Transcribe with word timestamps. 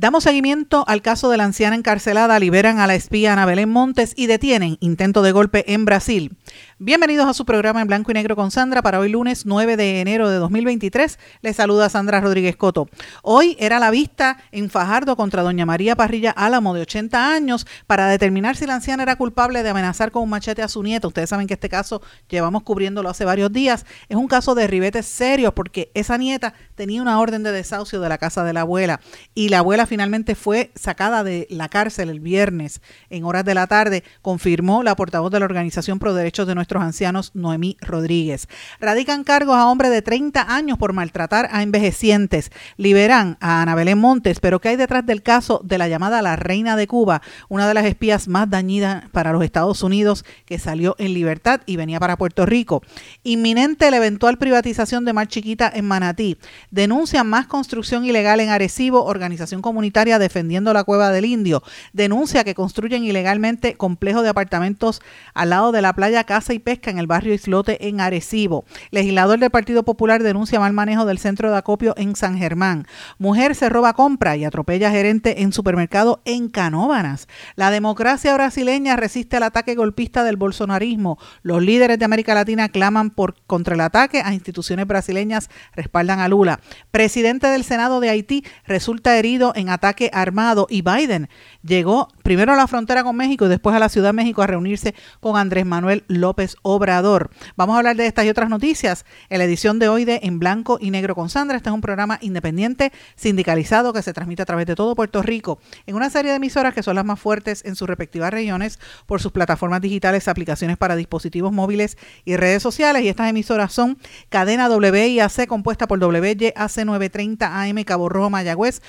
Damos 0.00 0.22
seguimiento 0.22 0.84
al 0.86 1.02
caso 1.02 1.28
de 1.28 1.36
la 1.36 1.42
anciana 1.42 1.74
encarcelada, 1.74 2.38
liberan 2.38 2.78
a 2.78 2.86
la 2.86 2.94
espía 2.94 3.32
Ana 3.32 3.46
Belén 3.46 3.68
Montes 3.68 4.12
y 4.14 4.28
detienen 4.28 4.76
intento 4.78 5.22
de 5.22 5.32
golpe 5.32 5.74
en 5.74 5.84
Brasil. 5.84 6.36
Bienvenidos 6.78 7.26
a 7.26 7.34
su 7.34 7.44
programa 7.44 7.80
en 7.80 7.88
blanco 7.88 8.12
y 8.12 8.14
negro 8.14 8.36
con 8.36 8.52
Sandra 8.52 8.80
para 8.80 9.00
hoy 9.00 9.08
lunes 9.08 9.44
9 9.44 9.76
de 9.76 10.00
enero 10.00 10.30
de 10.30 10.36
2023. 10.36 11.18
Les 11.42 11.56
saluda 11.56 11.88
Sandra 11.88 12.20
Rodríguez 12.20 12.54
Coto. 12.54 12.88
Hoy 13.24 13.56
era 13.58 13.80
la 13.80 13.90
vista 13.90 14.38
en 14.52 14.70
Fajardo 14.70 15.16
contra 15.16 15.42
doña 15.42 15.66
María 15.66 15.96
Parrilla 15.96 16.30
Álamo 16.30 16.74
de 16.74 16.82
80 16.82 17.32
años 17.32 17.66
para 17.88 18.06
determinar 18.06 18.54
si 18.54 18.66
la 18.66 18.76
anciana 18.76 19.02
era 19.02 19.16
culpable 19.16 19.64
de 19.64 19.70
amenazar 19.70 20.12
con 20.12 20.22
un 20.22 20.30
machete 20.30 20.62
a 20.62 20.68
su 20.68 20.80
nieta. 20.84 21.08
Ustedes 21.08 21.30
saben 21.30 21.48
que 21.48 21.54
este 21.54 21.68
caso 21.68 22.02
llevamos 22.28 22.62
cubriéndolo 22.62 23.08
hace 23.08 23.24
varios 23.24 23.52
días. 23.52 23.84
Es 24.08 24.16
un 24.16 24.28
caso 24.28 24.54
de 24.54 24.68
ribetes 24.68 25.06
serios 25.06 25.54
porque 25.54 25.90
esa 25.94 26.16
nieta 26.18 26.54
tenía 26.76 27.02
una 27.02 27.18
orden 27.18 27.42
de 27.42 27.50
desahucio 27.50 28.00
de 28.00 28.08
la 28.08 28.18
casa 28.18 28.44
de 28.44 28.52
la 28.52 28.60
abuela 28.60 29.00
y 29.34 29.48
la 29.48 29.58
abuela 29.58 29.87
finalmente 29.88 30.34
fue 30.34 30.70
sacada 30.74 31.24
de 31.24 31.46
la 31.50 31.68
cárcel 31.68 32.10
el 32.10 32.20
viernes 32.20 32.80
en 33.10 33.24
horas 33.24 33.44
de 33.44 33.54
la 33.54 33.66
tarde, 33.66 34.04
confirmó 34.22 34.82
la 34.82 34.94
portavoz 34.94 35.32
de 35.32 35.40
la 35.40 35.46
Organización 35.46 35.98
Pro 35.98 36.14
Derechos 36.14 36.46
de 36.46 36.54
nuestros 36.54 36.82
ancianos, 36.82 37.32
Noemí 37.34 37.76
Rodríguez. 37.80 38.48
Radican 38.80 39.24
cargos 39.24 39.56
a 39.56 39.66
hombre 39.66 39.90
de 39.90 40.02
30 40.02 40.54
años 40.54 40.78
por 40.78 40.92
maltratar 40.92 41.48
a 41.50 41.62
envejecientes. 41.62 42.52
Liberan 42.76 43.36
a 43.40 43.62
Ana 43.62 43.74
Belén 43.74 43.98
Montes, 43.98 44.38
pero 44.38 44.60
¿qué 44.60 44.68
hay 44.68 44.76
detrás 44.76 45.04
del 45.04 45.22
caso 45.22 45.60
de 45.64 45.78
la 45.78 45.88
llamada 45.88 46.22
La 46.22 46.36
Reina 46.36 46.76
de 46.76 46.86
Cuba, 46.86 47.22
una 47.48 47.66
de 47.66 47.74
las 47.74 47.86
espías 47.86 48.28
más 48.28 48.48
dañidas 48.48 49.08
para 49.10 49.32
los 49.32 49.42
Estados 49.42 49.82
Unidos 49.82 50.24
que 50.44 50.58
salió 50.58 50.94
en 50.98 51.14
libertad 51.14 51.62
y 51.66 51.76
venía 51.76 51.98
para 51.98 52.18
Puerto 52.18 52.46
Rico? 52.46 52.82
Inminente 53.24 53.90
la 53.90 53.96
eventual 53.96 54.38
privatización 54.38 55.04
de 55.04 55.12
Mar 55.12 55.28
Chiquita 55.28 55.70
en 55.74 55.86
Manatí. 55.86 56.36
Denuncian 56.70 57.26
más 57.26 57.46
construcción 57.46 58.04
ilegal 58.04 58.40
en 58.40 58.50
Arecibo, 58.50 59.04
organización 59.04 59.62
comunitaria 59.62 59.77
defendiendo 60.18 60.72
la 60.72 60.84
cueva 60.84 61.10
del 61.10 61.24
Indio. 61.24 61.62
Denuncia 61.92 62.44
que 62.44 62.54
construyen 62.54 63.04
ilegalmente 63.04 63.74
complejo 63.76 64.22
de 64.22 64.28
apartamentos 64.28 65.00
al 65.34 65.50
lado 65.50 65.72
de 65.72 65.82
la 65.82 65.92
playa 65.92 66.24
Casa 66.24 66.52
y 66.52 66.58
Pesca 66.58 66.90
en 66.90 66.98
el 66.98 67.06
barrio 67.06 67.34
Islote 67.34 67.88
en 67.88 68.00
Arecibo. 68.00 68.64
Legislador 68.90 69.38
del 69.38 69.50
Partido 69.50 69.82
Popular 69.82 70.22
denuncia 70.22 70.60
mal 70.60 70.72
manejo 70.72 71.04
del 71.04 71.18
centro 71.18 71.50
de 71.50 71.56
acopio 71.56 71.94
en 71.96 72.16
San 72.16 72.38
Germán. 72.38 72.86
Mujer 73.18 73.54
se 73.54 73.68
roba 73.68 73.92
compra 73.92 74.36
y 74.36 74.44
atropella 74.44 74.90
gerente 74.90 75.42
en 75.42 75.52
supermercado 75.52 76.20
en 76.24 76.48
Canóbanas. 76.48 77.28
La 77.56 77.70
democracia 77.70 78.34
brasileña 78.34 78.96
resiste 78.96 79.36
al 79.36 79.42
ataque 79.42 79.74
golpista 79.74 80.24
del 80.24 80.36
bolsonarismo. 80.36 81.18
Los 81.42 81.62
líderes 81.62 81.98
de 81.98 82.04
América 82.04 82.34
Latina 82.34 82.68
claman 82.68 83.10
por 83.10 83.34
contra 83.46 83.74
el 83.74 83.80
ataque 83.80 84.22
a 84.24 84.34
instituciones 84.34 84.86
brasileñas, 84.86 85.50
respaldan 85.74 86.20
a 86.20 86.28
Lula. 86.28 86.60
Presidente 86.90 87.46
del 87.48 87.64
Senado 87.64 88.00
de 88.00 88.10
Haití 88.10 88.44
resulta 88.66 89.16
herido 89.18 89.52
en 89.54 89.67
ataque 89.70 90.10
armado 90.12 90.66
y 90.70 90.82
Biden 90.82 91.28
llegó 91.62 92.08
primero 92.22 92.52
a 92.52 92.56
la 92.56 92.66
frontera 92.66 93.02
con 93.04 93.16
México 93.16 93.46
y 93.46 93.48
después 93.48 93.74
a 93.74 93.78
la 93.78 93.88
Ciudad 93.88 94.10
de 94.10 94.14
México 94.14 94.42
a 94.42 94.46
reunirse 94.46 94.94
con 95.20 95.36
Andrés 95.36 95.66
Manuel 95.66 96.04
López 96.08 96.56
Obrador. 96.62 97.30
Vamos 97.56 97.74
a 97.74 97.78
hablar 97.78 97.96
de 97.96 98.06
estas 98.06 98.24
y 98.24 98.28
otras 98.28 98.48
noticias 98.50 99.04
en 99.28 99.38
la 99.38 99.44
edición 99.44 99.78
de 99.78 99.88
hoy 99.88 100.04
de 100.04 100.20
En 100.22 100.38
Blanco 100.38 100.78
y 100.80 100.90
Negro 100.90 101.14
con 101.14 101.28
Sandra. 101.28 101.56
Este 101.56 101.68
es 101.68 101.74
un 101.74 101.80
programa 101.80 102.18
independiente, 102.20 102.92
sindicalizado, 103.16 103.92
que 103.92 104.02
se 104.02 104.12
transmite 104.12 104.42
a 104.42 104.46
través 104.46 104.66
de 104.66 104.74
todo 104.74 104.94
Puerto 104.94 105.22
Rico 105.22 105.58
en 105.86 105.96
una 105.96 106.10
serie 106.10 106.30
de 106.30 106.36
emisoras 106.36 106.74
que 106.74 106.82
son 106.82 106.96
las 106.96 107.04
más 107.04 107.20
fuertes 107.20 107.64
en 107.64 107.76
sus 107.76 107.88
respectivas 107.88 108.30
regiones 108.30 108.78
por 109.06 109.20
sus 109.20 109.32
plataformas 109.32 109.80
digitales, 109.80 110.28
aplicaciones 110.28 110.76
para 110.76 110.96
dispositivos 110.96 111.52
móviles 111.52 111.96
y 112.24 112.36
redes 112.36 112.62
sociales. 112.62 113.02
Y 113.02 113.08
estas 113.08 113.30
emisoras 113.30 113.72
son 113.72 113.98
Cadena 114.28 114.68
WIAC, 114.68 115.46
compuesta 115.46 115.86
por 115.86 115.98
WYAC 115.98 116.84
930 116.84 117.62
AM 117.62 117.84
Cabo 117.84 118.08
Rojo 118.08 118.30
Mayagüez, 118.30 118.82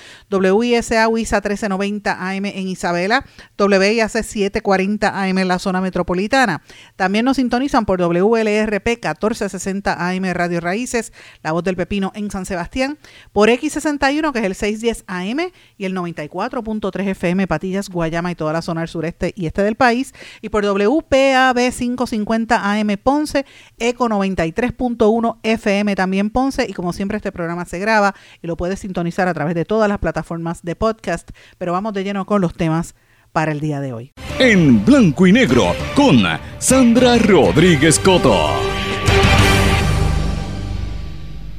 WISA 0.70 1.08
WISA 1.08 1.36
1390 1.36 2.12
AM 2.12 2.44
en 2.46 2.68
Isabela, 2.68 3.24
WIAC 3.58 4.10
740 4.10 5.22
AM 5.22 5.38
en 5.38 5.48
la 5.48 5.58
zona 5.58 5.80
metropolitana. 5.80 6.62
También 6.96 7.24
nos 7.24 7.36
sintonizan 7.36 7.86
por 7.86 8.00
WLRP 8.00 8.86
1460 8.86 10.08
AM 10.08 10.24
Radio 10.32 10.60
Raíces, 10.60 11.12
La 11.42 11.52
Voz 11.52 11.64
del 11.64 11.76
Pepino 11.76 12.12
en 12.14 12.30
San 12.30 12.46
Sebastián, 12.46 12.98
por 13.32 13.48
X61 13.48 14.32
que 14.32 14.38
es 14.38 14.44
el 14.44 14.54
610 14.54 15.04
AM 15.06 15.50
y 15.76 15.84
el 15.84 15.94
94.3 15.94 17.08
FM 17.08 17.46
Patillas, 17.46 17.88
Guayama 17.88 18.30
y 18.30 18.34
toda 18.34 18.52
la 18.52 18.62
zona 18.62 18.82
del 18.82 18.88
sureste 18.88 19.32
y 19.36 19.46
este 19.46 19.62
del 19.62 19.76
país, 19.76 20.14
y 20.40 20.48
por 20.48 20.64
WPAB 20.64 21.72
550 21.72 22.72
AM 22.72 22.96
Ponce, 23.02 23.44
Eco 23.78 24.08
93.1 24.08 25.38
FM 25.42 25.96
también 25.96 26.30
Ponce, 26.30 26.66
y 26.68 26.72
como 26.72 26.92
siempre 26.92 27.16
este 27.16 27.32
programa 27.32 27.64
se 27.64 27.78
graba 27.78 28.14
y 28.42 28.46
lo 28.46 28.56
puedes 28.56 28.80
sintonizar 28.80 29.28
a 29.28 29.34
través 29.34 29.54
de 29.54 29.64
todas 29.64 29.88
las 29.88 29.98
plataformas 29.98 30.59
de 30.62 30.76
podcast, 30.76 31.30
pero 31.58 31.72
vamos 31.72 31.92
de 31.92 32.04
lleno 32.04 32.26
con 32.26 32.40
los 32.40 32.54
temas 32.54 32.94
para 33.32 33.52
el 33.52 33.60
día 33.60 33.80
de 33.80 33.92
hoy. 33.92 34.12
En 34.38 34.84
blanco 34.84 35.26
y 35.26 35.32
negro 35.32 35.74
con 35.94 36.18
Sandra 36.58 37.18
Rodríguez 37.18 37.98
Coto. 37.98 38.70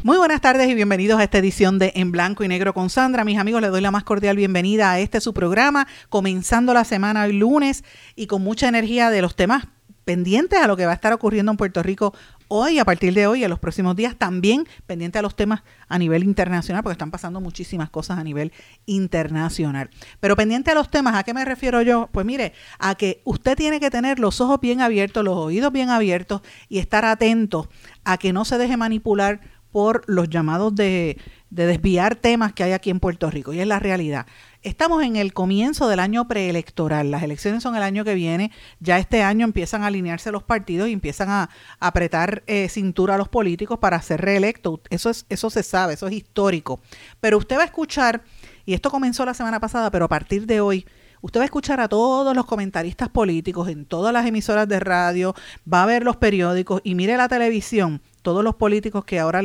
Muy 0.04 0.18
buenas 0.18 0.42
tardes 0.42 0.68
y 0.68 0.74
bienvenidos 0.74 1.20
a 1.20 1.24
esta 1.24 1.38
edición 1.38 1.78
de 1.78 1.92
En 1.96 2.12
Blanco 2.12 2.44
y 2.44 2.48
Negro 2.48 2.74
con 2.74 2.90
Sandra. 2.90 3.24
Mis 3.24 3.38
amigos, 3.38 3.62
les 3.62 3.70
doy 3.70 3.82
la 3.82 3.92
más 3.92 4.04
cordial 4.04 4.36
bienvenida 4.36 4.92
a 4.92 5.00
este 5.00 5.22
su 5.22 5.32
programa, 5.32 5.88
comenzando 6.10 6.74
la 6.74 6.86
semana 6.86 7.26
hoy 7.26 7.34
lunes 7.34 7.84
y 8.16 8.26
con 8.26 8.42
mucha 8.42 8.68
energía 8.68 9.12
de 9.12 9.22
los 9.22 9.36
temas 9.36 9.68
pendientes 10.06 10.60
a 10.60 10.68
lo 10.68 10.78
que 10.78 10.86
va 10.86 10.92
a 10.92 10.96
estar 10.96 11.14
ocurriendo 11.14 11.52
en 11.52 11.58
Puerto 11.58 11.84
Rico 11.84 12.14
hoy, 12.54 12.80
a 12.80 12.86
partir 12.86 13.14
de 13.14 13.28
hoy, 13.28 13.44
en 13.46 13.50
los 13.50 13.60
próximos 13.60 13.96
días, 13.96 14.16
también 14.18 14.68
pendiente 14.86 15.18
a 15.18 15.22
los 15.22 15.38
temas 15.38 15.64
a 15.88 15.98
nivel 15.98 16.24
internacional, 16.24 16.84
porque 16.84 16.94
están 16.94 17.10
pasando 17.10 17.40
muchísimas 17.40 17.90
cosas 17.90 18.18
a 18.18 18.24
nivel 18.26 18.52
internacional. 18.86 19.90
Pero 20.20 20.36
pendiente 20.36 20.70
a 20.70 20.76
los 20.76 20.90
temas, 20.90 21.16
¿a 21.16 21.24
qué 21.24 21.34
me 21.34 21.46
refiero 21.46 21.82
yo? 21.82 22.10
Pues 22.12 22.26
mire, 22.26 22.52
a 22.78 22.96
que 22.96 23.22
usted 23.24 23.56
tiene 23.56 23.80
que 23.80 23.90
tener 23.90 24.20
los 24.20 24.42
ojos 24.42 24.60
bien 24.60 24.82
abiertos, 24.82 25.24
los 25.24 25.38
oídos 25.38 25.72
bien 25.72 25.90
abiertos 25.90 26.42
y 26.68 26.80
estar 26.80 27.06
atento 27.06 27.70
a 28.04 28.18
que 28.18 28.34
no 28.34 28.44
se 28.44 28.58
deje 28.58 28.76
manipular 28.76 29.40
por 29.72 30.04
los 30.08 30.30
llamados 30.30 30.76
de, 30.76 31.18
de 31.50 31.66
desviar 31.68 32.16
temas 32.16 32.52
que 32.52 32.64
hay 32.64 32.74
aquí 32.74 32.90
en 32.90 33.00
Puerto 33.00 33.32
Rico. 33.32 33.54
Y 33.54 33.62
es 33.62 33.68
la 33.68 33.80
realidad. 33.80 34.26
Estamos 34.64 35.02
en 35.02 35.16
el 35.16 35.34
comienzo 35.34 35.88
del 35.88 36.00
año 36.00 36.28
preelectoral. 36.28 37.10
Las 37.10 37.24
elecciones 37.24 37.64
son 37.64 37.76
el 37.76 37.82
año 37.82 38.04
que 38.04 38.14
viene. 38.14 38.52
Ya 38.80 39.00
este 39.00 39.24
año 39.24 39.44
empiezan 39.44 39.82
a 39.82 39.88
alinearse 39.88 40.32
los 40.32 40.44
partidos 40.44 40.88
y 40.88 40.94
empiezan 40.94 41.32
a, 41.32 41.50
apretar 41.80 42.44
eh, 42.46 42.70
cintura 42.70 43.16
a 43.16 43.18
los 43.18 43.28
políticos 43.28 43.80
para 43.80 44.00
ser 44.04 44.22
reelectos. 44.22 44.82
Eso, 44.92 45.10
es, 45.10 45.26
eso 45.30 45.50
se 45.50 45.64
sabe, 45.64 45.96
eso 45.96 46.06
es 46.06 46.14
histórico. 46.14 46.80
Pero 47.20 47.40
usted 47.40 47.58
va 47.58 47.64
a 47.64 47.66
escuchar, 47.66 48.22
y 48.64 48.76
esto 48.76 48.92
comenzó 48.92 49.26
la 49.26 49.34
semana 49.34 49.60
pasada, 49.60 49.90
pero 49.90 50.06
a 50.06 50.10
partir 50.10 50.46
de 50.46 50.62
hoy, 50.62 50.86
usted 51.22 51.40
va 51.40 51.44
a 51.44 51.46
escuchar 51.46 51.80
a 51.80 51.88
todos 51.88 52.36
los 52.36 52.46
comentaristas 52.46 53.10
políticos 53.10 53.68
en 53.68 53.86
todas 53.86 54.14
las 54.14 54.28
emisoras 54.28 54.68
de 54.68 54.80
radio, 54.80 55.34
va 55.72 55.82
a 55.82 55.88
ver 55.88 56.04
los 56.04 56.18
periódicos 56.18 56.82
y 56.84 56.94
mire 56.94 57.18
la 57.18 57.28
televisión, 57.28 58.00
todos 58.22 58.44
los 58.44 58.54
políticos 58.54 59.06
que 59.06 59.20
ahora 59.20 59.42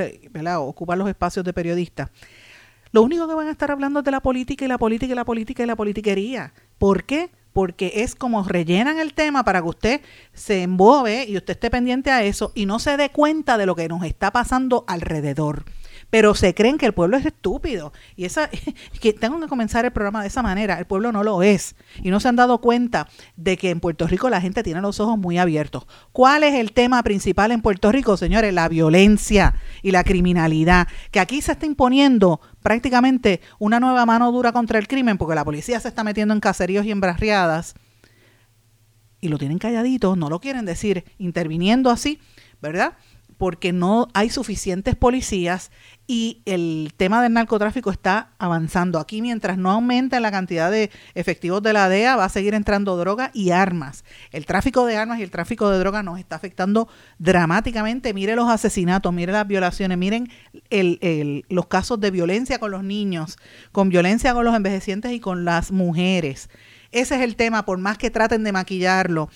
ocupan 0.58 0.99
los 0.99 1.08
espacios 1.08 1.43
de 1.43 1.55
periodistas 1.55 2.11
lo 2.96 3.02
único 3.02 3.28
que 3.28 3.34
van 3.34 3.48
a 3.48 3.50
estar 3.50 3.70
hablando 3.70 3.98
es 3.98 4.06
de 4.06 4.10
la 4.10 4.22
política 4.22 4.64
y 4.64 4.69
la 4.69 4.78
política 4.78 5.12
y 5.12 5.16
la 5.16 5.26
política 5.26 5.62
y 5.62 5.66
la 5.66 5.76
politiquería. 5.76 6.54
¿Por 6.78 7.04
qué? 7.04 7.28
Porque 7.52 7.93
es 7.96 8.14
como 8.14 8.43
rellenan 8.43 8.98
el 8.98 9.12
tema 9.12 9.44
para 9.44 9.60
que 9.60 9.69
usted 9.69 10.00
se 10.32 10.62
embobe 10.62 11.26
y 11.28 11.37
usted 11.37 11.52
esté 11.52 11.69
pendiente 11.69 12.10
a 12.10 12.25
eso 12.25 12.52
y 12.54 12.64
no 12.64 12.78
se 12.78 12.96
dé 12.96 13.10
cuenta 13.10 13.58
de 13.58 13.66
lo 13.66 13.75
que 13.76 13.87
nos 13.87 14.02
está 14.02 14.32
pasando 14.32 14.87
alrededor 14.88 15.66
pero 16.11 16.35
se 16.35 16.55
creen 16.55 16.79
que 16.79 16.87
el 16.87 16.94
pueblo 16.94 17.17
es 17.17 17.26
estúpido. 17.26 17.93
Y 18.17 18.25
esa, 18.25 18.49
que 19.00 19.12
tengo 19.12 19.41
que 19.41 19.49
comenzar 19.49 19.85
el 19.85 19.93
programa 19.93 20.23
de 20.23 20.29
esa 20.29 20.43
manera, 20.43 20.79
el 20.79 20.87
pueblo 20.87 21.12
no 21.12 21.23
lo 21.23 21.43
es. 21.43 21.75
Y 22.03 22.11
no 22.11 22.20
se 22.20 22.29
han 22.29 22.37
dado 22.37 22.61
cuenta 22.61 23.08
de 23.37 23.56
que 23.56 23.70
en 23.70 23.81
Puerto 23.81 24.06
Rico 24.06 24.31
la 24.31 24.41
gente 24.41 24.62
tiene 24.62 24.81
los 24.81 25.00
ojos 25.00 25.19
muy 25.19 25.38
abiertos. 25.38 25.87
¿Cuál 26.12 26.44
es 26.44 26.55
el 26.55 26.73
tema 26.73 27.03
principal 27.03 27.53
en 27.53 27.62
Puerto 27.62 27.91
Rico, 27.91 28.17
señores? 28.17 28.55
La 28.55 28.69
violencia 28.69 29.55
y 29.82 29.91
la 29.91 30.05
criminalidad, 30.05 30.88
que 31.11 31.20
aquí 31.20 31.43
se 31.43 31.53
está 31.53 31.67
imponiendo 31.67 32.41
prácticamente 32.62 33.41
una 33.58 33.81
nueva 33.81 34.06
mano 34.06 34.31
dura 34.32 34.53
contra 34.53 34.79
el 34.79 34.88
crimen, 34.88 35.19
porque 35.19 35.35
la 35.35 35.44
policía 35.44 35.81
se 35.81 35.88
está 35.88 36.05
metiendo 36.05 36.35
en 36.35 36.41
caseríos 36.41 36.87
y 36.87 36.91
en 36.91 37.00
barriadas 37.00 37.75
y 39.20 39.29
lo 39.29 39.38
tienen 39.38 39.58
calladito, 39.58 40.14
no 40.14 40.29
lo 40.29 40.41
quieren 40.41 40.67
decir 40.67 41.05
interviniendo 41.19 41.91
así, 41.91 42.20
¿verdad? 42.61 42.94
porque 43.38 43.73
no 43.73 44.08
hay 44.14 44.31
suficientes 44.31 44.97
policías 44.97 45.70
y 46.06 46.43
el 46.44 46.93
tema 46.97 47.23
del 47.23 47.32
narcotráfico 47.32 47.91
está 47.91 48.31
avanzando. 48.38 48.99
Aquí 48.99 49.23
mientras 49.23 49.58
no 49.58 49.70
aumente 49.70 50.20
la 50.20 50.31
cantidad 50.31 50.70
de 50.70 50.91
efectivos 51.14 51.62
de 51.62 51.73
la 51.73 51.88
DEA 51.88 52.17
va 52.17 52.25
a 52.26 52.29
seguir 52.29 52.55
entrando 52.55 52.97
droga 52.97 53.31
y 53.35 53.50
armas. 53.50 54.05
El 54.31 54.47
tráfico 54.47 54.87
de 54.87 54.97
armas 54.97 55.19
y 55.19 55.23
el 55.23 55.31
tráfico 55.31 55.69
de 55.69 55.79
droga 55.79 56.03
nos 56.03 56.19
está 56.19 56.37
afectando 56.37 56.88
dramáticamente. 57.19 58.14
Mire 58.14 58.37
los 58.37 58.49
asesinatos, 58.49 59.12
mire 59.12 59.32
las 59.32 59.49
violaciones, 59.49 59.99
miren 59.99 60.29
los 61.49 61.67
casos 61.67 62.00
de 62.00 62.11
violencia 62.11 62.58
con 62.58 62.70
los 62.70 62.85
niños, 62.85 63.37
con 63.73 63.88
violencia 63.88 64.32
con 64.32 64.44
los 64.44 64.55
envejecientes 64.55 65.12
y 65.12 65.20
con 65.20 65.44
las 65.44 65.73
mujeres. 65.73 66.49
Ese 66.93 67.17
es 67.17 67.23
el 67.23 67.35
tema, 67.35 67.67
por 67.67 67.79
más 67.79 67.99
que 67.99 68.11
traten 68.11 68.44
de 68.44 68.53
maquillarlo, 68.53 69.29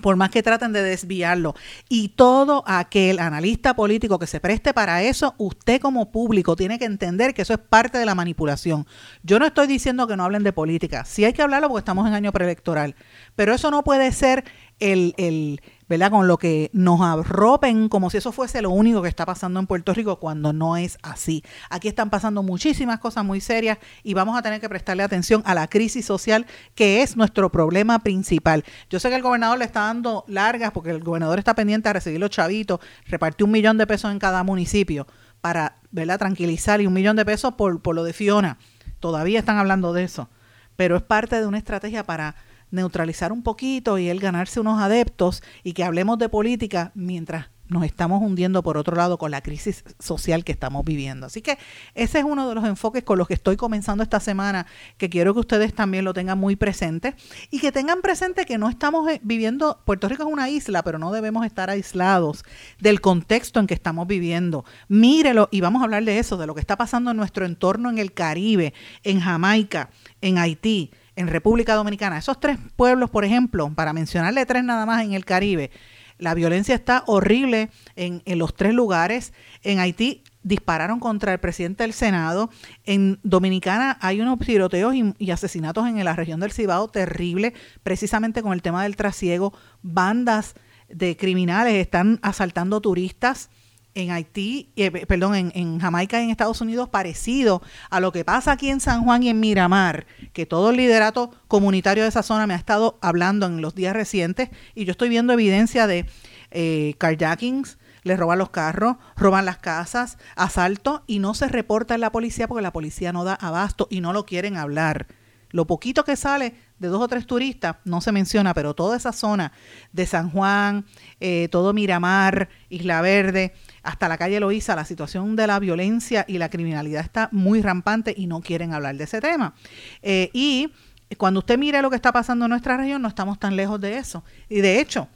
por 0.00 0.16
más 0.16 0.30
que 0.30 0.42
traten 0.42 0.72
de 0.72 0.82
desviarlo. 0.82 1.54
Y 1.88 2.08
todo 2.08 2.64
aquel 2.66 3.18
analista 3.18 3.74
político 3.74 4.18
que 4.18 4.26
se 4.26 4.40
preste 4.40 4.72
para 4.74 5.02
eso, 5.02 5.34
usted 5.38 5.80
como 5.80 6.10
público 6.10 6.56
tiene 6.56 6.78
que 6.78 6.84
entender 6.84 7.34
que 7.34 7.42
eso 7.42 7.54
es 7.54 7.60
parte 7.60 7.98
de 7.98 8.06
la 8.06 8.14
manipulación. 8.14 8.86
Yo 9.22 9.38
no 9.38 9.46
estoy 9.46 9.66
diciendo 9.66 10.06
que 10.06 10.16
no 10.16 10.24
hablen 10.24 10.42
de 10.42 10.52
política, 10.52 11.04
sí 11.04 11.24
hay 11.24 11.32
que 11.32 11.42
hablarlo 11.42 11.68
porque 11.68 11.80
estamos 11.80 12.06
en 12.06 12.14
año 12.14 12.32
preelectoral, 12.32 12.94
pero 13.36 13.54
eso 13.54 13.70
no 13.70 13.84
puede 13.84 14.12
ser 14.12 14.44
el, 14.78 15.14
el 15.16 15.60
¿verdad? 15.88 16.10
Con 16.10 16.28
lo 16.28 16.38
que 16.38 16.70
nos 16.72 17.00
arropen 17.00 17.88
como 17.88 18.10
si 18.10 18.18
eso 18.18 18.32
fuese 18.32 18.62
lo 18.62 18.70
único 18.70 19.02
que 19.02 19.08
está 19.08 19.24
pasando 19.24 19.58
en 19.58 19.66
Puerto 19.66 19.94
Rico 19.94 20.18
cuando 20.18 20.52
no 20.52 20.76
es 20.76 20.98
así. 21.02 21.42
Aquí 21.70 21.88
están 21.88 22.10
pasando 22.10 22.42
muchísimas 22.42 22.98
cosas 22.98 23.24
muy 23.24 23.40
serias 23.40 23.78
y 24.02 24.14
vamos 24.14 24.38
a 24.38 24.42
tener 24.42 24.60
que 24.60 24.68
prestarle 24.68 25.02
atención 25.02 25.42
a 25.46 25.54
la 25.54 25.68
crisis 25.68 26.04
social 26.04 26.46
que 26.74 27.02
es 27.02 27.16
nuestro 27.16 27.50
problema 27.50 28.00
principal. 28.00 28.64
Yo 28.90 29.00
sé 29.00 29.08
que 29.08 29.16
el 29.16 29.22
gobernador 29.22 29.58
le 29.58 29.64
está 29.64 29.80
dando 29.80 30.24
largas 30.28 30.72
porque 30.72 30.90
el 30.90 31.02
gobernador 31.02 31.38
está 31.38 31.54
pendiente 31.54 31.88
a 31.88 31.94
recibir 31.94 32.20
los 32.20 32.30
chavitos, 32.30 32.80
repartió 33.06 33.46
un 33.46 33.52
millón 33.52 33.78
de 33.78 33.86
pesos 33.86 34.12
en 34.12 34.18
cada 34.18 34.42
municipio 34.42 35.06
para 35.40 35.76
¿verdad? 35.90 36.18
tranquilizar 36.18 36.80
y 36.80 36.86
un 36.86 36.92
millón 36.92 37.16
de 37.16 37.24
pesos 37.24 37.54
por, 37.54 37.80
por 37.80 37.94
lo 37.94 38.04
de 38.04 38.12
Fiona. 38.12 38.58
Todavía 39.00 39.38
están 39.38 39.58
hablando 39.58 39.92
de 39.92 40.04
eso, 40.04 40.28
pero 40.76 40.96
es 40.96 41.02
parte 41.02 41.40
de 41.40 41.46
una 41.46 41.58
estrategia 41.58 42.04
para 42.04 42.34
neutralizar 42.70 43.32
un 43.32 43.42
poquito 43.42 43.98
y 43.98 44.08
él 44.08 44.20
ganarse 44.20 44.60
unos 44.60 44.80
adeptos 44.80 45.42
y 45.62 45.72
que 45.72 45.84
hablemos 45.84 46.18
de 46.18 46.28
política 46.28 46.92
mientras 46.94 47.46
nos 47.68 47.84
estamos 47.84 48.22
hundiendo 48.22 48.62
por 48.62 48.76
otro 48.76 48.96
lado 48.96 49.18
con 49.18 49.30
la 49.30 49.42
crisis 49.42 49.84
social 49.98 50.44
que 50.44 50.52
estamos 50.52 50.84
viviendo. 50.84 51.26
Así 51.26 51.42
que 51.42 51.58
ese 51.94 52.18
es 52.18 52.24
uno 52.24 52.48
de 52.48 52.54
los 52.54 52.64
enfoques 52.64 53.04
con 53.04 53.18
los 53.18 53.28
que 53.28 53.34
estoy 53.34 53.56
comenzando 53.56 54.02
esta 54.02 54.20
semana, 54.20 54.66
que 54.96 55.10
quiero 55.10 55.34
que 55.34 55.40
ustedes 55.40 55.74
también 55.74 56.04
lo 56.04 56.14
tengan 56.14 56.38
muy 56.38 56.56
presente 56.56 57.14
y 57.50 57.60
que 57.60 57.72
tengan 57.72 58.00
presente 58.00 58.46
que 58.46 58.58
no 58.58 58.68
estamos 58.68 59.08
eh, 59.10 59.20
viviendo, 59.22 59.82
Puerto 59.84 60.08
Rico 60.08 60.22
es 60.22 60.32
una 60.32 60.48
isla, 60.48 60.82
pero 60.82 60.98
no 60.98 61.12
debemos 61.12 61.44
estar 61.44 61.70
aislados 61.70 62.44
del 62.80 63.00
contexto 63.00 63.60
en 63.60 63.66
que 63.66 63.74
estamos 63.74 64.06
viviendo. 64.06 64.64
Mírelo 64.88 65.48
y 65.50 65.60
vamos 65.60 65.82
a 65.82 65.84
hablar 65.84 66.04
de 66.04 66.18
eso, 66.18 66.36
de 66.36 66.46
lo 66.46 66.54
que 66.54 66.60
está 66.60 66.76
pasando 66.76 67.10
en 67.10 67.16
nuestro 67.16 67.44
entorno 67.44 67.90
en 67.90 67.98
el 67.98 68.12
Caribe, 68.12 68.72
en 69.02 69.20
Jamaica, 69.20 69.90
en 70.20 70.38
Haití 70.38 70.90
en 71.18 71.26
República 71.26 71.74
Dominicana. 71.74 72.16
Esos 72.16 72.38
tres 72.38 72.58
pueblos, 72.76 73.10
por 73.10 73.24
ejemplo, 73.24 73.70
para 73.74 73.92
mencionarle 73.92 74.46
tres 74.46 74.62
nada 74.62 74.86
más 74.86 75.02
en 75.02 75.14
el 75.14 75.24
Caribe, 75.24 75.72
la 76.16 76.34
violencia 76.34 76.74
está 76.74 77.02
horrible 77.06 77.70
en, 77.96 78.22
los 78.38 78.54
tres 78.54 78.72
lugares. 78.72 79.32
En 79.62 79.80
Haití 79.80 80.22
dispararon 80.44 81.00
contra 81.00 81.32
el 81.32 81.40
presidente 81.40 81.82
del 81.82 81.92
Senado. 81.92 82.50
En 82.84 83.18
Dominicana 83.24 83.98
hay 84.00 84.20
unos 84.20 84.38
tiroteos 84.38 84.94
y, 84.94 85.30
asesinatos 85.30 85.88
en 85.88 86.04
la 86.04 86.14
región 86.14 86.38
del 86.38 86.52
Cibao 86.52 86.88
terrible, 86.88 87.52
precisamente 87.82 88.42
con 88.42 88.52
el 88.52 88.62
tema 88.62 88.84
del 88.84 88.96
trasiego. 88.96 89.52
Bandas 89.82 90.54
de 90.88 91.16
criminales 91.16 91.74
están 91.74 92.20
asaltando 92.22 92.80
turistas 92.80 93.50
en 93.94 94.10
Haití, 94.10 94.70
eh, 94.76 94.90
perdón, 95.06 95.34
en, 95.34 95.52
en, 95.54 95.80
Jamaica 95.80 96.20
y 96.20 96.24
en 96.24 96.30
Estados 96.30 96.60
Unidos 96.60 96.88
parecido 96.88 97.62
a 97.90 98.00
lo 98.00 98.12
que 98.12 98.24
pasa 98.24 98.52
aquí 98.52 98.70
en 98.70 98.80
San 98.80 99.04
Juan 99.04 99.22
y 99.22 99.28
en 99.28 99.40
Miramar, 99.40 100.06
que 100.32 100.46
todo 100.46 100.70
el 100.70 100.76
liderato 100.76 101.32
comunitario 101.48 102.04
de 102.04 102.08
esa 102.08 102.22
zona 102.22 102.46
me 102.46 102.54
ha 102.54 102.58
estado 102.58 102.98
hablando 103.00 103.46
en 103.46 103.60
los 103.60 103.74
días 103.74 103.94
recientes 103.94 104.50
y 104.74 104.84
yo 104.84 104.92
estoy 104.92 105.08
viendo 105.08 105.32
evidencia 105.32 105.86
de 105.86 106.06
eh, 106.50 106.94
carjackings, 106.98 107.78
les 108.04 108.18
roban 108.18 108.38
los 108.38 108.50
carros, 108.50 108.96
roban 109.16 109.44
las 109.44 109.58
casas, 109.58 110.18
asalto 110.36 111.02
y 111.06 111.18
no 111.18 111.34
se 111.34 111.48
reporta 111.48 111.94
en 111.94 112.00
la 112.00 112.12
policía 112.12 112.48
porque 112.48 112.62
la 112.62 112.72
policía 112.72 113.12
no 113.12 113.24
da 113.24 113.34
abasto 113.34 113.88
y 113.90 114.00
no 114.00 114.12
lo 114.12 114.24
quieren 114.26 114.56
hablar. 114.56 115.06
Lo 115.50 115.66
poquito 115.66 116.04
que 116.04 116.16
sale 116.16 116.54
de 116.78 116.88
dos 116.88 117.00
o 117.00 117.08
tres 117.08 117.26
turistas 117.26 117.76
no 117.84 118.00
se 118.00 118.12
menciona, 118.12 118.52
pero 118.54 118.74
toda 118.74 118.96
esa 118.96 119.12
zona 119.12 119.52
de 119.92 120.06
San 120.06 120.30
Juan, 120.30 120.84
eh, 121.20 121.48
todo 121.50 121.72
Miramar, 121.72 122.48
Isla 122.68 123.00
Verde, 123.00 123.54
hasta 123.88 124.06
la 124.06 124.18
calle 124.18 124.38
Loíza, 124.38 124.76
la 124.76 124.84
situación 124.84 125.34
de 125.34 125.46
la 125.46 125.58
violencia 125.58 126.26
y 126.28 126.36
la 126.36 126.50
criminalidad 126.50 127.00
está 127.00 127.30
muy 127.32 127.62
rampante 127.62 128.12
y 128.14 128.26
no 128.26 128.42
quieren 128.42 128.74
hablar 128.74 128.94
de 128.96 129.04
ese 129.04 129.18
tema. 129.22 129.54
Eh, 130.02 130.28
y 130.34 130.70
cuando 131.16 131.40
usted 131.40 131.56
mire 131.56 131.80
lo 131.80 131.88
que 131.88 131.96
está 131.96 132.12
pasando 132.12 132.44
en 132.44 132.50
nuestra 132.50 132.76
región, 132.76 133.00
no 133.00 133.08
estamos 133.08 133.38
tan 133.38 133.56
lejos 133.56 133.80
de 133.80 133.96
eso. 133.96 134.22
Y 134.50 134.60
de 134.60 134.78
hecho, 134.78 135.08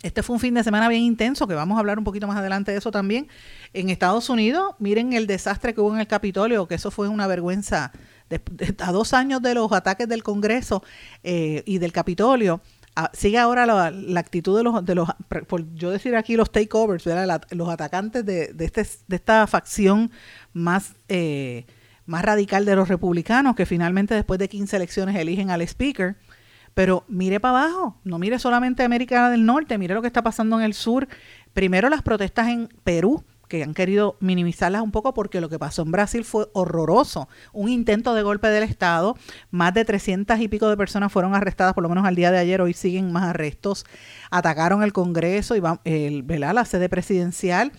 este 0.00 0.22
fue 0.22 0.34
un 0.34 0.38
fin 0.38 0.54
de 0.54 0.62
semana 0.62 0.88
bien 0.88 1.02
intenso, 1.02 1.48
que 1.48 1.54
vamos 1.54 1.74
a 1.74 1.80
hablar 1.80 1.98
un 1.98 2.04
poquito 2.04 2.28
más 2.28 2.36
adelante 2.36 2.70
de 2.70 2.78
eso 2.78 2.92
también. 2.92 3.26
En 3.72 3.90
Estados 3.90 4.30
Unidos, 4.30 4.76
miren 4.78 5.12
el 5.12 5.26
desastre 5.26 5.74
que 5.74 5.80
hubo 5.80 5.92
en 5.92 5.98
el 5.98 6.06
Capitolio, 6.06 6.68
que 6.68 6.76
eso 6.76 6.92
fue 6.92 7.08
una 7.08 7.26
vergüenza. 7.26 7.90
a 8.78 8.92
dos 8.92 9.12
años 9.12 9.42
de 9.42 9.54
los 9.54 9.72
ataques 9.72 10.06
del 10.06 10.22
Congreso 10.22 10.84
eh, 11.24 11.64
y 11.66 11.78
del 11.78 11.90
Capitolio, 11.90 12.60
sigue 13.12 13.38
ahora 13.38 13.66
la, 13.66 14.20
actitud 14.20 14.56
de 14.56 14.64
los, 14.64 14.84
de 14.84 14.94
los, 14.94 15.08
por 15.46 15.72
yo 15.74 15.90
decir 15.90 16.16
aquí 16.16 16.36
los 16.36 16.50
takeovers, 16.50 17.04
los 17.50 17.68
atacantes 17.68 18.24
de, 18.24 18.52
de, 18.52 18.64
este, 18.64 18.86
de 19.06 19.16
esta 19.16 19.46
facción 19.46 20.10
más, 20.52 20.94
eh, 21.08 21.66
más 22.06 22.24
radical 22.24 22.64
de 22.64 22.76
los 22.76 22.88
republicanos, 22.88 23.54
que 23.54 23.66
finalmente 23.66 24.14
después 24.14 24.38
de 24.38 24.48
15 24.48 24.76
elecciones 24.76 25.16
eligen 25.16 25.50
al 25.50 25.62
speaker. 25.62 26.16
Pero 26.74 27.04
mire 27.08 27.40
para 27.40 27.64
abajo, 27.64 27.98
no 28.04 28.18
mire 28.18 28.38
solamente 28.38 28.84
América 28.84 29.30
del 29.30 29.44
Norte, 29.44 29.78
mire 29.78 29.94
lo 29.94 30.02
que 30.02 30.06
está 30.06 30.22
pasando 30.22 30.58
en 30.58 30.64
el 30.64 30.74
sur. 30.74 31.08
Primero 31.52 31.88
las 31.88 32.02
protestas 32.02 32.48
en 32.48 32.68
Perú, 32.84 33.24
que 33.48 33.62
han 33.62 33.74
querido 33.74 34.16
minimizarlas 34.20 34.82
un 34.82 34.92
poco 34.92 35.14
porque 35.14 35.40
lo 35.40 35.48
que 35.48 35.58
pasó 35.58 35.82
en 35.82 35.90
Brasil 35.90 36.24
fue 36.24 36.48
horroroso. 36.52 37.28
Un 37.52 37.68
intento 37.68 38.14
de 38.14 38.22
golpe 38.22 38.48
del 38.48 38.62
Estado, 38.62 39.16
más 39.50 39.74
de 39.74 39.84
300 39.84 40.38
y 40.40 40.48
pico 40.48 40.68
de 40.68 40.76
personas 40.76 41.10
fueron 41.10 41.34
arrestadas, 41.34 41.74
por 41.74 41.82
lo 41.82 41.88
menos 41.88 42.04
al 42.04 42.14
día 42.14 42.30
de 42.30 42.38
ayer, 42.38 42.60
hoy 42.60 42.74
siguen 42.74 43.10
más 43.10 43.24
arrestos. 43.24 43.84
Atacaron 44.30 44.82
el 44.82 44.92
Congreso, 44.92 45.56
y 45.56 45.62
el, 45.84 46.24
la 46.28 46.64
sede 46.64 46.88
presidencial, 46.88 47.72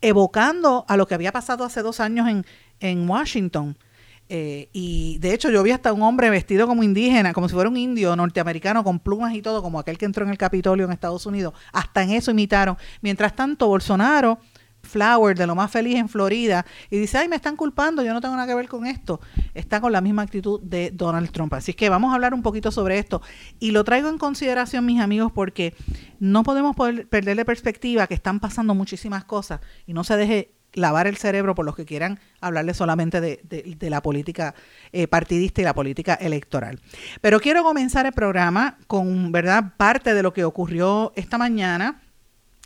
evocando 0.00 0.84
a 0.88 0.96
lo 0.96 1.06
que 1.06 1.14
había 1.14 1.32
pasado 1.32 1.64
hace 1.64 1.82
dos 1.82 2.00
años 2.00 2.28
en, 2.28 2.44
en 2.80 3.08
Washington. 3.08 3.76
Eh, 4.30 4.70
y 4.72 5.18
de 5.18 5.34
hecho 5.34 5.50
yo 5.50 5.62
vi 5.62 5.70
hasta 5.70 5.92
un 5.92 6.02
hombre 6.02 6.30
vestido 6.30 6.66
como 6.66 6.82
indígena, 6.82 7.34
como 7.34 7.48
si 7.48 7.54
fuera 7.54 7.68
un 7.68 7.76
indio 7.76 8.16
norteamericano 8.16 8.82
con 8.82 8.98
plumas 8.98 9.34
y 9.34 9.42
todo, 9.42 9.62
como 9.62 9.78
aquel 9.78 9.98
que 9.98 10.06
entró 10.06 10.24
en 10.24 10.30
el 10.30 10.38
Capitolio 10.38 10.86
en 10.86 10.92
Estados 10.92 11.26
Unidos. 11.26 11.54
Hasta 11.72 12.02
en 12.02 12.10
eso 12.10 12.30
imitaron. 12.30 12.76
Mientras 13.02 13.36
tanto, 13.36 13.68
Bolsonaro 13.68 14.38
Flower, 14.84 15.36
de 15.36 15.46
lo 15.46 15.54
más 15.54 15.70
feliz 15.70 15.96
en 15.96 16.08
Florida, 16.08 16.64
y 16.90 16.98
dice, 16.98 17.18
ay, 17.18 17.28
me 17.28 17.36
están 17.36 17.56
culpando, 17.56 18.02
yo 18.02 18.12
no 18.12 18.20
tengo 18.20 18.34
nada 18.34 18.46
que 18.46 18.54
ver 18.54 18.68
con 18.68 18.86
esto. 18.86 19.20
Está 19.54 19.80
con 19.80 19.92
la 19.92 20.00
misma 20.00 20.22
actitud 20.22 20.60
de 20.60 20.90
Donald 20.92 21.30
Trump. 21.30 21.54
Así 21.54 21.74
que 21.74 21.88
vamos 21.88 22.12
a 22.12 22.14
hablar 22.14 22.34
un 22.34 22.42
poquito 22.42 22.70
sobre 22.70 22.98
esto. 22.98 23.22
Y 23.58 23.70
lo 23.70 23.84
traigo 23.84 24.08
en 24.08 24.18
consideración, 24.18 24.86
mis 24.86 25.00
amigos, 25.00 25.32
porque 25.32 25.74
no 26.20 26.42
podemos 26.42 26.76
perder 26.76 27.36
de 27.36 27.44
perspectiva 27.44 28.06
que 28.06 28.14
están 28.14 28.40
pasando 28.40 28.74
muchísimas 28.74 29.24
cosas 29.24 29.60
y 29.86 29.92
no 29.92 30.04
se 30.04 30.16
deje 30.16 30.54
lavar 30.74 31.06
el 31.06 31.16
cerebro 31.16 31.54
por 31.54 31.64
los 31.64 31.76
que 31.76 31.84
quieran 31.84 32.18
hablarle 32.40 32.74
solamente 32.74 33.20
de, 33.20 33.90
la 33.90 34.02
política 34.02 34.54
eh, 34.92 35.06
partidista 35.06 35.60
y 35.60 35.64
la 35.64 35.74
política 35.74 36.14
electoral. 36.14 36.80
Pero 37.20 37.40
quiero 37.40 37.62
comenzar 37.62 38.06
el 38.06 38.12
programa 38.12 38.78
con, 38.86 39.32
¿verdad?, 39.32 39.74
parte 39.76 40.14
de 40.14 40.22
lo 40.22 40.32
que 40.32 40.44
ocurrió 40.44 41.12
esta 41.16 41.38
mañana 41.38 42.00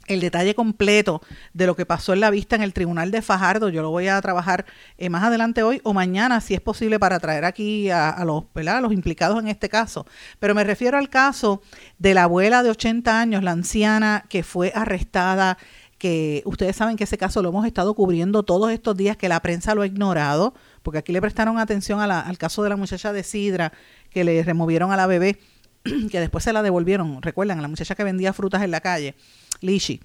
el 0.08 0.20
detalle 0.20 0.54
completo 0.54 1.22
de 1.52 1.66
lo 1.66 1.76
que 1.76 1.86
pasó 1.86 2.12
en 2.12 2.20
la 2.20 2.30
vista 2.30 2.56
en 2.56 2.62
el 2.62 2.72
tribunal 2.72 3.10
de 3.10 3.22
Fajardo. 3.22 3.68
Yo 3.68 3.82
lo 3.82 3.90
voy 3.90 4.08
a 4.08 4.20
trabajar 4.20 4.66
eh, 4.96 5.08
más 5.10 5.22
adelante 5.22 5.62
hoy 5.62 5.80
o 5.84 5.94
mañana, 5.94 6.40
si 6.40 6.54
es 6.54 6.60
posible, 6.60 6.98
para 6.98 7.20
traer 7.20 7.44
aquí 7.44 7.90
a, 7.90 8.22
los, 8.24 8.44
los 8.54 8.92
implicados 8.92 9.38
en 9.38 9.48
este 9.48 9.68
caso. 9.68 10.06
Pero 10.38 10.54
me 10.54 10.64
refiero 10.64 10.98
al 10.98 11.08
caso 11.08 11.62
de 11.98 12.14
la 12.14 12.24
abuela 12.24 12.62
de 12.62 12.70
80 12.70 13.20
años, 13.20 13.42
la 13.42 13.52
anciana 13.52 14.24
que 14.28 14.42
fue 14.42 14.72
arrestada 14.74 15.58
que 15.98 16.42
ustedes 16.46 16.76
saben 16.76 16.96
que 16.96 17.04
ese 17.04 17.18
caso 17.18 17.42
lo 17.42 17.48
hemos 17.48 17.66
estado 17.66 17.94
cubriendo 17.94 18.44
todos 18.44 18.70
estos 18.70 18.96
días, 18.96 19.16
que 19.16 19.28
la 19.28 19.40
prensa 19.40 19.74
lo 19.74 19.82
ha 19.82 19.86
ignorado, 19.86 20.54
porque 20.82 20.98
aquí 20.98 21.12
le 21.12 21.20
prestaron 21.20 21.58
atención 21.58 22.00
al 22.00 22.38
caso 22.38 22.62
de 22.62 22.68
la 22.68 22.76
muchacha 22.76 23.12
de 23.12 23.24
Sidra, 23.24 23.72
que 24.10 24.24
le 24.24 24.42
removieron 24.44 24.92
a 24.92 24.96
la 24.96 25.06
bebé, 25.06 25.38
que 26.10 26.20
después 26.20 26.44
se 26.44 26.52
la 26.52 26.62
devolvieron, 26.62 27.20
recuerdan, 27.20 27.58
a 27.58 27.62
la 27.62 27.68
muchacha 27.68 27.94
que 27.96 28.04
vendía 28.04 28.32
frutas 28.32 28.62
en 28.62 28.70
la 28.70 28.80
calle. 28.80 29.16
Lishi. 29.60 30.00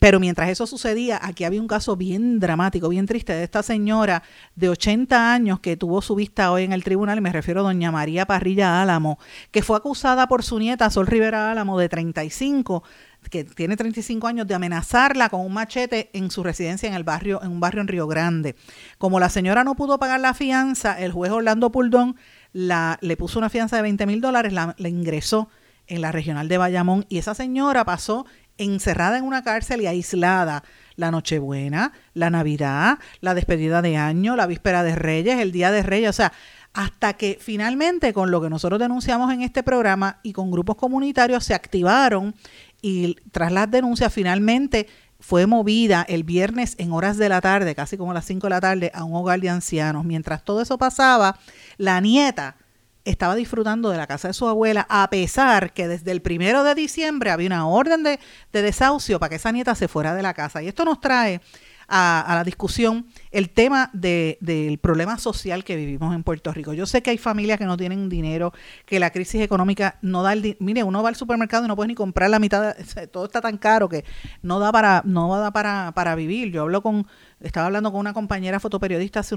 Pero 0.00 0.18
mientras 0.18 0.48
eso 0.48 0.66
sucedía, 0.66 1.20
aquí 1.22 1.44
había 1.44 1.60
un 1.60 1.68
caso 1.68 1.94
bien 1.96 2.40
dramático, 2.40 2.88
bien 2.88 3.06
triste 3.06 3.32
de 3.32 3.44
esta 3.44 3.62
señora 3.62 4.22
de 4.56 4.68
80 4.68 5.32
años 5.32 5.60
que 5.60 5.76
tuvo 5.76 6.02
su 6.02 6.14
vista 6.14 6.50
hoy 6.50 6.64
en 6.64 6.72
el 6.72 6.82
tribunal, 6.82 7.18
y 7.18 7.20
me 7.20 7.32
refiero 7.32 7.60
a 7.60 7.64
doña 7.64 7.92
María 7.92 8.26
Parrilla 8.26 8.80
Álamo, 8.80 9.18
que 9.50 9.62
fue 9.62 9.76
acusada 9.76 10.26
por 10.26 10.42
su 10.42 10.58
nieta 10.58 10.90
Sol 10.90 11.06
Rivera 11.06 11.50
Álamo 11.50 11.78
de 11.78 11.88
35 11.88 12.82
que 13.30 13.44
tiene 13.44 13.74
35 13.74 14.26
años, 14.26 14.46
de 14.46 14.54
amenazarla 14.54 15.30
con 15.30 15.40
un 15.40 15.54
machete 15.54 16.10
en 16.12 16.30
su 16.30 16.42
residencia 16.42 16.88
en 16.88 16.94
el 16.94 17.04
barrio, 17.04 17.42
en 17.42 17.52
un 17.52 17.60
barrio 17.60 17.80
en 17.80 17.88
Río 17.88 18.06
Grande. 18.06 18.54
Como 18.98 19.18
la 19.18 19.30
señora 19.30 19.64
no 19.64 19.76
pudo 19.76 19.98
pagar 19.98 20.20
la 20.20 20.34
fianza, 20.34 21.00
el 21.00 21.10
juez 21.10 21.32
Orlando 21.32 21.72
Puldón 21.72 22.16
la, 22.52 22.98
le 23.00 23.16
puso 23.16 23.38
una 23.38 23.48
fianza 23.48 23.76
de 23.76 23.82
20 23.82 24.04
mil 24.04 24.20
dólares, 24.20 24.52
la, 24.52 24.74
la 24.76 24.88
ingresó 24.90 25.48
en 25.86 26.00
la 26.00 26.12
regional 26.12 26.48
de 26.48 26.58
Bayamón 26.58 27.06
y 27.08 27.18
esa 27.18 27.34
señora 27.34 27.84
pasó 27.84 28.26
encerrada 28.58 29.18
en 29.18 29.24
una 29.24 29.42
cárcel 29.42 29.80
y 29.80 29.86
aislada 29.86 30.64
la 30.96 31.10
Nochebuena, 31.10 31.92
la 32.12 32.30
Navidad, 32.30 32.98
la 33.20 33.34
despedida 33.34 33.82
de 33.82 33.96
año, 33.96 34.36
la 34.36 34.46
víspera 34.46 34.82
de 34.82 34.94
Reyes, 34.94 35.40
el 35.40 35.52
Día 35.52 35.70
de 35.70 35.82
Reyes, 35.82 36.10
o 36.10 36.12
sea, 36.12 36.32
hasta 36.72 37.14
que 37.14 37.38
finalmente 37.40 38.12
con 38.12 38.30
lo 38.30 38.40
que 38.40 38.50
nosotros 38.50 38.80
denunciamos 38.80 39.32
en 39.32 39.42
este 39.42 39.62
programa 39.62 40.18
y 40.22 40.32
con 40.32 40.50
grupos 40.50 40.76
comunitarios 40.76 41.44
se 41.44 41.54
activaron 41.54 42.34
y 42.82 43.16
tras 43.30 43.52
las 43.52 43.70
denuncias 43.70 44.12
finalmente 44.12 44.88
fue 45.20 45.46
movida 45.46 46.04
el 46.08 46.22
viernes 46.22 46.74
en 46.78 46.92
horas 46.92 47.16
de 47.16 47.28
la 47.28 47.40
tarde, 47.40 47.74
casi 47.74 47.96
como 47.96 48.12
las 48.12 48.26
5 48.26 48.46
de 48.46 48.50
la 48.50 48.60
tarde, 48.60 48.90
a 48.92 49.04
un 49.04 49.14
hogar 49.14 49.40
de 49.40 49.48
ancianos. 49.48 50.04
Mientras 50.04 50.44
todo 50.44 50.60
eso 50.60 50.76
pasaba, 50.76 51.38
la 51.78 52.00
nieta 52.00 52.56
estaba 53.04 53.34
disfrutando 53.34 53.90
de 53.90 53.96
la 53.96 54.06
casa 54.06 54.28
de 54.28 54.34
su 54.34 54.48
abuela, 54.48 54.86
a 54.88 55.08
pesar 55.10 55.72
que 55.72 55.88
desde 55.88 56.10
el 56.10 56.22
primero 56.22 56.64
de 56.64 56.74
diciembre 56.74 57.30
había 57.30 57.48
una 57.48 57.66
orden 57.66 58.02
de, 58.02 58.18
de 58.52 58.62
desahucio 58.62 59.18
para 59.18 59.30
que 59.30 59.36
esa 59.36 59.52
nieta 59.52 59.74
se 59.74 59.88
fuera 59.88 60.14
de 60.14 60.22
la 60.22 60.34
casa. 60.34 60.62
Y 60.62 60.68
esto 60.68 60.84
nos 60.84 61.00
trae 61.00 61.40
a, 61.88 62.32
la 62.34 62.44
discusión 62.44 63.06
el 63.30 63.50
tema 63.50 63.90
de, 63.92 64.38
del 64.40 64.78
problema 64.78 65.18
social 65.18 65.64
que 65.64 65.76
vivimos 65.76 66.14
en 66.14 66.22
Puerto 66.22 66.52
Rico. 66.52 66.72
Yo 66.72 66.86
sé 66.86 67.02
que 67.02 67.10
hay 67.10 67.18
familias 67.18 67.58
que 67.58 67.66
no 67.66 67.76
tienen 67.76 68.08
dinero, 68.08 68.52
que 68.86 69.00
la 69.00 69.10
crisis 69.10 69.40
económica 69.42 69.98
no 70.02 70.22
da 70.22 70.32
el 70.32 70.56
mire, 70.60 70.82
uno 70.82 71.02
va 71.02 71.08
al 71.08 71.16
supermercado 71.16 71.64
y 71.64 71.68
no 71.68 71.76
puede 71.76 71.88
ni 71.88 71.94
comprar 71.94 72.30
la 72.30 72.38
mitad, 72.38 72.74
todo 73.12 73.26
está 73.26 73.40
tan 73.40 73.58
caro 73.58 73.88
que 73.88 74.04
no 74.42 74.58
da 74.58 74.72
para 74.72 75.02
no 75.04 75.34
da 75.36 75.50
para, 75.52 75.92
para 75.94 76.14
vivir. 76.14 76.50
Yo 76.50 76.62
hablo 76.62 76.82
con 76.82 77.06
estaba 77.40 77.66
hablando 77.66 77.90
con 77.90 78.00
una 78.00 78.14
compañera 78.14 78.60
fotoperiodista 78.60 79.20
hace 79.20 79.36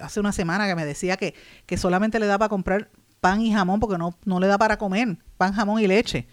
hace 0.00 0.20
una 0.20 0.32
semana 0.32 0.66
que 0.66 0.74
me 0.74 0.84
decía 0.84 1.16
que, 1.16 1.34
que 1.66 1.76
solamente 1.76 2.18
le 2.18 2.26
da 2.26 2.38
para 2.38 2.48
comprar 2.48 2.90
pan 3.20 3.40
y 3.40 3.52
jamón 3.52 3.80
porque 3.80 3.98
no, 3.98 4.14
no 4.24 4.40
le 4.40 4.46
da 4.46 4.58
para 4.58 4.78
comer 4.78 5.18
pan, 5.36 5.52
jamón 5.52 5.80
y 5.80 5.86
leche. 5.86 6.26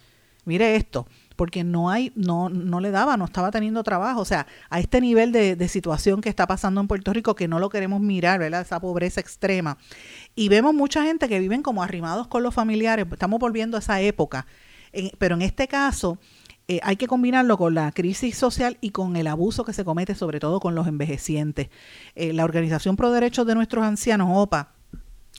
Mire 0.45 0.75
esto 0.75 1.07
porque 1.35 1.63
no 1.63 1.89
hay, 1.89 2.11
no, 2.15 2.49
no 2.49 2.79
le 2.79 2.91
daba, 2.91 3.17
no 3.17 3.25
estaba 3.25 3.51
teniendo 3.51 3.83
trabajo. 3.83 4.21
O 4.21 4.25
sea, 4.25 4.47
a 4.69 4.79
este 4.79 5.01
nivel 5.01 5.31
de, 5.31 5.55
de, 5.55 5.67
situación 5.67 6.21
que 6.21 6.29
está 6.29 6.47
pasando 6.47 6.81
en 6.81 6.87
Puerto 6.87 7.13
Rico, 7.13 7.35
que 7.35 7.47
no 7.47 7.59
lo 7.59 7.69
queremos 7.69 8.01
mirar, 8.01 8.39
¿verdad? 8.39 8.61
Esa 8.61 8.79
pobreza 8.79 9.19
extrema. 9.19 9.77
Y 10.35 10.49
vemos 10.49 10.73
mucha 10.73 11.03
gente 11.03 11.27
que 11.27 11.39
viven 11.39 11.61
como 11.61 11.83
arrimados 11.83 12.27
con 12.27 12.43
los 12.43 12.53
familiares. 12.53 13.05
Estamos 13.11 13.39
volviendo 13.39 13.77
a 13.77 13.79
esa 13.79 13.99
época. 14.01 14.45
pero 15.17 15.35
en 15.35 15.41
este 15.41 15.67
caso, 15.67 16.19
eh, 16.67 16.79
hay 16.83 16.95
que 16.95 17.07
combinarlo 17.07 17.57
con 17.57 17.75
la 17.75 17.91
crisis 17.91 18.37
social 18.37 18.77
y 18.81 18.89
con 18.91 19.15
el 19.17 19.27
abuso 19.27 19.65
que 19.65 19.73
se 19.73 19.85
comete, 19.85 20.15
sobre 20.15 20.39
todo 20.39 20.59
con 20.59 20.73
los 20.73 20.87
envejecientes. 20.87 21.69
Eh, 22.15 22.33
la 22.33 22.43
Organización 22.43 22.95
Pro 22.95 23.11
Derechos 23.11 23.45
de 23.45 23.55
Nuestros 23.55 23.83
Ancianos, 23.83 24.29
OPA, 24.31 24.74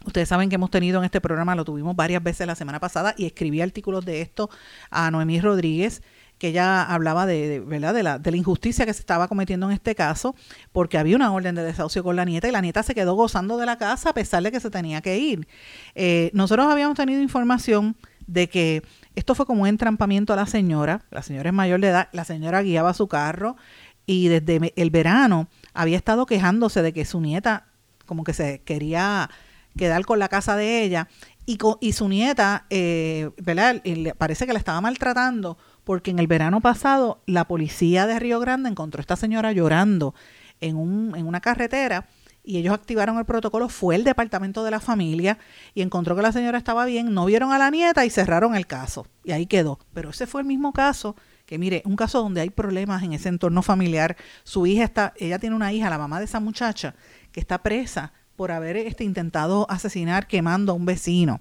Ustedes 0.07 0.29
saben 0.29 0.49
que 0.49 0.55
hemos 0.55 0.71
tenido 0.71 0.99
en 0.99 1.05
este 1.05 1.21
programa, 1.21 1.55
lo 1.55 1.65
tuvimos 1.65 1.95
varias 1.97 2.23
veces 2.23 2.47
la 2.47 2.55
semana 2.55 2.81
pasada 2.81 3.15
y 3.17 3.27
escribí 3.27 3.61
artículos 3.61 4.05
de 4.05 4.23
esto 4.23 4.49
a 4.91 5.11
Noemí 5.11 5.41
Rodríguez 5.41 6.03
que 6.39 6.49
ella 6.49 6.83
hablaba 6.83 7.25
de, 7.27 7.61
¿verdad? 7.61 7.95
De, 7.95 8.03
la, 8.03 8.19
de 8.19 8.31
la 8.31 8.37
injusticia 8.37 8.85
que 8.85 8.93
se 8.93 9.01
estaba 9.01 9.27
cometiendo 9.29 9.67
en 9.67 9.73
este 9.73 9.95
caso, 9.95 10.35
porque 10.73 10.99
había 10.99 11.17
una 11.17 11.33
orden 11.33 11.55
de 11.55 11.63
desahucio 11.63 12.05
con 12.05 12.17
la 12.17 12.25
nieta 12.25 12.47
y 12.49 12.53
la 12.53 12.61
nieta 12.61 12.83
se 12.83 12.95
quedó 12.95 13.15
gozando 13.15 13.57
de 13.57 13.67
la 13.67 13.79
casa 13.79 14.11
a 14.11 14.15
pesar 14.15 14.43
de 14.43 14.53
que 14.53 14.61
se 14.61 14.71
tenía 14.71 15.01
que 15.01 15.19
ir. 15.19 15.49
Eh, 15.95 16.31
nosotros 16.35 16.67
habíamos 16.67 16.97
tenido 16.97 17.23
información 17.23 17.97
de 18.27 18.49
que 18.49 18.83
esto 19.15 19.35
fue 19.35 19.47
como 19.47 19.63
un 19.63 19.69
entrampamiento 19.69 20.33
a 20.33 20.37
la 20.37 20.47
señora, 20.47 21.05
la 21.11 21.23
señora 21.23 21.49
es 21.49 21.55
mayor 21.55 21.81
de 21.81 21.89
edad, 21.89 22.09
la 22.13 22.25
señora 22.25 22.63
guiaba 22.63 22.93
su 22.93 23.09
carro 23.09 23.57
y 24.05 24.29
desde 24.29 24.73
el 24.77 24.91
verano 24.91 25.49
había 25.73 25.97
estado 25.97 26.27
quejándose 26.27 26.83
de 26.83 26.93
que 26.93 27.05
su 27.05 27.21
nieta 27.21 27.67
como 28.05 28.25
que 28.25 28.35
se 28.35 28.61
quería 28.63 29.31
quedar 29.77 30.05
con 30.05 30.19
la 30.19 30.29
casa 30.29 30.57
de 30.57 30.83
ella 30.83 31.09
y, 31.47 31.59
y 31.81 31.93
su 31.93 32.09
nieta, 32.09 32.67
eh, 32.71 33.31
¿verdad? 33.39 33.83
le 33.85 34.15
parece 34.15 34.47
que 34.47 34.53
la 34.53 34.59
estaba 34.59 34.81
maltratando 34.81 35.59
porque 35.85 36.11
en 36.11 36.19
el 36.19 36.27
verano 36.27 36.61
pasado 36.61 37.23
la 37.27 37.47
policía 37.47 38.07
de 38.07 38.19
Río 38.19 38.41
Grande 38.41 38.69
encontró 38.69 39.01
a 39.01 39.03
esta 39.03 39.17
señora 39.17 39.53
llorando 39.53 40.15
en, 40.61 40.77
un, 40.77 41.15
en 41.17 41.27
una 41.27 41.41
carretera 41.41 42.09
y 42.43 42.59
ellos 42.59 42.75
activaron 42.75 43.19
el 43.19 43.25
protocolo, 43.25 43.69
fue 43.69 43.97
el 43.97 44.05
departamento 44.05 44.63
de 44.63 44.71
la 44.71 44.79
familia 44.79 45.39
y 45.75 45.83
encontró 45.83 46.15
que 46.15 46.23
la 46.23 46.33
señora 46.33 46.59
estaba 46.59 46.85
bien, 46.85 47.13
no 47.13 47.25
vieron 47.25 47.53
a 47.53 47.59
la 47.59 47.71
nieta 47.71 48.07
y 48.07 48.11
cerraron 48.11 48.55
el 48.55 48.69
caso. 48.69 49.07
Y 49.25 49.33
ahí 49.33 49.47
quedó. 49.47 49.81
Pero 49.93 50.11
ese 50.11 50.29
fue 50.29 50.43
el 50.43 50.47
mismo 50.47 50.73
caso 50.73 51.17
que 51.45 51.59
mire, 51.59 51.83
un 51.85 51.97
caso 51.97 52.21
donde 52.21 52.41
hay 52.41 52.51
problemas 52.51 53.03
en 53.03 53.13
ese 53.13 53.29
entorno 53.29 53.63
familiar. 53.63 54.17
Su 54.45 54.67
hija 54.67 54.85
está, 54.85 55.13
ella 55.17 55.41
tiene 55.41 55.57
una 55.57 55.73
hija, 55.73 55.91
la 55.91 55.99
mamá 55.99 56.21
de 56.21 56.27
esa 56.27 56.39
muchacha, 56.39 56.95
que 57.33 57.41
está 57.41 57.63
presa 57.63 58.13
por 58.37 58.53
haber 58.53 58.77
este, 58.77 59.05
intentado 59.05 59.67
asesinar 59.71 60.27
quemando 60.27 60.73
a 60.73 60.75
un 60.75 60.87
vecino. 60.87 61.41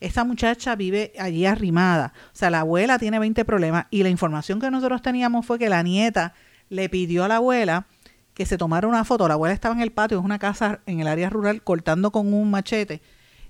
Esta 0.00 0.24
muchacha 0.24 0.74
vive 0.76 1.12
allí 1.18 1.44
arrimada. 1.44 2.14
O 2.32 2.36
sea, 2.36 2.50
la 2.50 2.60
abuela 2.60 2.98
tiene 2.98 3.18
20 3.18 3.44
problemas 3.44 3.86
y 3.90 4.02
la 4.02 4.08
información 4.08 4.58
que 4.58 4.70
nosotros 4.70 5.02
teníamos 5.02 5.44
fue 5.44 5.58
que 5.58 5.68
la 5.68 5.82
nieta 5.82 6.32
le 6.70 6.88
pidió 6.88 7.24
a 7.24 7.28
la 7.28 7.36
abuela 7.36 7.86
que 8.32 8.46
se 8.46 8.56
tomara 8.56 8.88
una 8.88 9.04
foto. 9.04 9.28
La 9.28 9.34
abuela 9.34 9.52
estaba 9.52 9.74
en 9.74 9.82
el 9.82 9.92
patio, 9.92 10.18
es 10.18 10.24
una 10.24 10.38
casa 10.38 10.80
en 10.86 11.00
el 11.00 11.06
área 11.06 11.28
rural, 11.28 11.62
cortando 11.62 12.10
con 12.10 12.32
un 12.32 12.50
machete. 12.50 13.02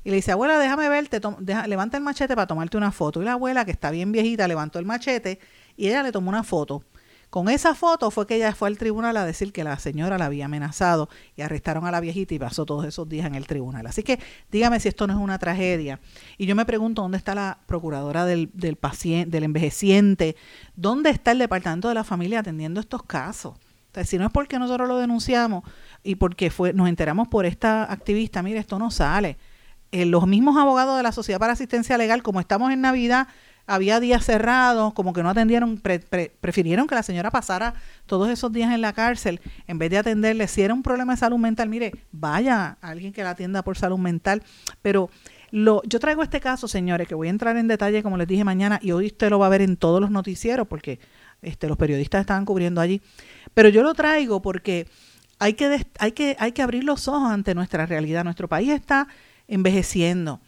Y 0.02 0.10
le 0.10 0.16
dice, 0.16 0.32
abuela, 0.32 0.58
déjame 0.58 0.88
verte, 0.88 1.20
levanta 1.68 1.96
el 1.96 2.02
machete 2.02 2.34
para 2.34 2.46
tomarte 2.46 2.76
una 2.76 2.90
foto. 2.90 3.22
Y 3.22 3.24
la 3.24 3.32
abuela, 3.34 3.64
que 3.64 3.70
está 3.70 3.90
bien 3.90 4.10
viejita, 4.10 4.48
levantó 4.48 4.78
el 4.78 4.86
machete 4.86 5.38
y 5.76 5.88
ella 5.88 6.02
le 6.02 6.10
tomó 6.10 6.30
una 6.30 6.42
foto. 6.42 6.82
Con 7.30 7.48
esa 7.48 7.76
foto 7.76 8.10
fue 8.10 8.26
que 8.26 8.34
ella 8.34 8.52
fue 8.56 8.66
al 8.66 8.76
tribunal 8.76 9.16
a 9.16 9.24
decir 9.24 9.52
que 9.52 9.62
la 9.62 9.78
señora 9.78 10.18
la 10.18 10.26
había 10.26 10.46
amenazado 10.46 11.08
y 11.36 11.42
arrestaron 11.42 11.86
a 11.86 11.92
la 11.92 12.00
viejita 12.00 12.34
y 12.34 12.40
pasó 12.40 12.66
todos 12.66 12.84
esos 12.84 13.08
días 13.08 13.24
en 13.24 13.36
el 13.36 13.46
tribunal. 13.46 13.86
Así 13.86 14.02
que 14.02 14.18
dígame 14.50 14.80
si 14.80 14.88
esto 14.88 15.06
no 15.06 15.12
es 15.12 15.18
una 15.20 15.38
tragedia. 15.38 16.00
Y 16.38 16.46
yo 16.46 16.56
me 16.56 16.66
pregunto 16.66 17.02
dónde 17.02 17.18
está 17.18 17.36
la 17.36 17.58
procuradora 17.66 18.26
del, 18.26 18.50
del 18.52 18.74
paciente, 18.74 19.30
del 19.30 19.44
envejeciente, 19.44 20.34
dónde 20.74 21.10
está 21.10 21.30
el 21.30 21.38
departamento 21.38 21.88
de 21.88 21.94
la 21.94 22.02
familia 22.02 22.40
atendiendo 22.40 22.80
estos 22.80 23.04
casos. 23.04 23.54
si 24.04 24.18
no 24.18 24.26
es 24.26 24.32
porque 24.32 24.58
nosotros 24.58 24.88
lo 24.88 24.98
denunciamos 24.98 25.62
y 26.02 26.16
porque 26.16 26.50
fue, 26.50 26.72
nos 26.72 26.88
enteramos 26.88 27.28
por 27.28 27.46
esta 27.46 27.84
activista, 27.92 28.42
mire, 28.42 28.58
esto 28.58 28.76
no 28.80 28.90
sale. 28.90 29.38
Eh, 29.92 30.04
los 30.04 30.26
mismos 30.26 30.56
abogados 30.56 30.96
de 30.96 31.02
la 31.04 31.12
Sociedad 31.12 31.38
para 31.38 31.52
Asistencia 31.52 31.96
Legal, 31.96 32.24
como 32.24 32.40
estamos 32.40 32.72
en 32.72 32.80
Navidad, 32.80 33.28
había 33.70 34.00
días 34.00 34.24
cerrados, 34.24 34.92
como 34.94 35.12
que 35.12 35.22
no 35.22 35.30
atendieron, 35.30 35.80
prefirieron 36.40 36.88
que 36.88 36.96
la 36.96 37.04
señora 37.04 37.30
pasara 37.30 37.74
todos 38.06 38.28
esos 38.28 38.52
días 38.52 38.74
en 38.74 38.80
la 38.80 38.92
cárcel 38.92 39.40
en 39.68 39.78
vez 39.78 39.90
de 39.90 39.98
atenderle. 39.98 40.48
Si 40.48 40.60
era 40.60 40.74
un 40.74 40.82
problema 40.82 41.12
de 41.12 41.20
salud 41.20 41.38
mental, 41.38 41.68
mire, 41.68 41.92
vaya 42.10 42.78
a 42.82 42.88
alguien 42.88 43.12
que 43.12 43.22
la 43.22 43.30
atienda 43.30 43.62
por 43.62 43.78
salud 43.78 43.98
mental. 43.98 44.42
Pero 44.82 45.08
lo, 45.52 45.82
yo 45.84 46.00
traigo 46.00 46.24
este 46.24 46.40
caso, 46.40 46.66
señores, 46.66 47.06
que 47.06 47.14
voy 47.14 47.28
a 47.28 47.30
entrar 47.30 47.56
en 47.56 47.68
detalle, 47.68 48.02
como 48.02 48.16
les 48.16 48.26
dije 48.26 48.42
mañana, 48.42 48.80
y 48.82 48.90
hoy 48.90 49.06
usted 49.06 49.30
lo 49.30 49.38
va 49.38 49.46
a 49.46 49.50
ver 49.50 49.62
en 49.62 49.76
todos 49.76 50.00
los 50.00 50.10
noticieros, 50.10 50.66
porque 50.66 50.98
este, 51.40 51.68
los 51.68 51.76
periodistas 51.76 52.22
estaban 52.22 52.44
cubriendo 52.44 52.80
allí. 52.80 53.00
Pero 53.54 53.68
yo 53.68 53.84
lo 53.84 53.94
traigo 53.94 54.42
porque 54.42 54.88
hay 55.38 55.54
que, 55.54 55.86
hay 56.00 56.10
que, 56.10 56.36
hay 56.40 56.50
que 56.50 56.62
abrir 56.62 56.82
los 56.82 57.06
ojos 57.06 57.30
ante 57.30 57.54
nuestra 57.54 57.86
realidad. 57.86 58.24
Nuestro 58.24 58.48
país 58.48 58.70
está 58.70 59.06
envejeciendo. 59.46 60.40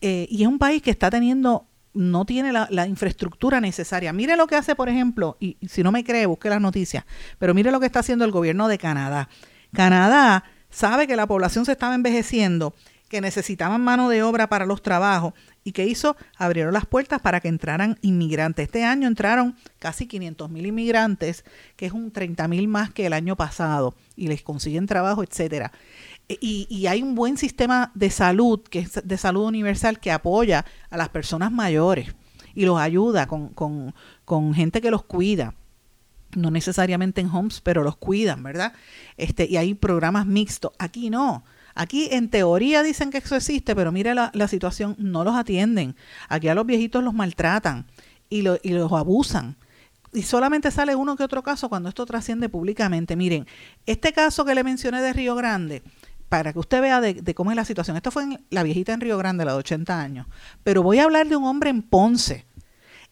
Eh, 0.00 0.26
y 0.28 0.42
es 0.42 0.48
un 0.48 0.58
país 0.58 0.82
que 0.82 0.90
está 0.90 1.10
teniendo 1.10 1.68
no 1.96 2.24
tiene 2.24 2.52
la, 2.52 2.86
infraestructura 2.86 3.60
necesaria. 3.60 4.12
Mire 4.12 4.36
lo 4.36 4.46
que 4.46 4.56
hace, 4.56 4.74
por 4.74 4.88
ejemplo, 4.88 5.36
y, 5.40 5.56
si 5.68 5.82
no 5.82 5.92
me 5.92 6.04
cree, 6.04 6.26
busque 6.26 6.48
las 6.48 6.60
noticias, 6.60 7.04
pero 7.38 7.54
mire 7.54 7.70
lo 7.70 7.80
que 7.80 7.86
está 7.86 8.00
haciendo 8.00 8.24
el 8.24 8.30
gobierno 8.30 8.68
de 8.68 8.78
Canadá. 8.78 9.28
Canadá 9.72 10.44
sabe 10.70 11.06
que 11.06 11.16
la 11.16 11.26
población 11.26 11.64
se 11.64 11.72
estaba 11.72 11.94
envejeciendo, 11.94 12.74
que 13.08 13.20
necesitaban 13.20 13.82
mano 13.82 14.08
de 14.08 14.22
obra 14.22 14.48
para 14.48 14.66
los 14.66 14.82
trabajos 14.82 15.32
y 15.64 15.72
que 15.72 15.84
hizo, 15.84 16.16
abrieron 16.36 16.72
las 16.72 16.86
puertas 16.86 17.20
para 17.20 17.40
que 17.40 17.48
entraran 17.48 17.98
inmigrantes. 18.02 18.66
Este 18.66 18.84
año 18.84 19.08
entraron 19.08 19.56
casi 19.78 20.06
500 20.06 20.50
mil 20.50 20.66
inmigrantes, 20.66 21.44
que 21.76 21.86
es 21.86 21.92
un 21.92 22.12
30 22.12 22.46
mil 22.48 22.68
más 22.68 22.90
que 22.90 23.06
el 23.06 23.12
año 23.12 23.36
pasado, 23.36 23.94
y 24.14 24.28
les 24.28 24.42
consiguen 24.42 24.86
trabajo, 24.86 25.22
etcétera. 25.22 25.72
Y, 26.28 26.86
hay 26.88 27.02
un 27.02 27.14
buen 27.14 27.36
sistema 27.36 27.92
de 27.94 28.10
salud, 28.10 28.60
que 28.60 28.80
es 28.80 29.00
de 29.04 29.16
salud 29.16 29.44
universal, 29.44 30.00
que 30.00 30.10
apoya 30.10 30.64
a 30.90 30.96
las 30.96 31.08
personas 31.08 31.52
mayores 31.52 32.14
y 32.54 32.64
los 32.64 32.80
ayuda 32.80 33.28
con, 33.28 33.50
con, 33.50 34.54
gente 34.54 34.80
que 34.80 34.90
los 34.90 35.04
cuida 35.04 35.54
no 36.34 36.50
necesariamente 36.50 37.20
en 37.20 37.30
homes, 37.30 37.60
pero 37.60 37.82
los 37.82 37.96
cuidan, 37.96 38.42
¿verdad? 38.42 38.72
Este, 39.16 39.46
y 39.48 39.56
hay 39.56 39.74
programas 39.74 40.26
mixtos. 40.26 40.72
Aquí 40.78 41.08
no. 41.08 41.44
Aquí 41.74 42.08
en 42.10 42.28
teoría 42.28 42.82
dicen 42.82 43.10
que 43.10 43.18
eso 43.18 43.36
existe, 43.36 43.74
pero 43.74 43.92
mire 43.92 44.14
la, 44.14 44.30
la 44.34 44.48
situación, 44.48 44.96
no 44.98 45.24
los 45.24 45.34
atienden. 45.34 45.96
Aquí 46.28 46.48
a 46.48 46.54
los 46.54 46.66
viejitos 46.66 47.02
los 47.04 47.14
maltratan 47.14 47.86
y, 48.28 48.42
lo, 48.42 48.58
y 48.62 48.70
los 48.70 48.92
abusan. 48.92 49.56
Y 50.12 50.22
solamente 50.22 50.70
sale 50.70 50.94
uno 50.94 51.16
que 51.16 51.24
otro 51.24 51.42
caso 51.42 51.68
cuando 51.68 51.88
esto 51.88 52.06
trasciende 52.06 52.48
públicamente. 52.48 53.16
Miren, 53.16 53.46
este 53.84 54.12
caso 54.12 54.44
que 54.44 54.54
le 54.54 54.64
mencioné 54.64 55.02
de 55.02 55.12
Río 55.12 55.34
Grande, 55.34 55.82
para 56.28 56.52
que 56.52 56.58
usted 56.58 56.80
vea 56.80 57.00
de, 57.00 57.34
cómo 57.34 57.50
es 57.50 57.56
la 57.56 57.64
situación. 57.64 57.96
Esto 57.96 58.10
fue 58.10 58.24
en 58.24 58.44
la 58.50 58.62
viejita 58.62 58.92
en 58.92 59.00
Río 59.00 59.18
Grande, 59.18 59.44
la 59.44 59.52
de 59.52 59.58
80 59.58 60.00
años. 60.00 60.26
Pero 60.62 60.82
voy 60.82 60.98
a 60.98 61.04
hablar 61.04 61.28
de 61.28 61.36
un 61.36 61.44
hombre 61.44 61.70
en 61.70 61.82
Ponce. 61.82 62.44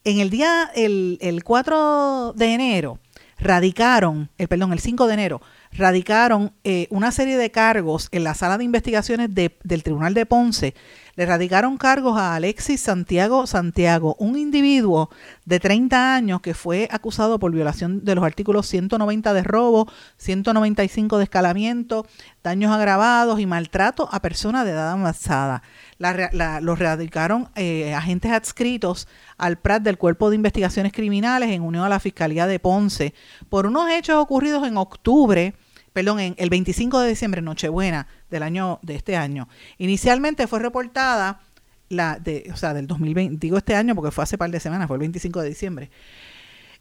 En 0.04 0.18
el 0.18 0.30
día, 0.30 0.70
el, 0.74 1.18
el 1.20 1.44
4 1.44 2.34
de 2.34 2.52
enero, 2.52 2.98
radicaron, 3.44 4.30
el, 4.38 4.48
perdón, 4.48 4.72
el 4.72 4.80
5 4.80 5.06
de 5.06 5.14
enero, 5.14 5.42
radicaron 5.70 6.52
eh, 6.64 6.86
una 6.90 7.12
serie 7.12 7.36
de 7.36 7.50
cargos 7.50 8.08
en 8.10 8.24
la 8.24 8.34
sala 8.34 8.56
de 8.58 8.64
investigaciones 8.64 9.30
del 9.34 9.82
Tribunal 9.82 10.14
de 10.14 10.24
Ponce. 10.24 10.74
Le 11.16 11.26
radicaron 11.26 11.76
cargos 11.76 12.18
a 12.18 12.34
Alexis 12.34 12.80
Santiago 12.80 13.46
Santiago, 13.46 14.16
un 14.18 14.36
individuo 14.36 15.10
de 15.44 15.60
30 15.60 16.14
años 16.14 16.40
que 16.40 16.54
fue 16.54 16.88
acusado 16.90 17.38
por 17.38 17.52
violación 17.52 18.04
de 18.04 18.14
los 18.14 18.24
artículos 18.24 18.66
190 18.66 19.34
de 19.34 19.42
robo, 19.42 19.88
195 20.16 21.18
de 21.18 21.24
escalamiento, 21.24 22.06
daños 22.42 22.72
agravados 22.72 23.38
y 23.40 23.46
maltrato 23.46 24.08
a 24.10 24.20
personas 24.20 24.64
de 24.64 24.72
edad 24.72 24.90
avanzada. 24.90 25.62
Los 25.98 26.78
radicaron 26.78 27.48
eh, 27.54 27.94
agentes 27.94 28.30
adscritos 28.30 29.08
al 29.36 29.58
PRAT 29.58 29.82
del 29.82 29.98
Cuerpo 29.98 30.30
de 30.30 30.36
Investigaciones 30.36 30.92
Criminales 30.92 31.50
en 31.50 31.62
unión 31.62 31.84
a 31.84 31.88
la 31.88 32.00
Fiscalía 32.00 32.46
de 32.46 32.58
Ponce 32.58 33.14
por 33.48 33.66
unos 33.66 33.90
hechos 33.90 34.16
ocurridos 34.16 34.66
en 34.66 34.76
octubre 34.76 35.54
perdón, 35.94 36.18
en 36.18 36.34
el 36.38 36.50
25 36.50 36.98
de 36.98 37.08
diciembre, 37.08 37.40
Nochebuena 37.40 38.08
del 38.28 38.42
año 38.42 38.80
de 38.82 38.96
este 38.96 39.16
año. 39.16 39.48
Inicialmente 39.78 40.48
fue 40.48 40.58
reportada 40.58 41.40
la 41.88 42.18
de, 42.18 42.50
o 42.52 42.56
sea, 42.56 42.74
del 42.74 42.88
2020, 42.88 43.38
digo 43.38 43.56
este 43.56 43.76
año 43.76 43.94
porque 43.94 44.10
fue 44.10 44.24
hace 44.24 44.36
par 44.36 44.50
de 44.50 44.58
semanas, 44.58 44.88
fue 44.88 44.96
el 44.96 45.00
25 45.00 45.40
de 45.40 45.48
diciembre 45.48 45.90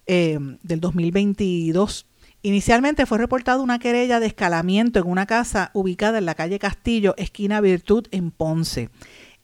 eh, 0.07 0.39
del 0.63 0.79
2022. 0.79 2.07
Inicialmente 2.45 3.05
fue 3.05 3.19
reportada 3.19 3.63
una 3.63 3.79
querella 3.79 4.19
de 4.19 4.25
escalamiento 4.25 4.99
en 4.99 5.07
una 5.07 5.25
casa 5.25 5.71
ubicada 5.73 6.17
en 6.17 6.25
la 6.25 6.35
calle 6.35 6.59
Castillo, 6.59 7.15
esquina 7.17 7.61
Virtud, 7.61 8.07
en 8.11 8.31
Ponce. 8.31 8.89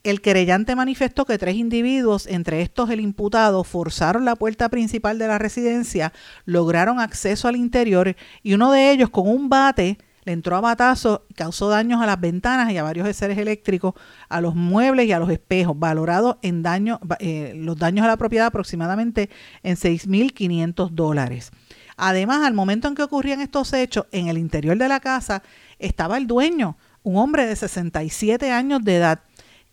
El 0.03 0.19
querellante 0.19 0.75
manifestó 0.75 1.23
que 1.23 1.37
tres 1.37 1.55
individuos, 1.55 2.27
entre 2.27 2.61
estos 2.61 2.89
el 2.89 2.99
imputado, 2.99 3.63
forzaron 3.63 4.25
la 4.25 4.35
puerta 4.35 4.67
principal 4.67 5.17
de 5.17 5.29
la 5.29 5.37
residencia, 5.37 6.11
lograron 6.43 6.99
acceso 6.99 7.47
al 7.47 7.55
interior 7.55 8.17
y 8.43 8.53
uno 8.53 8.69
de 8.73 8.91
ellos 8.91 9.09
con 9.09 9.29
un 9.29 9.47
bate 9.47 9.97
le 10.25 10.33
entró 10.33 10.57
a 10.57 10.61
batazo, 10.61 11.25
causó 11.35 11.69
daños 11.69 12.01
a 12.01 12.05
las 12.05 12.19
ventanas 12.19 12.69
y 12.73 12.77
a 12.77 12.83
varios 12.83 13.15
seres 13.15 13.37
eléctricos, 13.37 13.93
a 14.27 14.41
los 14.41 14.55
muebles 14.55 15.07
y 15.07 15.13
a 15.13 15.19
los 15.19 15.29
espejos, 15.29 15.79
valorados 15.79 16.35
en 16.41 16.63
daño, 16.63 16.99
eh, 17.19 17.53
los 17.55 17.77
daños 17.77 18.03
a 18.03 18.07
la 18.07 18.17
propiedad 18.17 18.47
aproximadamente 18.47 19.29
en 19.63 19.77
6.500 19.77 20.89
dólares. 20.89 21.51
Además, 21.99 22.43
al 22.45 22.53
momento 22.53 22.87
en 22.87 22.95
que 22.95 23.03
ocurrían 23.03 23.41
estos 23.41 23.73
hechos, 23.73 24.05
en 24.11 24.27
el 24.27 24.37
interior 24.37 24.77
de 24.77 24.87
la 24.87 24.99
casa 24.99 25.43
estaba 25.79 26.17
el 26.17 26.27
dueño, 26.27 26.77
un 27.03 27.17
hombre 27.17 27.45
de 27.45 27.55
67 27.55 28.51
años 28.51 28.83
de 28.83 28.95
edad, 28.95 29.19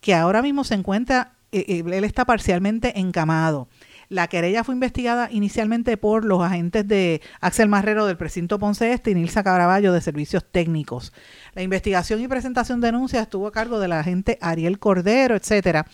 que 0.00 0.14
ahora 0.14 0.42
mismo 0.42 0.64
se 0.64 0.74
encuentra, 0.74 1.32
eh, 1.52 1.64
eh, 1.68 1.84
él 1.86 2.04
está 2.04 2.24
parcialmente 2.24 2.98
encamado. 2.98 3.68
La 4.08 4.28
querella 4.28 4.62
fue 4.62 4.74
investigada 4.74 5.28
inicialmente 5.32 5.96
por 5.96 6.24
los 6.24 6.40
agentes 6.40 6.86
de 6.86 7.20
Axel 7.40 7.68
Marrero 7.68 8.06
del 8.06 8.16
precinto 8.16 8.58
Ponce 8.58 8.92
Este 8.92 9.10
y 9.10 9.14
Nilsa 9.14 9.42
Caraballo 9.42 9.92
de 9.92 10.00
Servicios 10.00 10.44
Técnicos. 10.44 11.12
La 11.54 11.62
investigación 11.62 12.20
y 12.20 12.28
presentación 12.28 12.80
de 12.80 12.88
denuncias 12.88 13.22
estuvo 13.22 13.48
a 13.48 13.52
cargo 13.52 13.80
del 13.80 13.92
agente 13.92 14.38
Ariel 14.40 14.78
Cordero, 14.78 15.34
etcétera, 15.34 15.86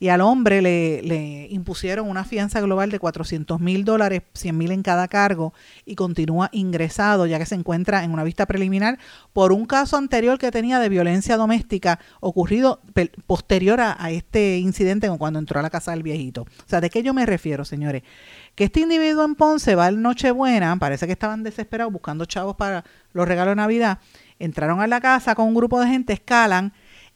y 0.00 0.08
al 0.08 0.20
hombre 0.20 0.62
le, 0.62 1.46
impusieron 1.50 2.08
una 2.08 2.24
fianza 2.24 2.60
global 2.60 2.90
de 2.90 2.98
400 2.98 3.60
mil 3.60 3.84
dólares, 3.84 4.22
100 4.34 4.58
mil 4.58 4.72
en 4.72 4.82
cada 4.82 5.06
cargo, 5.06 5.54
y 5.84 5.94
continúa 5.94 6.48
ingresado 6.52 7.26
ya 7.26 7.38
que 7.38 7.46
se 7.46 7.54
encuentra 7.54 8.02
en 8.02 8.12
una 8.12 8.24
vista 8.24 8.46
preliminar 8.46 8.98
por 9.32 9.52
un 9.52 9.66
caso 9.66 9.96
anterior 9.96 10.38
que 10.38 10.50
tenía 10.50 10.80
de 10.80 10.88
violencia 10.88 11.36
doméstica 11.36 12.00
ocurrido 12.20 12.80
posterior 13.26 13.80
a, 13.80 14.02
a 14.02 14.10
este 14.10 14.58
incidente 14.58 15.08
cuando 15.18 15.38
entró 15.38 15.60
a 15.60 15.62
la 15.62 15.70
casa 15.70 15.92
del 15.92 16.02
viejito. 16.02 16.42
O 16.42 16.68
sea, 16.68 16.80
¿de 16.80 16.90
qué 16.90 17.02
yo 17.02 17.14
me 17.14 17.26
refiero, 17.26 17.59
señores? 17.64 18.02
que 18.54 18.64
este 18.64 18.80
individuo 18.80 19.24
en 19.24 19.34
Ponce 19.36 19.74
va 19.74 19.86
al 19.86 20.02
Nochebuena, 20.02 20.76
parece 20.76 21.06
que 21.06 21.12
estaban 21.12 21.42
desesperados 21.42 21.92
buscando 21.92 22.24
chavos 22.26 22.56
para 22.56 22.84
los 23.12 23.26
regalos 23.26 23.52
de 23.52 23.56
Navidad, 23.56 23.98
entraron 24.38 24.80
a 24.80 24.86
la 24.86 25.00
casa 25.00 25.34
con 25.34 25.48
un 25.48 25.54
grupo 25.54 25.80
de 25.80 25.88
gente, 25.88 26.12
escalan 26.12 26.72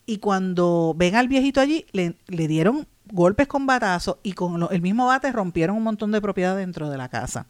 y 0.06 0.18
cuando 0.18 0.94
ven 0.96 1.16
al 1.16 1.28
viejito 1.28 1.60
allí, 1.60 1.86
le, 1.92 2.14
dieron 2.26 2.86
golpes 3.06 3.46
con 3.46 3.66
batazos 3.66 4.16
y 4.22 4.32
con 4.32 4.68
el 4.70 4.82
mismo 4.82 5.06
bate 5.06 5.30
rompieron 5.32 5.76
un 5.76 5.82
montón 5.82 6.12
de 6.12 6.20
propiedad 6.20 6.56
dentro 6.56 6.90
de 6.90 6.98
la 6.98 7.08
casa. 7.08 7.46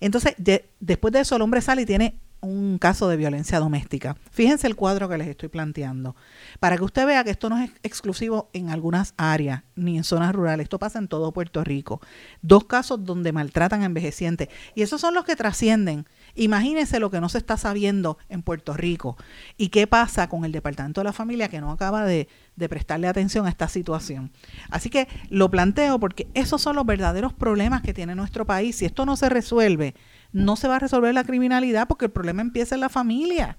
Entonces, 0.00 0.34
después 0.80 1.12
de 1.12 1.20
eso, 1.20 1.36
el 1.36 1.42
hombre 1.42 1.60
sale 1.60 1.82
y 1.82 1.86
tiene 1.86 2.18
un 2.44 2.78
caso 2.78 3.08
de 3.08 3.16
violencia 3.16 3.58
doméstica. 3.58 4.16
Fíjense 4.30 4.66
el 4.66 4.76
cuadro 4.76 5.08
que 5.08 5.18
les 5.18 5.28
estoy 5.28 5.48
planteando, 5.48 6.14
para 6.60 6.76
que 6.76 6.84
usted 6.84 7.06
vea 7.06 7.24
que 7.24 7.30
esto 7.30 7.48
no 7.48 7.58
es 7.58 7.70
exclusivo 7.82 8.50
en 8.52 8.70
algunas 8.70 9.14
áreas 9.16 9.62
ni 9.76 9.96
en 9.96 10.04
zonas 10.04 10.34
rurales, 10.34 10.64
esto 10.64 10.78
pasa 10.78 10.98
en 10.98 11.08
todo 11.08 11.32
Puerto 11.32 11.64
Rico. 11.64 12.00
Dos 12.42 12.64
casos 12.64 13.04
donde 13.04 13.32
maltratan 13.32 13.82
a 13.82 13.86
envejecientes 13.86 14.48
y 14.74 14.82
esos 14.82 15.00
son 15.00 15.14
los 15.14 15.24
que 15.24 15.36
trascienden. 15.36 16.06
Imagínense 16.34 17.00
lo 17.00 17.10
que 17.10 17.20
no 17.20 17.28
se 17.28 17.38
está 17.38 17.56
sabiendo 17.56 18.18
en 18.28 18.42
Puerto 18.42 18.74
Rico 18.74 19.16
y 19.56 19.68
qué 19.68 19.86
pasa 19.86 20.28
con 20.28 20.44
el 20.44 20.52
Departamento 20.52 21.00
de 21.00 21.04
la 21.04 21.12
Familia 21.12 21.48
que 21.48 21.60
no 21.60 21.70
acaba 21.70 22.04
de, 22.04 22.28
de 22.56 22.68
prestarle 22.68 23.08
atención 23.08 23.46
a 23.46 23.50
esta 23.50 23.68
situación. 23.68 24.32
Así 24.70 24.90
que 24.90 25.08
lo 25.28 25.50
planteo 25.50 25.98
porque 25.98 26.28
esos 26.34 26.60
son 26.62 26.76
los 26.76 26.86
verdaderos 26.86 27.32
problemas 27.32 27.82
que 27.82 27.94
tiene 27.94 28.14
nuestro 28.14 28.46
país. 28.46 28.76
Si 28.76 28.84
esto 28.84 29.06
no 29.06 29.16
se 29.16 29.28
resuelve, 29.28 29.94
no 30.34 30.56
se 30.56 30.68
va 30.68 30.76
a 30.76 30.80
resolver 30.80 31.14
la 31.14 31.24
criminalidad 31.24 31.88
porque 31.88 32.06
el 32.06 32.10
problema 32.10 32.42
empieza 32.42 32.74
en 32.74 32.82
la 32.82 32.90
familia. 32.90 33.56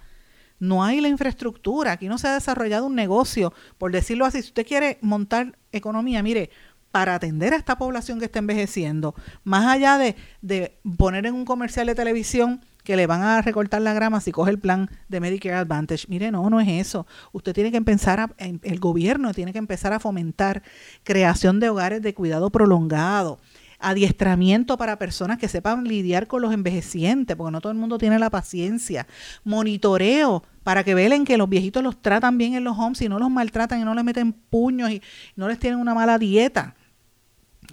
No 0.59 0.83
hay 0.83 1.01
la 1.01 1.07
infraestructura, 1.07 1.93
aquí 1.93 2.07
no 2.07 2.17
se 2.17 2.27
ha 2.27 2.33
desarrollado 2.33 2.85
un 2.85 2.95
negocio, 2.95 3.53
por 3.77 3.91
decirlo 3.91 4.25
así, 4.25 4.41
si 4.41 4.49
usted 4.49 4.67
quiere 4.67 4.99
montar 5.01 5.57
economía, 5.71 6.21
mire, 6.21 6.49
para 6.91 7.15
atender 7.15 7.53
a 7.53 7.57
esta 7.57 7.77
población 7.77 8.19
que 8.19 8.25
está 8.25 8.39
envejeciendo, 8.39 9.15
más 9.43 9.65
allá 9.65 9.97
de, 9.97 10.15
de 10.41 10.77
poner 10.97 11.25
en 11.25 11.33
un 11.33 11.43
comercial 11.43 11.88
de 11.88 11.95
televisión 11.95 12.61
que 12.83 12.95
le 12.95 13.07
van 13.07 13.21
a 13.21 13.41
recortar 13.41 13.81
la 13.81 13.93
grama 13.93 14.21
si 14.21 14.31
coge 14.31 14.51
el 14.51 14.59
plan 14.59 14.89
de 15.09 15.19
Medicare 15.19 15.55
Advantage. 15.55 16.05
Mire, 16.07 16.31
no, 16.31 16.49
no 16.49 16.61
es 16.61 16.69
eso. 16.69 17.05
Usted 17.33 17.53
tiene 17.53 17.71
que 17.71 17.77
empezar, 17.77 18.19
a, 18.19 18.29
el 18.38 18.79
gobierno 18.79 19.33
tiene 19.33 19.51
que 19.51 19.59
empezar 19.59 19.91
a 19.91 19.99
fomentar 19.99 20.61
creación 21.03 21.59
de 21.59 21.69
hogares 21.69 22.01
de 22.01 22.13
cuidado 22.13 22.49
prolongado, 22.49 23.39
adiestramiento 23.79 24.77
para 24.77 24.97
personas 24.97 25.38
que 25.38 25.47
sepan 25.47 25.83
lidiar 25.85 26.27
con 26.27 26.41
los 26.41 26.53
envejecientes, 26.53 27.35
porque 27.35 27.51
no 27.51 27.61
todo 27.61 27.71
el 27.71 27.77
mundo 27.77 27.97
tiene 27.97 28.19
la 28.19 28.29
paciencia, 28.29 29.07
monitoreo 29.43 30.43
para 30.63 30.83
que 30.83 30.95
velen 30.95 31.25
que 31.25 31.38
los 31.38 31.47
viejitos 31.47 31.83
los 31.83 32.01
tratan 32.01 32.38
bien 32.38 32.55
en 32.55 32.63
los 32.63 32.77
homes 32.77 33.01
y 33.01 33.09
no 33.09 33.19
los 33.19 33.29
maltratan 33.29 33.81
y 33.81 33.83
no 33.83 33.93
les 33.93 34.03
meten 34.03 34.33
puños 34.33 34.89
y 34.89 35.01
no 35.35 35.47
les 35.47 35.59
tienen 35.59 35.79
una 35.79 35.93
mala 35.93 36.17
dieta. 36.17 36.75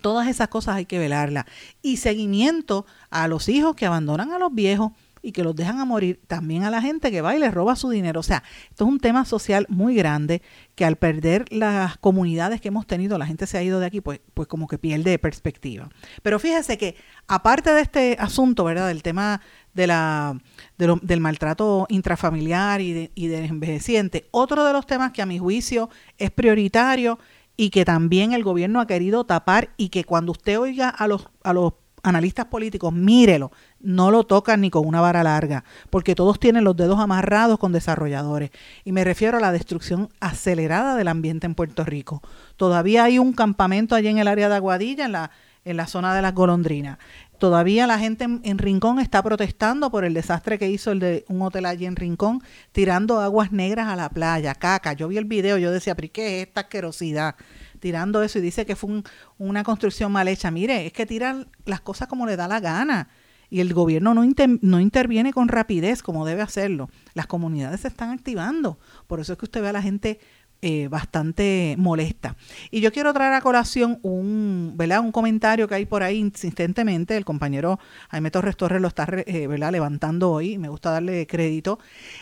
Todas 0.03 0.29
esas 0.29 0.49
cosas 0.49 0.77
hay 0.77 0.85
que 0.85 0.99
velarlas. 0.99 1.47
Y 1.81 1.99
seguimiento 1.99 2.85
a 3.11 3.29
los 3.29 3.49
hijos 3.49 3.77
que 3.77 3.87
abandonan 3.87 4.33
a 4.33 4.39
los 4.39 4.55
viejos 4.55 4.93
y 5.23 5.33
que 5.33 5.45
los 5.45 5.55
dejan 5.55 5.79
a 5.79 5.85
morir, 5.85 6.21
también 6.27 6.65
a 6.65 6.71
la 6.71 6.83
gente 6.83 7.11
que 7.11 7.21
va 7.21 7.35
y 7.37 7.39
les 7.39 7.55
roba 7.55 7.77
su 7.77 7.89
dinero. 7.89 8.21
O 8.21 8.25
sea, 8.25 8.43
esto 8.69 8.85
es 8.85 8.91
un 8.91 8.99
tema 8.99 9.25
social 9.25 9.67
muy 9.69 9.95
grande 9.95 10.43
que 10.75 10.85
al 10.85 10.97
perder 10.97 11.45
las 11.51 11.97
comunidades 11.99 12.61
que 12.61 12.69
hemos 12.69 12.87
tenido, 12.87 13.17
la 13.19 13.27
gente 13.27 13.47
se 13.47 13.57
ha 13.57 13.63
ido 13.63 13.79
de 13.79 13.87
aquí, 13.87 14.01
pues, 14.01 14.21
pues 14.35 14.49
como 14.49 14.67
que 14.67 14.79
pierde 14.79 15.19
perspectiva. 15.19 15.89
Pero 16.23 16.39
fíjese 16.39 16.77
que 16.77 16.97
aparte 17.29 17.71
de 17.71 17.81
este 17.81 18.17
asunto, 18.19 18.65
¿verdad? 18.65 18.89
Del 18.89 19.03
tema 19.03 19.41
de 19.75 19.87
la, 19.87 20.39
del 20.77 21.21
maltrato 21.21 21.87
intrafamiliar 21.89 22.81
y, 22.81 22.93
de, 22.93 23.13
y 23.15 23.29
del 23.29 23.45
envejeciente, 23.45 24.29
otro 24.33 24.65
de 24.65 24.73
los 24.73 24.87
temas 24.87 25.13
que 25.13 25.23
a 25.23 25.27
mi 25.27 25.39
juicio 25.39 25.89
es 26.19 26.31
prioritario 26.31 27.19
y 27.57 27.71
que 27.71 27.85
también 27.85 28.33
el 28.33 28.43
gobierno 28.43 28.81
ha 28.81 28.87
querido 28.87 29.25
tapar 29.25 29.71
y 29.77 29.91
que 29.91 30.05
cuando 30.05 30.33
usted 30.33 30.59
oiga 30.59 30.89
a 30.89 31.07
los, 31.07 31.29
a 31.43 31.53
los 31.53 31.75
analistas 32.03 32.47
políticos, 32.47 32.93
mírelo, 32.93 33.53
no 33.81 34.11
lo 34.11 34.25
tocan 34.25 34.61
ni 34.61 34.71
con 34.71 34.87
una 34.87 35.01
vara 35.01 35.23
larga, 35.23 35.65
porque 35.91 36.15
todos 36.15 36.41
tienen 36.41 36.65
los 36.65 36.77
dedos 36.77 36.99
amarrados 36.99 37.59
con 37.59 37.73
desarrolladores. 37.73 38.51
Y 38.85 38.93
me 38.93 39.05
refiero 39.05 39.39
a 39.39 39.41
la 39.41 39.53
destrucción 39.53 40.09
acelerada 40.21 40.97
del 40.97 41.09
ambiente 41.09 41.47
en 41.47 41.55
Puerto 41.55 41.85
Rico. 41.85 42.23
Todavía 42.57 43.05
hay 43.05 43.19
un 43.19 43.33
campamento 43.33 43.95
allí 43.95 44.09
en 44.09 44.19
el 44.19 44.29
área 44.29 44.49
de 44.49 44.57
Aguadilla, 44.57 45.05
en 45.05 45.13
la, 45.13 45.31
en 45.65 45.77
la 45.77 45.87
zona 45.87 46.15
de 46.15 46.23
las 46.23 46.35
golondrinas. 46.35 46.99
Todavía 47.39 47.89
la 47.89 47.99
gente 47.99 48.25
en, 48.25 48.59
Rincón 48.59 49.01
está 49.01 49.21
protestando 49.21 49.91
por 49.91 50.05
el 50.05 50.15
desastre 50.15 50.61
que 50.61 50.71
hizo 50.71 50.93
el 50.93 51.01
de 51.01 51.25
un 51.29 51.43
hotel 51.43 51.67
allí 51.67 51.87
en 51.87 51.97
Rincón, 51.97 52.41
tirando 52.71 53.21
aguas 53.21 53.51
negras 53.51 53.89
a 53.89 53.97
la 53.97 54.09
playa, 54.11 54.55
caca. 54.55 54.93
Yo 54.93 55.09
vi 55.09 55.19
el 55.19 55.25
video, 55.25 55.59
yo 55.59 55.73
decía, 55.73 55.97
¿pero 55.97 56.09
qué 56.13 56.41
es 56.41 56.47
esta 56.47 56.61
asquerosidad? 56.61 57.35
Tirando 57.83 58.23
eso 58.23 58.39
y 58.39 58.43
dice 58.43 58.65
que 58.65 58.77
fue 58.77 59.03
una 59.39 59.65
construcción 59.65 60.13
mal 60.13 60.29
hecha. 60.29 60.53
Mire, 60.53 60.87
es 60.87 60.93
que 60.93 61.05
tiran 61.05 61.49
las 61.65 61.81
cosas 61.81 62.07
como 62.07 62.27
le 62.27 62.37
da 62.37 62.47
la 62.47 62.61
gana 62.61 63.09
y 63.51 63.59
el 63.59 63.75
gobierno 63.75 64.15
no, 64.15 64.23
no 64.61 64.81
interviene 64.81 65.33
con 65.33 65.49
rapidez 65.49 66.01
como 66.01 66.25
debe 66.25 66.43
hacerlo. 66.43 66.89
Las 67.15 67.27
comunidades 67.27 67.81
se 67.81 67.89
están 67.89 68.11
activando. 68.11 68.79
Por 69.09 69.19
eso 69.19 69.33
es 69.33 69.39
que 69.41 69.47
usted 69.47 69.63
ve 69.63 69.71
a 69.71 69.73
la 69.73 69.83
gente 69.83 70.21
eh, 70.65 70.87
bastante 70.87 71.75
molesta. 71.77 72.37
Y 72.71 72.81
yo 72.81 72.93
quiero 72.93 73.13
traer 73.13 73.33
a 73.33 73.41
colación 73.41 73.99
un, 74.03 74.75
¿verdad? 74.77 75.01
un 75.01 75.11
comentario 75.11 75.67
que 75.67 75.75
hay 75.75 75.87
por 75.87 76.05
ahí 76.05 76.19
insistentemente, 76.19 77.17
el 77.17 77.25
compañero 77.25 77.81
Jaime 78.11 78.31
Torres 78.31 78.57
Torres 78.57 78.81
lo 78.81 78.87
está 78.87 79.09
eh, 79.27 79.49
¿verdad? 79.49 79.73
levantando 79.73 80.31
hoy, 80.31 80.59
me 80.59 80.69
gusta 80.69 80.93
darle 80.93 81.27
crédito, 81.27 81.81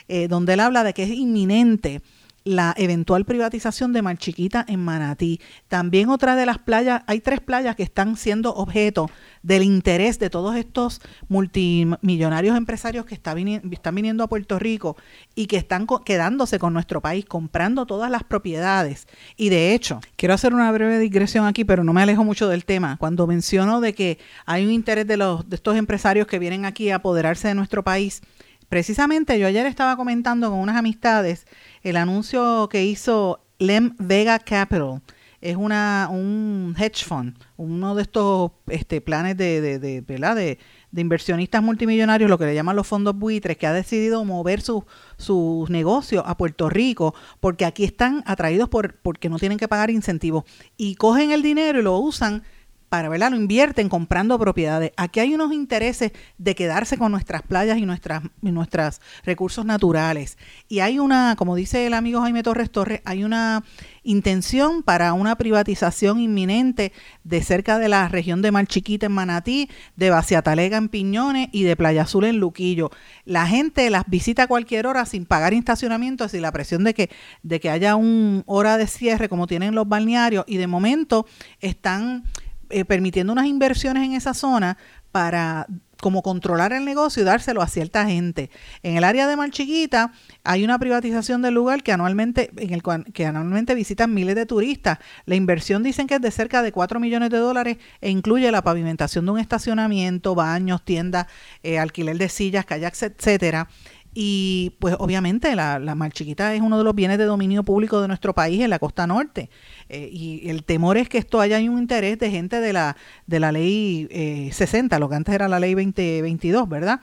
eh, 0.09 0.27
donde 0.27 0.55
él 0.55 0.61
habla 0.61 0.85
de 0.85 0.95
que 0.95 1.03
es 1.03 1.11
inminente 1.11 2.01
la 2.45 2.75
eventual 2.77 3.25
privatización 3.25 3.93
de 3.93 4.03
Marchiquita 4.03 4.65
en 4.67 4.81
Manatí. 4.81 5.41
También 5.69 6.09
otra 6.09 6.37
de 6.37 6.47
las 6.47 6.59
playas, 6.59 7.03
hay 7.07 7.21
tres 7.21 7.41
playas 7.41 7.77
que 7.77 7.83
están 7.83 8.17
siendo 8.17 8.55
objeto 8.55 9.11
del 9.43 9.63
interés 9.63 10.19
de 10.19 10.31
todos 10.31 10.57
estos 10.57 11.01
multimillonarios 11.29 12.57
empresarios 12.57 13.05
que 13.05 13.15
están 13.15 13.95
viniendo 13.95 14.25
a 14.25 14.29
Puerto 14.29 14.59
Rico 14.59 14.97
y 15.35 15.47
que 15.47 15.57
están 15.57 15.87
quedándose 16.05 16.59
con 16.59 16.73
nuestro 16.73 17.01
país, 17.01 17.25
comprando 17.25 17.87
todas 17.87 18.11
las 18.11 18.25
propiedades. 18.25 19.07
Y 19.37 19.49
de 19.49 19.75
hecho, 19.75 20.01
quiero 20.17 20.35
hacer 20.35 20.55
una 20.55 20.71
breve 20.73 20.99
digresión 20.99 21.47
aquí, 21.47 21.65
pero 21.65 21.85
no 21.85 21.93
me 21.93 22.03
alejo 22.03 22.25
mucho 22.25 22.49
del 22.49 22.65
tema. 22.65 22.97
Cuando 22.99 23.27
menciono 23.27 23.81
de 23.81 23.95
que 23.95 24.19
hay 24.47 24.65
un 24.65 24.73
interés 24.73 25.07
de, 25.07 25.17
los, 25.17 25.49
de 25.49 25.57
estos 25.57 25.77
empresarios 25.77 26.27
que 26.27 26.39
vienen 26.39 26.65
aquí 26.65 26.91
a 26.91 26.97
apoderarse 26.97 27.49
de 27.49 27.55
nuestro 27.55 27.83
país, 27.83 28.23
precisamente 28.71 29.39
yo 29.39 29.47
ayer 29.47 29.67
estaba 29.67 29.97
comentando 29.97 30.49
con 30.49 30.61
unas 30.61 30.77
amistades 30.77 31.47
el 31.83 31.99
anuncio 31.99 32.71
que 32.71 32.85
hizo 32.87 33.45
Lem 33.59 33.95
Vega 33.99 34.39
Capital. 34.39 35.03
Es 35.43 35.57
una, 35.57 36.09
un 36.11 36.77
hedge 36.79 37.03
fund, 37.03 37.35
uno 37.57 37.95
de 37.95 38.03
estos 38.03 38.53
este, 38.67 39.01
planes 39.01 39.39
de, 39.39 39.63
de, 39.63 39.79
de, 39.79 40.03
de, 40.03 40.59
de 40.91 41.01
inversionistas 41.01 41.63
multimillonarios, 41.63 42.29
lo 42.29 42.37
que 42.37 42.45
le 42.45 42.55
llaman 42.55 42.77
los 42.77 42.87
fondos 42.87 43.17
buitres, 43.17 43.57
que 43.57 43.67
ha 43.67 43.73
decidido 43.73 44.23
mover 44.27 44.61
sus 44.61 44.85
su 45.17 45.65
negocios 45.71 46.25
a 46.27 46.37
Puerto 46.37 46.69
Rico, 46.69 47.15
porque 47.41 47.65
aquí 47.65 47.85
están 47.85 48.23
atraídos 48.27 48.69
por, 48.69 48.97
porque 48.97 49.31
no 49.31 49.39
tienen 49.39 49.57
que 49.57 49.67
pagar 49.67 49.89
incentivos, 49.89 50.45
y 50.77 50.97
cogen 50.97 51.31
el 51.31 51.41
dinero 51.41 51.81
y 51.81 51.83
lo 51.83 51.97
usan 51.97 52.43
para 52.91 53.09
verla, 53.09 53.31
lo 53.31 53.37
invierten 53.37 53.89
comprando 53.89 54.37
propiedades. 54.37 54.91
Aquí 54.97 55.21
hay 55.21 55.33
unos 55.33 55.53
intereses 55.53 56.11
de 56.39 56.57
quedarse 56.57 56.99
con 56.99 57.13
nuestras 57.13 57.43
playas 57.43 57.79
y 57.79 57.87
nuestras, 57.87 58.25
y 58.43 58.51
nuestros 58.51 59.01
recursos 59.25 59.65
naturales. 59.65 60.37
Y 60.69 60.81
hay 60.81 60.99
una, 60.99 61.37
como 61.39 61.55
dice 61.55 61.87
el 61.87 61.95
amigo 61.95 62.21
Jaime 62.21 62.43
Torres 62.43 62.69
Torres, 62.69 63.01
hay 63.05 63.23
una 63.23 63.63
intención 64.03 64.83
para 64.83 65.13
una 65.13 65.37
privatización 65.37 66.19
inminente 66.19 66.93
de 67.23 67.43
cerca 67.45 67.79
de 67.79 67.89
la 67.89 68.09
región 68.09 68.43
de 68.43 68.51
Malchiquita 68.51 69.07
en 69.07 69.13
Manatí, 69.13 69.71
de 69.95 70.11
Baciatalega 70.11 70.77
en 70.77 70.89
Piñones 70.89 71.49
y 71.53 71.63
de 71.63 71.77
Playa 71.77 72.03
Azul 72.03 72.25
en 72.25 72.39
Luquillo. 72.41 72.91
La 73.25 73.47
gente 73.47 73.89
las 73.91 74.03
visita 74.09 74.45
a 74.45 74.47
cualquier 74.49 74.89
hora 74.89 75.07
sin 75.07 75.27
pagar 75.27 75.55
estacionamiento, 75.55 76.29
sin 76.29 76.43
la 76.43 76.51
presión 76.51 76.83
de 76.83 76.95
que, 76.95 77.09
de 77.45 77.61
que 77.61 77.71
haya 77.71 77.95
un 77.95 78.43
hora 78.47 78.79
de 78.79 78.89
cierre 78.89 79.29
como 79.29 79.47
tienen 79.47 79.77
los 79.77 79.89
balnearios 79.89 80.45
y 80.49 80.57
de 80.57 80.67
momento 80.67 81.27
están 81.61 82.25
eh, 82.71 82.85
permitiendo 82.85 83.33
unas 83.33 83.47
inversiones 83.47 84.05
en 84.05 84.13
esa 84.13 84.35
zona 84.35 84.79
para 85.13 85.67
como 86.01 86.23
controlar 86.23 86.73
el 86.73 86.85
negocio 86.85 87.23
y 87.23 87.27
dárselo 87.27 87.63
a 87.63 87.69
cierta 87.69 88.07
gente. 88.07 88.51
En 88.83 88.97
el 88.97 89.05
área 89.05 89.27
de 89.27 89.37
Malchiquita 89.37 90.13
hay 90.45 90.65
una 90.65 90.79
privatización 90.79 91.43
del 91.43 91.55
lugar 91.55 91.83
que 91.83 91.93
anualmente, 91.93 92.51
en 92.57 92.73
el 92.73 92.83
que 93.13 93.27
anualmente 93.27 93.75
visitan 93.75 94.13
miles 94.13 94.35
de 94.35 94.47
turistas. 94.47 94.99
La 95.27 95.35
inversión 95.35 95.83
dicen 95.83 96.07
que 96.07 96.15
es 96.15 96.21
de 96.21 96.31
cerca 96.31 96.63
de 96.63 96.73
4 96.73 96.99
millones 97.01 97.31
de 97.31 97.39
dólares 97.39 97.77
e 98.01 98.11
incluye 98.11 98.51
la 98.51 98.63
pavimentación 98.63 99.27
de 99.27 99.33
un 99.33 99.39
estacionamiento, 99.39 100.35
baños, 100.35 100.85
tiendas, 100.85 101.27
eh, 101.63 101.79
alquiler 101.79 102.17
de 102.19 102.29
sillas, 102.29 102.65
kayaks, 102.65 103.03
etcétera. 103.03 103.69
Y 104.13 104.77
pues 104.81 104.97
obviamente 104.99 105.55
la, 105.55 105.79
la 105.79 105.95
Malchiquita 105.95 106.55
es 106.55 106.61
uno 106.61 106.79
de 106.79 106.85
los 106.85 106.95
bienes 106.95 107.19
de 107.19 107.25
dominio 107.25 107.63
público 107.63 108.01
de 108.01 108.09
nuestro 108.09 108.35
país 108.35 108.61
en 108.61 108.71
la 108.71 108.81
costa 108.81 109.07
norte. 109.07 109.51
Eh, 109.89 110.09
y 110.13 110.49
el 110.49 110.65
temor 110.65 110.97
es 110.97 111.09
que 111.09 111.19
esto 111.19 111.41
haya 111.41 111.59
un 111.59 111.79
interés 111.79 112.19
de 112.19 112.31
gente 112.31 112.61
de 112.61 112.73
la, 112.73 112.97
de 113.27 113.41
la 113.41 113.53
ley 113.53 114.09
60, 114.51 114.97
eh, 114.97 114.99
lo 114.99 115.09
que 115.09 115.15
antes 115.15 115.35
era 115.35 115.49
la 115.49 115.61
ley 115.61 115.75
2022, 115.75 116.69
¿verdad? 116.69 117.01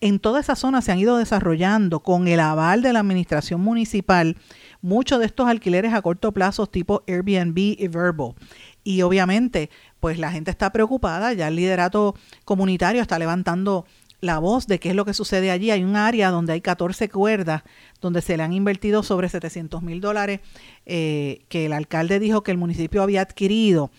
En 0.00 0.18
toda 0.18 0.40
esa 0.40 0.56
zona 0.56 0.80
se 0.80 0.92
han 0.92 0.98
ido 0.98 1.18
desarrollando 1.18 2.00
con 2.00 2.26
el 2.26 2.40
aval 2.40 2.80
de 2.80 2.94
la 2.94 3.00
administración 3.00 3.60
municipal 3.60 4.38
muchos 4.80 5.18
de 5.18 5.26
estos 5.26 5.46
alquileres 5.46 5.92
a 5.92 6.00
corto 6.00 6.32
plazo 6.32 6.66
tipo 6.66 7.02
Airbnb 7.06 7.58
y 7.58 7.88
Verbo. 7.88 8.34
Y 8.82 9.02
obviamente, 9.02 9.68
pues 10.00 10.18
la 10.18 10.32
gente 10.32 10.50
está 10.50 10.72
preocupada, 10.72 11.34
ya 11.34 11.48
el 11.48 11.56
liderato 11.56 12.14
comunitario 12.46 13.02
está 13.02 13.18
levantando 13.18 13.84
la 14.20 14.38
voz 14.38 14.66
de 14.66 14.78
qué 14.78 14.90
es 14.90 14.94
lo 14.94 15.04
que 15.04 15.14
sucede 15.14 15.50
allí. 15.50 15.70
Hay 15.70 15.84
un 15.84 15.96
área 15.96 16.30
donde 16.30 16.52
hay 16.52 16.60
14 16.60 17.08
cuerdas, 17.08 17.62
donde 18.00 18.22
se 18.22 18.36
le 18.36 18.42
han 18.42 18.52
invertido 18.52 19.02
sobre 19.02 19.28
700 19.28 19.82
mil 19.82 20.00
dólares, 20.00 20.40
eh, 20.86 21.42
que 21.48 21.66
el 21.66 21.72
alcalde 21.72 22.18
dijo 22.18 22.42
que 22.42 22.50
el 22.50 22.58
municipio 22.58 23.02
había 23.02 23.22
adquirido 23.22 23.90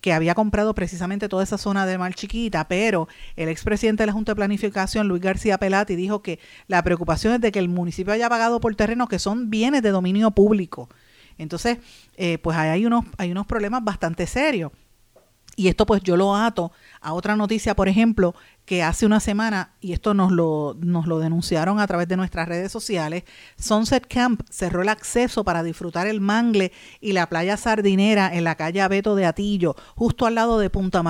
que 0.00 0.12
había 0.12 0.34
comprado 0.34 0.74
precisamente 0.74 1.28
toda 1.28 1.44
esa 1.44 1.58
zona 1.58 1.86
de 1.86 1.98
Mar 1.98 2.14
Chiquita, 2.14 2.66
pero 2.68 3.08
el 3.36 3.48
expresidente 3.48 4.02
de 4.02 4.06
la 4.08 4.12
Junta 4.12 4.32
de 4.32 4.36
Planificación, 4.36 5.08
Luis 5.08 5.20
García 5.20 5.58
Pelati, 5.58 5.94
dijo 5.94 6.22
que 6.22 6.38
la 6.68 6.82
preocupación 6.82 7.34
es 7.34 7.40
de 7.40 7.52
que 7.52 7.58
el 7.58 7.68
municipio 7.68 8.12
haya 8.12 8.28
pagado 8.28 8.60
por 8.60 8.74
terrenos 8.74 9.08
que 9.08 9.18
son 9.18 9.50
bienes 9.50 9.82
de 9.82 9.90
dominio 9.90 10.30
público. 10.30 10.88
Entonces, 11.38 11.78
eh, 12.16 12.38
pues 12.38 12.56
hay 12.56 12.86
unos, 12.86 13.04
hay 13.18 13.30
unos 13.30 13.46
problemas 13.46 13.84
bastante 13.84 14.26
serios. 14.26 14.72
Y 15.56 15.68
esto 15.68 15.84
pues 15.84 16.02
yo 16.02 16.16
lo 16.16 16.34
ato 16.34 16.72
a 17.00 17.12
otra 17.12 17.36
noticia, 17.36 17.74
por 17.74 17.88
ejemplo, 17.88 18.34
que 18.70 18.84
hace 18.84 19.04
una 19.04 19.18
semana, 19.18 19.72
y 19.80 19.92
esto 19.94 20.14
nos 20.14 20.30
lo, 20.30 20.76
nos 20.78 21.08
lo 21.08 21.18
denunciaron 21.18 21.80
a 21.80 21.88
través 21.88 22.06
de 22.06 22.16
nuestras 22.16 22.46
redes 22.48 22.70
sociales, 22.70 23.24
Sunset 23.58 24.06
Camp 24.06 24.42
cerró 24.48 24.82
el 24.82 24.88
acceso 24.88 25.42
para 25.42 25.64
disfrutar 25.64 26.06
el 26.06 26.20
mangle 26.20 26.70
y 27.00 27.10
la 27.10 27.28
playa 27.28 27.56
sardinera 27.56 28.32
en 28.32 28.44
la 28.44 28.54
calle 28.54 28.80
Abeto 28.80 29.16
de 29.16 29.26
Atillo, 29.26 29.74
justo 29.96 30.24
al 30.24 30.36
lado 30.36 30.60
de 30.60 30.70
Punta 30.70 31.02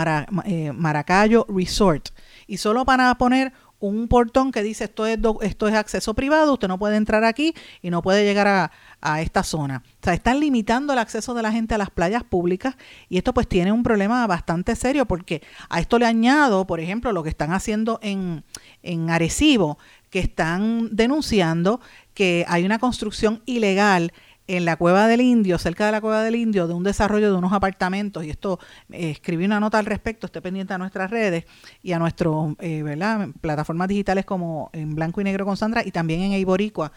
eh, 0.47 0.73
Maracayo 0.73 1.45
Resort. 1.51 2.09
Y 2.47 2.57
solo 2.57 2.87
para 2.87 3.15
poner 3.17 3.53
un 3.81 4.09
portón 4.09 4.53
que 4.53 4.63
dice 4.63 4.85
esto 4.85 5.07
es, 5.07 5.19
esto 5.41 5.69
es 5.69 5.75
acceso 5.75 6.15
privado, 6.15 6.53
usted 6.53 6.69
no 6.69 6.79
puede 6.79 6.97
entrar 6.97 7.25
aquí 7.25 7.55
y 7.83 7.91
no 7.91 8.03
puede 8.03 8.25
llegar 8.25 8.47
a, 8.47 8.73
a 9.01 9.23
esta 9.23 9.43
zona. 9.43 9.83
O 9.87 10.05
sea, 10.05 10.15
están 10.15 10.39
limitando 10.39 10.93
el 10.93 10.99
acceso 10.99 11.35
de 11.35 11.43
la 11.43 11.51
gente 11.51 11.75
a 11.75 11.79
las 11.79 11.91
playas 11.91 12.23
públicas 12.23 12.77
y 13.09 13.17
esto 13.17 13.35
pues 13.35 13.49
tiene 13.49 13.73
un 13.73 13.83
problema 13.83 14.27
bastante 14.27 14.77
serio 14.77 15.07
porque 15.07 15.43
a 15.69 15.81
esto 15.81 15.99
le 15.99 16.07
añado, 16.07 16.67
por 16.67 16.81
ejemplo, 16.81 17.13
lo 17.13 17.23
que 17.23 17.31
están 17.31 17.53
haciendo 17.53 17.99
en, 18.03 18.45
en 18.83 19.11
Arecibo, 19.11 19.79
que 20.11 20.19
están 20.19 20.95
denunciando 20.95 21.81
que 22.15 22.45
hay 22.49 22.65
una 22.65 22.79
construcción 22.79 23.43
ilegal 23.47 24.13
en 24.57 24.65
la 24.65 24.77
Cueva 24.77 25.07
del 25.07 25.21
Indio, 25.21 25.59
cerca 25.59 25.87
de 25.87 25.93
la 25.93 26.01
Cueva 26.01 26.25
del 26.25 26.35
Indio, 26.35 26.67
de 26.67 26.75
un 26.75 26.83
desarrollo 26.83 27.31
de 27.31 27.39
unos 27.39 27.53
apartamentos, 27.53 28.25
y 28.25 28.31
esto 28.31 28.59
eh, 28.91 29.11
escribí 29.11 29.45
una 29.45 29.61
nota 29.61 29.79
al 29.79 29.87
respecto, 29.87 30.27
esté 30.27 30.43
pendiente 30.43 30.75
a 30.75 30.79
nuestras 30.79 31.09
redes 31.09 31.45
y 31.85 31.93
a 31.93 32.01
nuestras 32.01 32.35
eh, 32.59 33.33
plataformas 33.41 33.87
digitales 33.87 34.25
como 34.25 34.71
en 34.73 34.97
Blanco 34.97 35.21
y 35.21 35.25
Negro 35.25 35.45
con 35.45 35.57
Sandra 35.57 35.87
y 35.87 35.93
también 35.93 36.23
en 36.23 36.33
Eiboricua, 36.33 36.91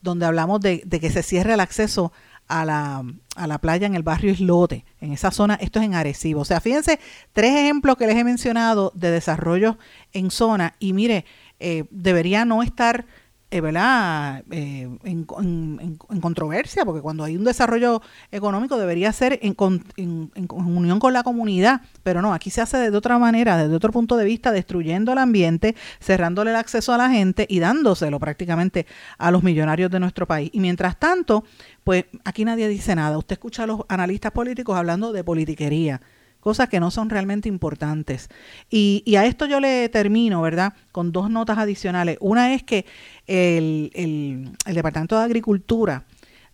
donde 0.00 0.24
hablamos 0.24 0.60
de, 0.60 0.82
que 0.82 1.10
se 1.10 1.24
cierre 1.24 1.54
el 1.54 1.60
acceso 1.60 2.12
a 2.46 2.64
la, 2.64 3.04
a 3.34 3.46
la, 3.48 3.58
playa 3.58 3.88
en 3.88 3.96
el 3.96 4.04
barrio 4.04 4.30
Islote, 4.30 4.84
en 5.00 5.12
esa 5.12 5.32
zona, 5.32 5.54
esto 5.54 5.80
es 5.80 5.86
en 5.86 5.94
Arecibo. 5.94 6.42
O 6.42 6.44
sea, 6.44 6.60
fíjense, 6.60 7.00
tres 7.32 7.56
ejemplos 7.56 7.96
que 7.96 8.06
les 8.06 8.16
he 8.16 8.24
mencionado 8.24 8.92
de 8.94 9.10
desarrollo 9.10 9.78
en 10.12 10.30
zona 10.30 10.74
y 10.78 10.92
mire, 10.92 11.24
eh, 11.58 11.84
debería 11.90 12.44
no 12.44 12.62
estar 12.62 13.04
eh, 13.52 13.60
¿verdad? 13.60 14.44
Eh, 14.52 14.88
en, 15.04 15.24
controversia, 16.20 16.84
porque 16.84 17.00
cuando 17.00 17.24
hay 17.24 17.36
un 17.36 17.44
desarrollo 17.44 18.00
económico 18.30 18.78
debería 18.78 19.12
ser 19.12 19.40
en, 19.42 19.56
unión 20.50 21.00
con 21.00 21.12
la 21.12 21.24
comunidad, 21.24 21.80
pero 22.04 22.22
no, 22.22 22.32
aquí 22.32 22.50
se 22.50 22.60
hace 22.60 22.90
de 22.90 22.96
otra 22.96 23.18
manera, 23.18 23.56
desde 23.56 23.74
otro 23.74 23.90
punto 23.90 24.16
de 24.16 24.24
vista, 24.24 24.52
destruyendo 24.52 25.12
el 25.12 25.18
ambiente, 25.18 25.74
cerrándole 26.00 26.50
el 26.50 26.56
acceso 26.56 26.92
a 26.92 26.98
la 26.98 27.10
gente 27.10 27.46
y 27.48 27.58
dándoselo 27.58 28.20
prácticamente 28.20 28.86
a 29.18 29.30
los 29.32 29.42
millonarios 29.42 29.90
de 29.90 29.98
nuestro 29.98 30.26
país. 30.26 30.50
Y 30.52 30.60
mientras 30.60 30.98
tanto, 30.98 31.44
pues 31.82 32.04
aquí 32.24 32.44
nadie 32.44 32.68
dice 32.68 32.94
nada. 32.94 33.18
Usted 33.18 33.34
escucha 33.34 33.64
a 33.64 33.66
los 33.66 33.80
analistas 33.88 34.30
políticos 34.30 34.76
hablando 34.76 35.12
de 35.12 35.24
politiquería 35.24 36.00
cosas 36.40 36.68
que 36.68 36.80
no 36.80 36.90
son 36.90 37.10
realmente 37.10 37.48
importantes. 37.48 38.28
Y, 38.70 39.02
y, 39.06 39.16
a 39.16 39.26
esto 39.26 39.46
yo 39.46 39.60
le 39.60 39.88
termino, 39.88 40.42
¿verdad? 40.42 40.74
Con 40.92 41.12
dos 41.12 41.30
notas 41.30 41.58
adicionales. 41.58 42.16
Una 42.20 42.54
es 42.54 42.62
que 42.62 42.86
el, 43.26 43.90
el, 43.94 44.50
el 44.66 44.74
Departamento 44.74 45.18
de 45.18 45.24
Agricultura 45.24 46.04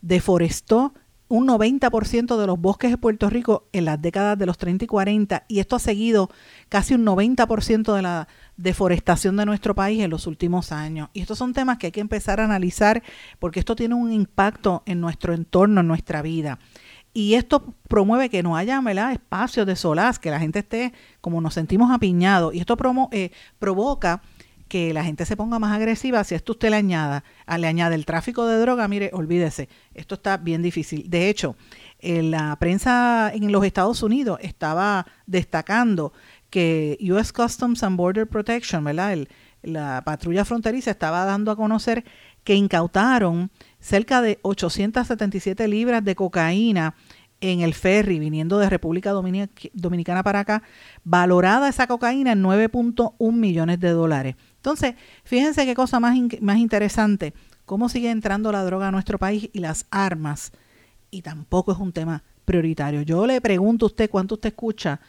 deforestó 0.00 0.92
un 1.28 1.48
90% 1.48 2.36
de 2.36 2.46
los 2.46 2.60
bosques 2.60 2.90
de 2.90 2.98
Puerto 2.98 3.28
Rico 3.28 3.68
en 3.72 3.84
las 3.84 4.00
décadas 4.00 4.38
de 4.38 4.46
los 4.46 4.58
30 4.58 4.84
y 4.84 4.88
40 4.88 5.44
y 5.48 5.58
esto 5.58 5.74
ha 5.74 5.80
seguido 5.80 6.30
casi 6.68 6.94
un 6.94 7.04
90% 7.04 7.94
de 7.94 8.02
la 8.02 8.28
deforestación 8.56 9.36
de 9.36 9.46
nuestro 9.46 9.74
país 9.74 10.02
en 10.02 10.10
los 10.10 10.26
últimos 10.26 10.70
años. 10.70 11.08
Y 11.12 11.20
estos 11.20 11.38
son 11.38 11.52
temas 11.52 11.78
que 11.78 11.86
hay 11.86 11.92
que 11.92 12.00
empezar 12.00 12.40
a 12.40 12.44
analizar 12.44 13.02
porque 13.40 13.58
esto 13.58 13.74
tiene 13.74 13.96
un 13.96 14.12
impacto 14.12 14.82
en 14.86 15.00
nuestro 15.00 15.34
entorno, 15.34 15.80
en 15.80 15.88
nuestra 15.88 16.22
vida. 16.22 16.60
Y 17.16 17.32
esto 17.32 17.72
promueve 17.88 18.28
que 18.28 18.42
no 18.42 18.58
haya 18.58 18.78
espacios 19.10 19.66
de 19.66 19.74
solaz, 19.74 20.18
que 20.18 20.30
la 20.30 20.38
gente 20.38 20.58
esté 20.58 20.92
como 21.22 21.40
nos 21.40 21.54
sentimos 21.54 21.90
apiñados. 21.90 22.54
Y 22.54 22.60
esto 22.60 22.76
promo, 22.76 23.08
eh, 23.10 23.30
provoca 23.58 24.20
que 24.68 24.92
la 24.92 25.02
gente 25.02 25.24
se 25.24 25.34
ponga 25.34 25.58
más 25.58 25.74
agresiva 25.74 26.22
si 26.24 26.34
esto 26.34 26.52
usted 26.52 26.68
le 26.68 26.76
añada, 26.76 27.24
ah, 27.46 27.56
le 27.56 27.68
añade 27.68 27.94
el 27.94 28.04
tráfico 28.04 28.44
de 28.46 28.60
droga, 28.60 28.86
mire, 28.86 29.08
olvídese, 29.14 29.70
esto 29.94 30.16
está 30.16 30.36
bien 30.36 30.60
difícil. 30.60 31.08
De 31.08 31.30
hecho, 31.30 31.56
en 32.00 32.32
la 32.32 32.54
prensa 32.56 33.32
en 33.32 33.50
los 33.50 33.64
Estados 33.64 34.02
Unidos 34.02 34.38
estaba 34.42 35.06
destacando 35.26 36.12
que 36.50 36.98
US 37.00 37.32
Customs 37.32 37.82
and 37.82 37.96
Border 37.96 38.26
Protection, 38.26 38.84
¿verdad? 38.84 39.16
La 39.62 40.02
patrulla 40.04 40.44
fronteriza 40.44 40.90
estaba 40.90 41.24
dando 41.24 41.50
a 41.50 41.56
conocer 41.56 42.04
que 42.44 42.54
incautaron 42.54 43.50
cerca 43.80 44.22
de 44.22 44.38
877 44.42 45.66
libras 45.66 46.04
de 46.04 46.14
cocaína 46.14 46.94
en 47.40 47.60
el 47.60 47.74
ferry 47.74 48.18
viniendo 48.18 48.58
de 48.58 48.70
República 48.70 49.12
Dominicana 49.12 50.22
para 50.22 50.40
acá, 50.40 50.62
valorada 51.04 51.68
esa 51.68 51.86
cocaína 51.86 52.32
en 52.32 52.42
9.1 52.42 53.32
millones 53.32 53.80
de 53.80 53.90
dólares. 53.90 54.36
Entonces, 54.56 54.94
fíjense 55.24 55.64
qué 55.66 55.74
cosa 55.74 56.00
más, 56.00 56.16
más 56.40 56.58
interesante, 56.58 57.34
cómo 57.64 57.88
sigue 57.88 58.10
entrando 58.10 58.52
la 58.52 58.64
droga 58.64 58.88
a 58.88 58.92
nuestro 58.92 59.18
país 59.18 59.50
y 59.52 59.58
las 59.58 59.86
armas, 59.90 60.52
y 61.10 61.22
tampoco 61.22 61.72
es 61.72 61.78
un 61.78 61.92
tema 61.92 62.22
prioritario. 62.44 63.02
Yo 63.02 63.26
le 63.26 63.40
pregunto 63.40 63.86
a 63.86 63.88
usted 63.88 64.10
cuánto 64.10 64.36
usted 64.36 64.50
escucha, 64.50 65.00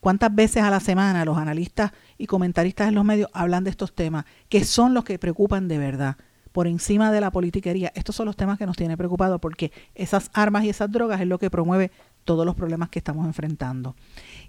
cuántas 0.00 0.34
veces 0.34 0.62
a 0.62 0.70
la 0.70 0.80
semana 0.80 1.24
los 1.24 1.38
analistas 1.38 1.92
y 2.18 2.26
comentaristas 2.26 2.88
en 2.88 2.94
los 2.94 3.04
medios 3.04 3.30
hablan 3.32 3.64
de 3.64 3.70
estos 3.70 3.94
temas, 3.94 4.24
que 4.48 4.64
son 4.64 4.94
los 4.94 5.04
que 5.04 5.18
preocupan 5.18 5.68
de 5.68 5.78
verdad 5.78 6.16
por 6.54 6.68
encima 6.68 7.10
de 7.10 7.20
la 7.20 7.32
politiquería. 7.32 7.90
Estos 7.96 8.14
son 8.14 8.26
los 8.26 8.36
temas 8.36 8.58
que 8.58 8.64
nos 8.64 8.76
tienen 8.76 8.96
preocupados 8.96 9.40
porque 9.40 9.72
esas 9.96 10.30
armas 10.32 10.62
y 10.62 10.68
esas 10.68 10.88
drogas 10.88 11.20
es 11.20 11.26
lo 11.26 11.36
que 11.36 11.50
promueve 11.50 11.90
todos 12.22 12.46
los 12.46 12.54
problemas 12.54 12.90
que 12.90 13.00
estamos 13.00 13.26
enfrentando. 13.26 13.96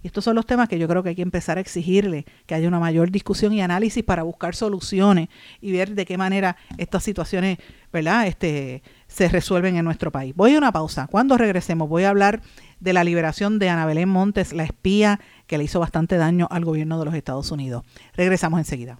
Y 0.03 0.07
estos 0.07 0.23
son 0.23 0.35
los 0.35 0.45
temas 0.45 0.69
que 0.69 0.77
yo 0.77 0.87
creo 0.87 1.01
que 1.01 1.09
hay 1.09 1.15
que 1.15 1.23
empezar 1.23 1.57
a 1.57 1.61
exigirle, 1.61 2.27
que 2.45 2.53
haya 2.53 2.67
una 2.67 2.79
mayor 2.79 3.09
discusión 3.09 3.53
y 3.53 3.61
análisis 3.63 4.03
para 4.03 4.21
buscar 4.21 4.53
soluciones 4.53 5.29
y 5.61 5.71
ver 5.71 5.95
de 5.95 6.05
qué 6.05 6.15
manera 6.15 6.57
estas 6.77 7.01
situaciones, 7.01 7.57
¿verdad? 7.91 8.27
Este, 8.27 8.83
se 9.07 9.27
resuelven 9.27 9.75
en 9.75 9.83
nuestro 9.83 10.11
país. 10.11 10.35
Voy 10.35 10.53
a 10.53 10.59
una 10.59 10.71
pausa. 10.71 11.07
Cuando 11.07 11.39
regresemos 11.39 11.89
voy 11.89 12.03
a 12.03 12.09
hablar 12.09 12.43
de 12.79 12.93
la 12.93 13.03
liberación 13.03 13.57
de 13.57 13.69
Ana 13.69 13.87
Belén 13.87 14.09
Montes, 14.09 14.53
la 14.53 14.63
espía 14.63 15.19
que 15.47 15.57
le 15.57 15.63
hizo 15.63 15.79
bastante 15.79 16.17
daño 16.17 16.47
al 16.51 16.65
gobierno 16.65 16.99
de 16.99 17.05
los 17.05 17.15
Estados 17.15 17.49
Unidos. 17.49 17.83
Regresamos 18.13 18.59
enseguida. 18.59 18.99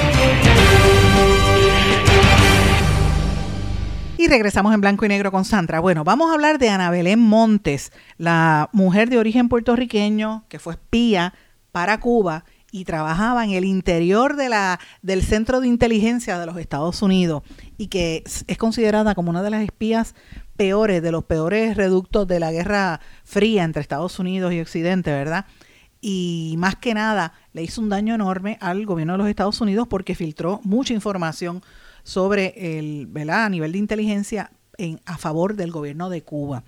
Y 4.21 4.27
regresamos 4.27 4.71
en 4.75 4.81
blanco 4.81 5.03
y 5.03 5.07
negro 5.07 5.31
con 5.31 5.45
Sandra. 5.45 5.79
Bueno, 5.79 6.03
vamos 6.03 6.29
a 6.29 6.35
hablar 6.35 6.59
de 6.59 6.69
Ana 6.69 6.91
Belén 6.91 7.19
Montes, 7.19 7.91
la 8.19 8.69
mujer 8.71 9.09
de 9.09 9.17
origen 9.17 9.49
puertorriqueño 9.49 10.45
que 10.47 10.59
fue 10.59 10.73
espía 10.73 11.33
para 11.71 11.99
Cuba 11.99 12.45
y 12.71 12.85
trabajaba 12.85 13.43
en 13.43 13.49
el 13.49 13.65
interior 13.65 14.35
de 14.35 14.47
la, 14.47 14.79
del 15.01 15.23
Centro 15.23 15.59
de 15.59 15.67
Inteligencia 15.67 16.37
de 16.37 16.45
los 16.45 16.57
Estados 16.57 17.01
Unidos 17.01 17.41
y 17.79 17.87
que 17.87 18.23
es 18.45 18.57
considerada 18.59 19.15
como 19.15 19.31
una 19.31 19.41
de 19.41 19.49
las 19.49 19.63
espías 19.63 20.13
peores, 20.55 21.01
de 21.01 21.11
los 21.11 21.23
peores 21.23 21.75
reductos 21.75 22.27
de 22.27 22.39
la 22.39 22.51
Guerra 22.51 22.99
Fría 23.23 23.63
entre 23.63 23.81
Estados 23.81 24.19
Unidos 24.19 24.53
y 24.53 24.61
Occidente, 24.61 25.09
¿verdad? 25.09 25.47
Y 25.99 26.53
más 26.59 26.75
que 26.75 26.93
nada 26.93 27.33
le 27.53 27.63
hizo 27.63 27.81
un 27.81 27.89
daño 27.89 28.13
enorme 28.13 28.59
al 28.61 28.85
gobierno 28.85 29.13
de 29.13 29.17
los 29.17 29.29
Estados 29.29 29.61
Unidos 29.61 29.87
porque 29.87 30.13
filtró 30.13 30.61
mucha 30.63 30.93
información 30.93 31.63
sobre 32.03 32.77
el, 32.77 33.07
¿verdad? 33.07 33.45
A 33.45 33.49
nivel 33.49 33.71
de 33.71 33.77
inteligencia 33.77 34.51
en, 34.77 34.99
a 35.05 35.17
favor 35.17 35.55
del 35.55 35.71
gobierno 35.71 36.09
de 36.09 36.23
Cuba. 36.23 36.63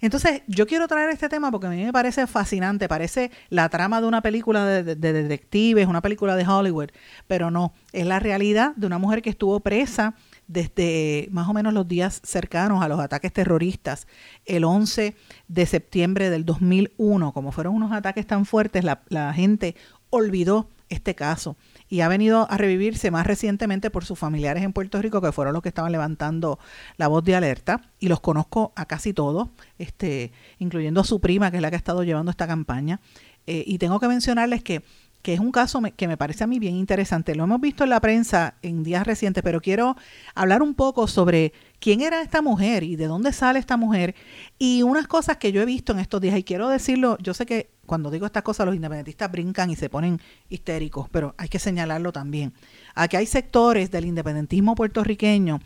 Entonces, 0.00 0.42
yo 0.48 0.66
quiero 0.66 0.88
traer 0.88 1.10
este 1.10 1.28
tema 1.28 1.50
porque 1.50 1.68
a 1.68 1.70
mí 1.70 1.84
me 1.84 1.92
parece 1.92 2.26
fascinante, 2.26 2.88
parece 2.88 3.30
la 3.50 3.68
trama 3.68 4.00
de 4.00 4.08
una 4.08 4.20
película 4.20 4.66
de, 4.66 4.96
de, 4.96 5.12
detectives, 5.12 5.86
una 5.86 6.02
película 6.02 6.34
de 6.34 6.46
Hollywood, 6.46 6.90
pero 7.26 7.50
no, 7.50 7.72
es 7.92 8.06
la 8.06 8.18
realidad 8.18 8.74
de 8.76 8.86
una 8.86 8.98
mujer 8.98 9.22
que 9.22 9.30
estuvo 9.30 9.60
presa 9.60 10.14
desde 10.48 11.28
más 11.30 11.48
o 11.48 11.52
menos 11.52 11.72
los 11.72 11.86
días 11.86 12.20
cercanos 12.24 12.82
a 12.82 12.88
los 12.88 12.98
ataques 12.98 13.32
terroristas, 13.32 14.08
el 14.44 14.64
11 14.64 15.14
de 15.46 15.66
septiembre 15.66 16.30
del 16.30 16.44
2001, 16.44 17.32
como 17.32 17.52
fueron 17.52 17.74
unos 17.74 17.92
ataques 17.92 18.26
tan 18.26 18.44
fuertes, 18.44 18.84
la 18.84 19.32
gente 19.34 19.76
olvidó 20.10 20.68
este 20.88 21.14
caso 21.14 21.56
y 21.92 22.00
ha 22.00 22.08
venido 22.08 22.50
a 22.50 22.56
revivirse 22.56 23.10
más 23.10 23.26
recientemente 23.26 23.90
por 23.90 24.06
sus 24.06 24.18
familiares 24.18 24.62
en 24.62 24.72
Puerto 24.72 25.02
Rico, 25.02 25.20
que 25.20 25.30
fueron 25.30 25.52
los 25.52 25.62
que 25.62 25.68
estaban 25.68 25.92
levantando 25.92 26.58
la 26.96 27.06
voz 27.06 27.22
de 27.22 27.36
alerta, 27.36 27.82
y 27.98 28.08
los 28.08 28.20
conozco 28.20 28.72
a 28.76 28.86
casi 28.86 29.12
todos, 29.12 29.50
este, 29.76 30.32
incluyendo 30.58 31.02
a 31.02 31.04
su 31.04 31.20
prima, 31.20 31.50
que 31.50 31.58
es 31.58 31.62
la 31.62 31.68
que 31.68 31.76
ha 31.76 31.78
estado 31.78 32.02
llevando 32.02 32.30
esta 32.30 32.46
campaña. 32.46 33.02
Eh, 33.46 33.64
y 33.66 33.76
tengo 33.76 34.00
que 34.00 34.08
mencionarles 34.08 34.62
que, 34.62 34.82
que 35.22 35.34
es 35.34 35.40
un 35.40 35.52
caso 35.52 35.80
que 35.96 36.08
me 36.08 36.16
parece 36.16 36.44
a 36.44 36.46
mí 36.46 36.58
bien 36.58 36.76
interesante. 36.76 37.34
Lo 37.34 37.44
hemos 37.44 37.60
visto 37.60 37.84
en 37.84 37.90
la 37.90 38.00
prensa 38.00 38.56
en 38.62 38.82
días 38.82 39.06
recientes, 39.06 39.42
pero 39.42 39.60
quiero 39.60 39.96
hablar 40.34 40.62
un 40.62 40.74
poco 40.74 41.06
sobre 41.06 41.52
quién 41.78 42.00
era 42.00 42.22
esta 42.22 42.42
mujer 42.42 42.82
y 42.82 42.96
de 42.96 43.06
dónde 43.06 43.32
sale 43.32 43.58
esta 43.58 43.76
mujer 43.76 44.14
y 44.58 44.82
unas 44.82 45.06
cosas 45.06 45.36
que 45.36 45.52
yo 45.52 45.62
he 45.62 45.64
visto 45.64 45.92
en 45.92 46.00
estos 46.00 46.20
días. 46.20 46.36
Y 46.36 46.42
quiero 46.42 46.68
decirlo, 46.68 47.16
yo 47.20 47.34
sé 47.34 47.46
que 47.46 47.70
cuando 47.86 48.10
digo 48.10 48.26
estas 48.26 48.42
cosas 48.42 48.66
los 48.66 48.74
independentistas 48.74 49.30
brincan 49.30 49.70
y 49.70 49.76
se 49.76 49.88
ponen 49.88 50.20
histéricos, 50.48 51.08
pero 51.10 51.34
hay 51.38 51.48
que 51.48 51.60
señalarlo 51.60 52.12
también. 52.12 52.52
Aquí 52.94 53.16
hay 53.16 53.26
sectores 53.26 53.90
del 53.92 54.06
independentismo 54.06 54.74
puertorriqueño 54.74 55.60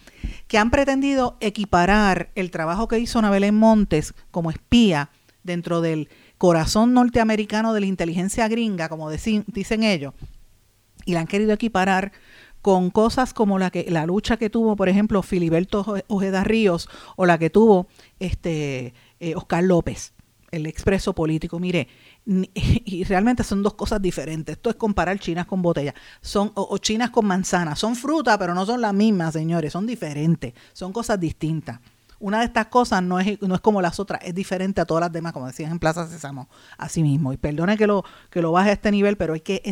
que 0.49 0.59
han 0.59 0.71
pretendido 0.71 1.39
equiparar 1.41 2.31
el 2.35 2.51
trabajo 2.51 2.89
que 2.89 2.99
hizo 2.99 3.19
Ana 3.19 3.53
Montes 3.53 4.15
como 4.31 4.51
espía 4.51 5.11
dentro 5.47 5.81
del 5.81 6.09
corazón 6.39 6.95
norteamericano 6.95 7.73
de 7.73 7.81
la 7.81 7.87
inteligencia 7.87 8.49
gringa, 8.49 8.89
como 8.89 9.11
dicen 9.11 9.83
ellos, 9.83 10.15
y 11.05 11.13
la 11.13 11.21
han 11.21 11.27
querido 11.27 11.53
equiparar 11.53 12.13
con 12.63 12.91
cosas 12.91 13.33
como 13.33 13.59
la 13.59 13.71
que 13.71 13.87
la 13.91 14.07
lucha 14.07 14.37
que 14.37 14.51
tuvo, 14.51 14.75
por 14.75 14.89
ejemplo, 14.89 15.23
Filiberto 15.23 16.03
Ojeda 16.09 16.43
Ríos 16.43 16.89
o 17.15 17.25
la 17.25 17.39
que 17.39 17.49
tuvo 17.49 17.87
este 18.19 18.93
eh, 19.21 19.35
Oscar 19.37 19.63
López 19.63 20.13
el 20.51 20.67
expreso 20.67 21.13
político. 21.13 21.59
Mire, 21.59 21.89
y 22.27 23.05
realmente 23.05 23.45
son 23.45 23.63
dos 23.63 23.75
cosas 23.75 24.03
diferentes. 24.03 24.57
Esto 24.57 24.71
es 24.71 24.77
comparar 24.77 25.19
chinas 25.19 25.47
con 25.47 25.63
botellas. 25.63 25.95
Son, 26.21 26.51
o, 26.55 26.77
chinas 26.79 27.11
con 27.11 27.27
manzanas. 27.27 27.79
Son 27.79 27.95
frutas, 27.95 28.37
pero 28.39 28.55
no 28.55 28.67
son 28.67 28.81
las 28.81 28.95
mismas, 28.95 29.33
señores. 29.33 29.73
Son 29.73 29.87
diferentes. 29.87 30.55
Son 30.73 30.93
cosas 30.93 31.21
distintas. 31.21 31.81
Una 32.19 32.39
de 32.39 32.47
estas 32.47 32.67
cosas 32.67 33.03
no 33.03 33.21
es, 33.21 33.41
no 33.43 33.55
es 33.55 33.61
como 33.61 33.83
las 33.83 34.01
otras, 34.01 34.21
es 34.25 34.35
diferente 34.35 34.81
a 34.81 34.85
todas 34.85 35.03
las 35.03 35.13
demás, 35.13 35.33
como 35.33 35.47
decían 35.47 35.71
en 35.71 35.79
Plaza 35.79 36.07
Sésamo, 36.07 36.49
así 36.79 37.03
mismo. 37.03 37.33
Y 37.33 37.37
perdone 37.37 37.77
que 37.77 37.87
lo, 37.87 38.05
que 38.31 38.43
lo 38.43 38.53
baje 38.53 38.71
a 38.71 38.73
este 38.75 38.91
nivel, 38.91 39.17
pero 39.17 39.35
hay 39.35 39.41
que, 39.41 39.63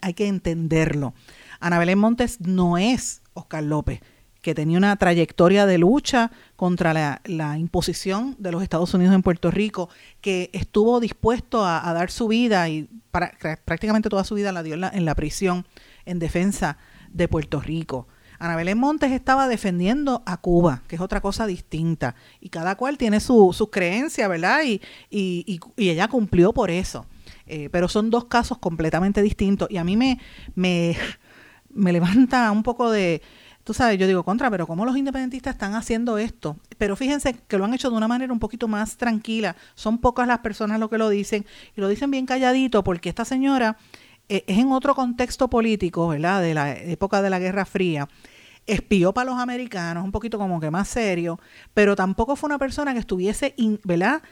hay 0.00 0.14
que 0.14 0.26
entenderlo. 0.26 1.14
Ana 1.60 1.78
Belén 1.78 1.98
Montes 1.98 2.40
no 2.40 2.78
es 2.78 3.22
Oscar 3.32 3.62
López 3.62 4.00
que 4.44 4.54
tenía 4.54 4.76
una 4.76 4.94
trayectoria 4.96 5.64
de 5.64 5.78
lucha 5.78 6.30
contra 6.54 6.92
la, 7.24 7.58
imposición 7.58 8.36
de 8.38 8.52
los 8.52 8.62
Estados 8.62 8.92
Unidos 8.92 9.14
en 9.14 9.22
Puerto 9.22 9.50
Rico, 9.50 9.88
que 10.20 10.50
estuvo 10.52 11.00
dispuesto 11.00 11.64
a, 11.64 11.90
dar 11.94 12.10
su 12.10 12.28
vida 12.28 12.68
y 12.68 12.86
para, 13.10 13.32
prácticamente 13.64 14.10
toda 14.10 14.22
su 14.22 14.34
vida 14.34 14.52
la 14.52 14.62
dio 14.62 14.74
en 14.74 15.04
la, 15.06 15.14
prisión 15.14 15.66
en 16.04 16.18
defensa 16.18 16.76
de 17.10 17.26
Puerto 17.26 17.58
Rico. 17.58 18.06
Ana 18.38 18.56
Belén 18.56 18.78
Montes 18.78 19.12
estaba 19.12 19.48
defendiendo 19.48 20.22
a 20.26 20.36
Cuba, 20.38 20.82
que 20.88 20.96
es 20.96 21.02
otra 21.02 21.20
cosa 21.20 21.46
distinta, 21.46 22.14
y 22.40 22.48
cada 22.48 22.76
cual 22.76 22.98
tiene 22.98 23.20
su, 23.20 23.52
su 23.52 23.70
creencia, 23.70 24.28
¿verdad? 24.28 24.62
Y, 24.64 24.80
y, 25.10 25.60
y, 25.76 25.88
ella 25.88 26.08
cumplió 26.08 26.52
por 26.52 26.70
eso. 26.70 27.06
Eh, 27.46 27.68
pero 27.70 27.88
son 27.88 28.08
dos 28.08 28.24
casos 28.24 28.56
completamente 28.56 29.20
distintos 29.20 29.70
y 29.70 29.76
a 29.76 29.84
mí 29.84 29.98
me, 29.98 30.18
me, 30.54 30.96
me 31.68 31.92
levanta 31.92 32.50
un 32.50 32.62
poco 32.62 32.90
de, 32.90 33.20
tú 33.64 33.74
sabes, 33.74 33.98
yo 33.98 34.06
digo 34.06 34.22
contra, 34.22 34.50
pero 34.50 34.66
¿cómo 34.66 34.84
los 34.84 34.96
independentistas 34.96 35.54
están 35.54 35.74
haciendo 35.74 36.18
esto? 36.18 36.56
Pero 36.78 36.96
fíjense 36.96 37.34
que 37.48 37.58
lo 37.58 37.64
han 37.64 37.74
hecho 37.74 37.90
de 37.90 37.96
una 37.96 38.08
manera 38.08 38.32
un 38.32 38.38
poquito 38.38 38.68
más 38.68 38.96
tranquila. 38.96 39.56
Son 39.74 39.98
pocas 39.98 40.28
las 40.28 40.38
personas 40.38 40.78
lo 40.78 40.88
que 40.88 40.98
lo 40.98 41.08
dicen 41.08 41.44
y 41.76 41.80
lo 41.80 41.88
dicen 41.88 42.10
bien 42.10 42.26
calladito 42.26 42.84
porque 42.84 43.08
esta 43.08 43.24
señora 43.24 43.76
eh, 44.28 44.44
es 44.46 44.58
en 44.58 44.72
otro 44.72 44.94
contexto 44.94 45.48
político, 45.48 46.08
¿verdad? 46.08 46.42
De 46.42 46.54
la 46.54 46.72
época 46.72 47.22
de 47.22 47.30
la 47.30 47.38
Guerra 47.38 47.64
Fría. 47.64 48.08
Espió 48.66 49.12
para 49.12 49.30
los 49.30 49.38
americanos, 49.38 50.04
un 50.04 50.12
poquito 50.12 50.38
como 50.38 50.58
que 50.58 50.70
más 50.70 50.88
serio, 50.88 51.38
pero 51.74 51.94
tampoco 51.96 52.34
fue 52.34 52.48
una 52.48 52.58
persona 52.58 52.94
que 52.94 53.00
estuviese, 53.00 53.54
¿verdad? 53.84 54.22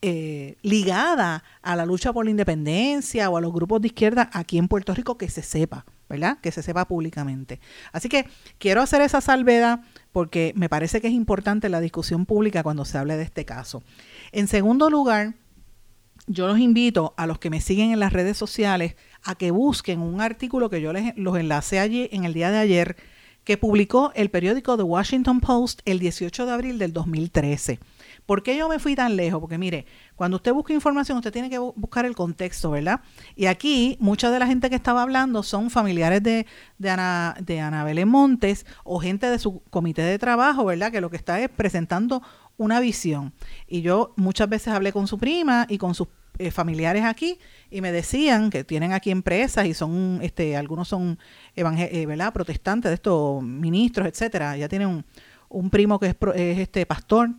Eh, 0.00 0.56
ligada 0.62 1.44
a 1.62 1.76
la 1.76 1.86
lucha 1.86 2.12
por 2.12 2.24
la 2.24 2.30
independencia 2.30 3.30
o 3.30 3.36
a 3.36 3.40
los 3.40 3.52
grupos 3.52 3.80
de 3.82 3.88
izquierda 3.88 4.30
aquí 4.32 4.58
en 4.58 4.66
Puerto 4.66 4.94
Rico 4.94 5.18
que 5.18 5.28
se 5.28 5.42
sepa. 5.42 5.84
¿verdad? 6.12 6.36
Que 6.42 6.52
se 6.52 6.62
sepa 6.62 6.84
públicamente. 6.84 7.58
Así 7.90 8.10
que 8.10 8.26
quiero 8.58 8.82
hacer 8.82 9.00
esa 9.00 9.22
salvedad 9.22 9.80
porque 10.12 10.52
me 10.56 10.68
parece 10.68 11.00
que 11.00 11.06
es 11.06 11.14
importante 11.14 11.70
la 11.70 11.80
discusión 11.80 12.26
pública 12.26 12.62
cuando 12.62 12.84
se 12.84 12.98
hable 12.98 13.16
de 13.16 13.22
este 13.22 13.46
caso. 13.46 13.82
En 14.30 14.46
segundo 14.46 14.90
lugar, 14.90 15.32
yo 16.26 16.46
los 16.46 16.58
invito 16.58 17.14
a 17.16 17.26
los 17.26 17.38
que 17.38 17.48
me 17.48 17.62
siguen 17.62 17.92
en 17.92 18.00
las 18.00 18.12
redes 18.12 18.36
sociales 18.36 18.94
a 19.24 19.34
que 19.34 19.50
busquen 19.50 20.00
un 20.00 20.20
artículo 20.20 20.70
que 20.70 20.80
yo 20.80 20.92
les 20.92 21.16
los 21.16 21.36
enlacé 21.36 21.78
allí 21.78 22.08
en 22.12 22.24
el 22.24 22.34
día 22.34 22.50
de 22.50 22.58
ayer 22.58 22.96
que 23.44 23.56
publicó 23.56 24.12
el 24.14 24.30
periódico 24.30 24.76
The 24.76 24.82
Washington 24.84 25.40
Post 25.40 25.80
el 25.84 25.98
18 25.98 26.46
de 26.46 26.52
abril 26.52 26.78
del 26.78 26.92
2013. 26.92 27.80
¿Por 28.24 28.44
qué 28.44 28.56
yo 28.56 28.68
me 28.68 28.78
fui 28.78 28.94
tan 28.94 29.16
lejos? 29.16 29.40
Porque 29.40 29.58
mire, 29.58 29.84
cuando 30.14 30.36
usted 30.36 30.52
busca 30.52 30.72
información, 30.72 31.18
usted 31.18 31.32
tiene 31.32 31.50
que 31.50 31.58
buscar 31.58 32.06
el 32.06 32.14
contexto, 32.14 32.70
¿verdad? 32.70 33.00
Y 33.34 33.46
aquí, 33.46 33.96
mucha 33.98 34.30
de 34.30 34.38
la 34.38 34.46
gente 34.46 34.70
que 34.70 34.76
estaba 34.76 35.02
hablando 35.02 35.42
son 35.42 35.70
familiares 35.70 36.22
de, 36.22 36.46
de, 36.78 36.90
Ana, 36.90 37.34
de 37.40 37.58
Ana 37.58 37.82
Belén 37.82 38.08
Montes 38.08 38.64
o 38.84 39.00
gente 39.00 39.26
de 39.26 39.40
su 39.40 39.60
comité 39.70 40.02
de 40.02 40.18
trabajo, 40.20 40.64
¿verdad? 40.64 40.92
Que 40.92 41.00
lo 41.00 41.10
que 41.10 41.16
está 41.16 41.40
es 41.40 41.48
presentando 41.48 42.22
una 42.56 42.78
visión. 42.78 43.32
Y 43.66 43.82
yo 43.82 44.14
muchas 44.16 44.48
veces 44.48 44.68
hablé 44.68 44.92
con 44.92 45.08
su 45.08 45.18
prima 45.18 45.66
y 45.68 45.78
con 45.78 45.96
sus 45.96 46.06
eh, 46.46 46.50
familiares 46.50 47.04
aquí 47.04 47.38
y 47.70 47.80
me 47.80 47.92
decían 47.92 48.50
que 48.50 48.64
tienen 48.64 48.92
aquí 48.92 49.10
empresas 49.10 49.66
y 49.66 49.74
son, 49.74 50.20
este, 50.22 50.56
algunos 50.56 50.88
son 50.88 51.18
eh, 51.56 52.06
¿verdad? 52.06 52.32
protestantes 52.32 52.90
de 52.90 52.94
estos 52.94 53.42
ministros, 53.42 54.06
etcétera. 54.06 54.56
Ya 54.56 54.68
tienen 54.68 54.88
un, 54.88 55.04
un 55.48 55.70
primo 55.70 55.98
que 55.98 56.06
es, 56.08 56.16
es 56.34 56.58
este 56.58 56.86
pastor 56.86 57.30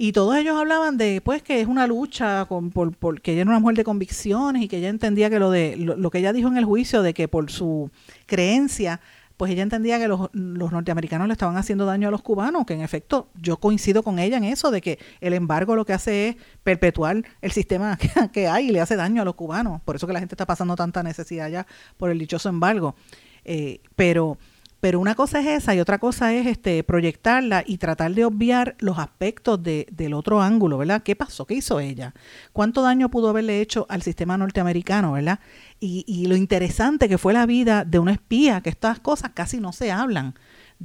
y 0.00 0.12
todos 0.12 0.36
ellos 0.36 0.56
hablaban 0.56 0.96
de 0.96 1.20
pues 1.20 1.42
que 1.42 1.60
es 1.60 1.66
una 1.66 1.88
lucha 1.88 2.44
con, 2.44 2.70
por, 2.70 3.20
que 3.20 3.32
ella 3.32 3.40
era 3.40 3.50
una 3.50 3.58
mujer 3.58 3.76
de 3.78 3.82
convicciones 3.82 4.62
y 4.62 4.68
que 4.68 4.76
ella 4.76 4.90
entendía 4.90 5.28
que 5.28 5.40
lo 5.40 5.50
de 5.50 5.74
lo, 5.76 6.10
que 6.10 6.18
ella 6.18 6.32
dijo 6.32 6.46
en 6.46 6.56
el 6.56 6.64
juicio 6.64 7.02
de 7.02 7.12
que 7.12 7.26
por 7.26 7.50
su 7.50 7.90
creencia 8.26 9.00
pues 9.38 9.52
ella 9.52 9.62
entendía 9.62 10.00
que 10.00 10.08
los, 10.08 10.28
los, 10.32 10.72
norteamericanos 10.72 11.28
le 11.28 11.32
estaban 11.32 11.56
haciendo 11.56 11.86
daño 11.86 12.08
a 12.08 12.10
los 12.10 12.22
cubanos, 12.22 12.66
que 12.66 12.74
en 12.74 12.80
efecto 12.80 13.28
yo 13.40 13.56
coincido 13.58 14.02
con 14.02 14.18
ella 14.18 14.36
en 14.36 14.42
eso, 14.42 14.72
de 14.72 14.80
que 14.80 14.98
el 15.20 15.32
embargo 15.32 15.76
lo 15.76 15.86
que 15.86 15.92
hace 15.92 16.28
es 16.28 16.36
perpetuar 16.64 17.22
el 17.40 17.52
sistema 17.52 17.96
que, 18.32 18.48
hay 18.48 18.68
y 18.68 18.72
le 18.72 18.80
hace 18.80 18.96
daño 18.96 19.22
a 19.22 19.24
los 19.24 19.36
cubanos. 19.36 19.80
Por 19.82 19.94
eso 19.94 20.08
que 20.08 20.12
la 20.12 20.18
gente 20.18 20.34
está 20.34 20.44
pasando 20.44 20.74
tanta 20.74 21.04
necesidad 21.04 21.48
ya 21.48 21.68
por 21.96 22.10
el 22.10 22.18
dichoso 22.18 22.48
embargo. 22.48 22.96
Eh, 23.44 23.80
pero 23.94 24.38
pero 24.80 25.00
una 25.00 25.14
cosa 25.14 25.40
es 25.40 25.46
esa 25.46 25.74
y 25.74 25.80
otra 25.80 25.98
cosa 25.98 26.32
es 26.32 26.46
este 26.46 26.84
proyectarla 26.84 27.64
y 27.66 27.78
tratar 27.78 28.14
de 28.14 28.24
obviar 28.24 28.76
los 28.78 28.98
aspectos 28.98 29.60
de, 29.62 29.88
del 29.90 30.14
otro 30.14 30.40
ángulo, 30.40 30.78
¿verdad? 30.78 31.02
¿Qué 31.02 31.16
pasó? 31.16 31.46
¿Qué 31.46 31.54
hizo 31.54 31.80
ella? 31.80 32.14
¿Cuánto 32.52 32.82
daño 32.82 33.10
pudo 33.10 33.28
haberle 33.30 33.60
hecho 33.60 33.86
al 33.88 34.02
sistema 34.02 34.38
norteamericano, 34.38 35.12
¿verdad? 35.12 35.40
Y, 35.80 36.04
y 36.06 36.26
lo 36.26 36.36
interesante 36.36 37.08
que 37.08 37.18
fue 37.18 37.32
la 37.32 37.46
vida 37.46 37.84
de 37.84 37.98
una 37.98 38.12
espía, 38.12 38.60
que 38.60 38.70
estas 38.70 39.00
cosas 39.00 39.32
casi 39.34 39.58
no 39.58 39.72
se 39.72 39.90
hablan. 39.90 40.34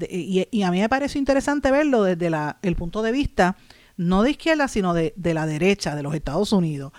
y, 0.10 0.48
y, 0.50 0.64
a 0.64 0.72
mí 0.72 0.80
me 0.80 0.90
pareció 0.90 1.20
interesante 1.20 1.70
verlo 1.70 2.04
desde 2.04 2.32
el 2.64 2.76
punto 2.76 3.04
de 3.04 3.12
vista 3.12 3.58
no 3.96 4.24
de 4.24 4.32
izquierda, 4.32 4.68
sino 4.68 4.96
de, 4.96 5.14
de, 5.16 5.36
la 5.36 5.46
derecha 5.46 5.96
de 5.96 6.02
los 6.02 6.16
Estados 6.16 6.52
Unidos. 6.52 6.94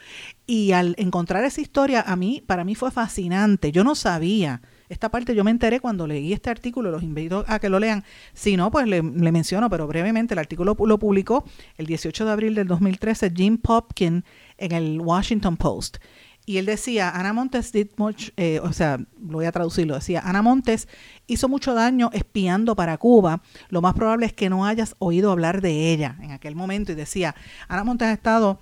Y 0.47 0.71
al 0.73 0.95
encontrar 0.97 1.43
esa 1.45 1.61
historia, 1.61 2.03
a 2.07 2.15
mí, 2.15 2.41
para 2.47 2.63
mí 2.63 2.77
fue 2.77 2.93
fascinante. 2.93 3.73
Yo 3.73 3.83
no 3.83 3.97
sabía 3.97 4.63
esta 4.89 5.11
parte 5.11 5.35
yo 5.35 5.45
me 5.45 5.51
enteré 5.51 5.81
cuando 5.81 6.07
leí 6.07 6.33
este 6.33 6.51
artículo, 6.51 6.91
los 6.91 7.03
invito 7.03 7.45
a 7.47 7.59
que 7.59 7.69
lo 7.69 7.79
lean. 7.79 8.05
Si 8.33 8.57
no, 8.57 8.71
pues 8.71 8.87
le, 8.87 9.03
menciono, 9.03 9.71
pero 9.71 9.87
brevemente, 9.87 10.35
el 10.35 10.39
artículo 10.39 10.77
lo 10.79 10.99
publicó 10.99 11.45
el 11.77 11.87
18 11.87 12.25
de 12.25 12.31
abril 12.31 12.55
del 12.55 12.67
2013 12.67 13.33
Jim 13.35 13.59
Popkin 13.59 14.25
en 14.59 14.73
el 14.73 15.01
Washington 15.01 15.57
Post. 15.57 15.99
Y 16.47 16.59
él 16.59 16.67
decía, 16.67 17.09
Ana 17.09 17.33
Montes 17.33 17.73
did 17.73 17.89
much, 17.97 18.29
eh, 18.37 18.61
o 18.63 18.73
sea, 18.75 18.99
lo 18.99 19.39
voy 19.39 19.47
a 19.47 19.53
traducirlo, 19.53 19.95
decía, 19.95 20.21
Ana 20.21 20.43
Montes 20.43 20.89
hizo 21.27 21.49
mucho 21.49 21.73
daño 21.73 22.11
espiando 22.13 22.77
para 22.77 22.99
Cuba. 22.99 23.41
Lo 23.71 23.81
más 23.81 23.95
probable 23.95 24.27
es 24.27 24.35
que 24.35 24.51
no 24.51 24.67
hayas 24.67 24.95
oído 24.99 25.33
hablar 25.33 25.63
de 25.63 25.93
ella 25.93 26.19
en 26.21 26.33
aquel 26.33 26.55
momento. 26.55 26.93
Y 26.93 26.97
decía, 26.97 27.35
Ana 27.67 27.85
Montes 27.85 28.09
ha 28.09 28.13
estado 28.13 28.61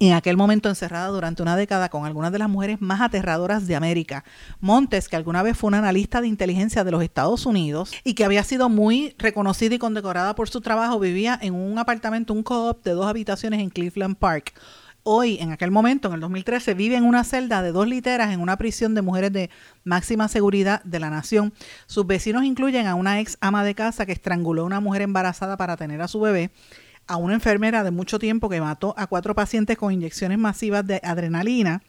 en 0.00 0.14
aquel 0.14 0.38
momento 0.38 0.70
encerrada 0.70 1.08
durante 1.08 1.42
una 1.42 1.56
década 1.56 1.90
con 1.90 2.06
algunas 2.06 2.32
de 2.32 2.38
las 2.38 2.48
mujeres 2.48 2.80
más 2.80 3.02
aterradoras 3.02 3.66
de 3.66 3.76
América. 3.76 4.24
Montes, 4.58 5.08
que 5.08 5.16
alguna 5.16 5.42
vez 5.42 5.58
fue 5.58 5.68
una 5.68 5.78
analista 5.78 6.22
de 6.22 6.26
inteligencia 6.26 6.84
de 6.84 6.90
los 6.90 7.02
Estados 7.02 7.44
Unidos 7.44 7.92
y 8.02 8.14
que 8.14 8.24
había 8.24 8.42
sido 8.42 8.70
muy 8.70 9.14
reconocida 9.18 9.74
y 9.74 9.78
condecorada 9.78 10.34
por 10.34 10.48
su 10.48 10.62
trabajo, 10.62 10.98
vivía 10.98 11.38
en 11.42 11.54
un 11.54 11.78
apartamento, 11.78 12.32
un 12.32 12.42
co-op 12.42 12.82
de 12.82 12.92
dos 12.92 13.06
habitaciones 13.06 13.60
en 13.60 13.68
Cleveland 13.68 14.16
Park. 14.16 14.54
Hoy, 15.02 15.36
en 15.38 15.52
aquel 15.52 15.70
momento, 15.70 16.08
en 16.08 16.14
el 16.14 16.20
2013, 16.20 16.72
vive 16.72 16.96
en 16.96 17.04
una 17.04 17.24
celda 17.24 17.62
de 17.62 17.72
dos 17.72 17.86
literas 17.86 18.32
en 18.32 18.40
una 18.40 18.56
prisión 18.56 18.94
de 18.94 19.02
mujeres 19.02 19.32
de 19.32 19.50
máxima 19.84 20.28
seguridad 20.28 20.82
de 20.84 20.98
la 20.98 21.10
nación. 21.10 21.52
Sus 21.86 22.06
vecinos 22.06 22.44
incluyen 22.44 22.86
a 22.86 22.94
una 22.94 23.20
ex 23.20 23.36
ama 23.40 23.64
de 23.64 23.74
casa 23.74 24.06
que 24.06 24.12
estranguló 24.12 24.62
a 24.62 24.66
una 24.66 24.80
mujer 24.80 25.02
embarazada 25.02 25.58
para 25.58 25.76
tener 25.76 26.00
a 26.00 26.08
su 26.08 26.20
bebé 26.20 26.50
a 27.10 27.16
una 27.16 27.34
enfermera 27.34 27.82
de 27.82 27.90
mucho 27.90 28.20
tiempo 28.20 28.48
que 28.48 28.60
mató 28.60 28.94
a 28.96 29.08
cuatro 29.08 29.34
pacientes 29.34 29.76
con 29.76 29.92
inyecciones 29.92 30.38
masivas 30.38 30.86
de 30.86 31.00
adrenalina 31.02 31.82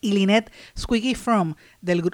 y 0.00 0.12
Lynette 0.12 0.52
Squiggy 0.78 1.16
Fromm, 1.16 1.56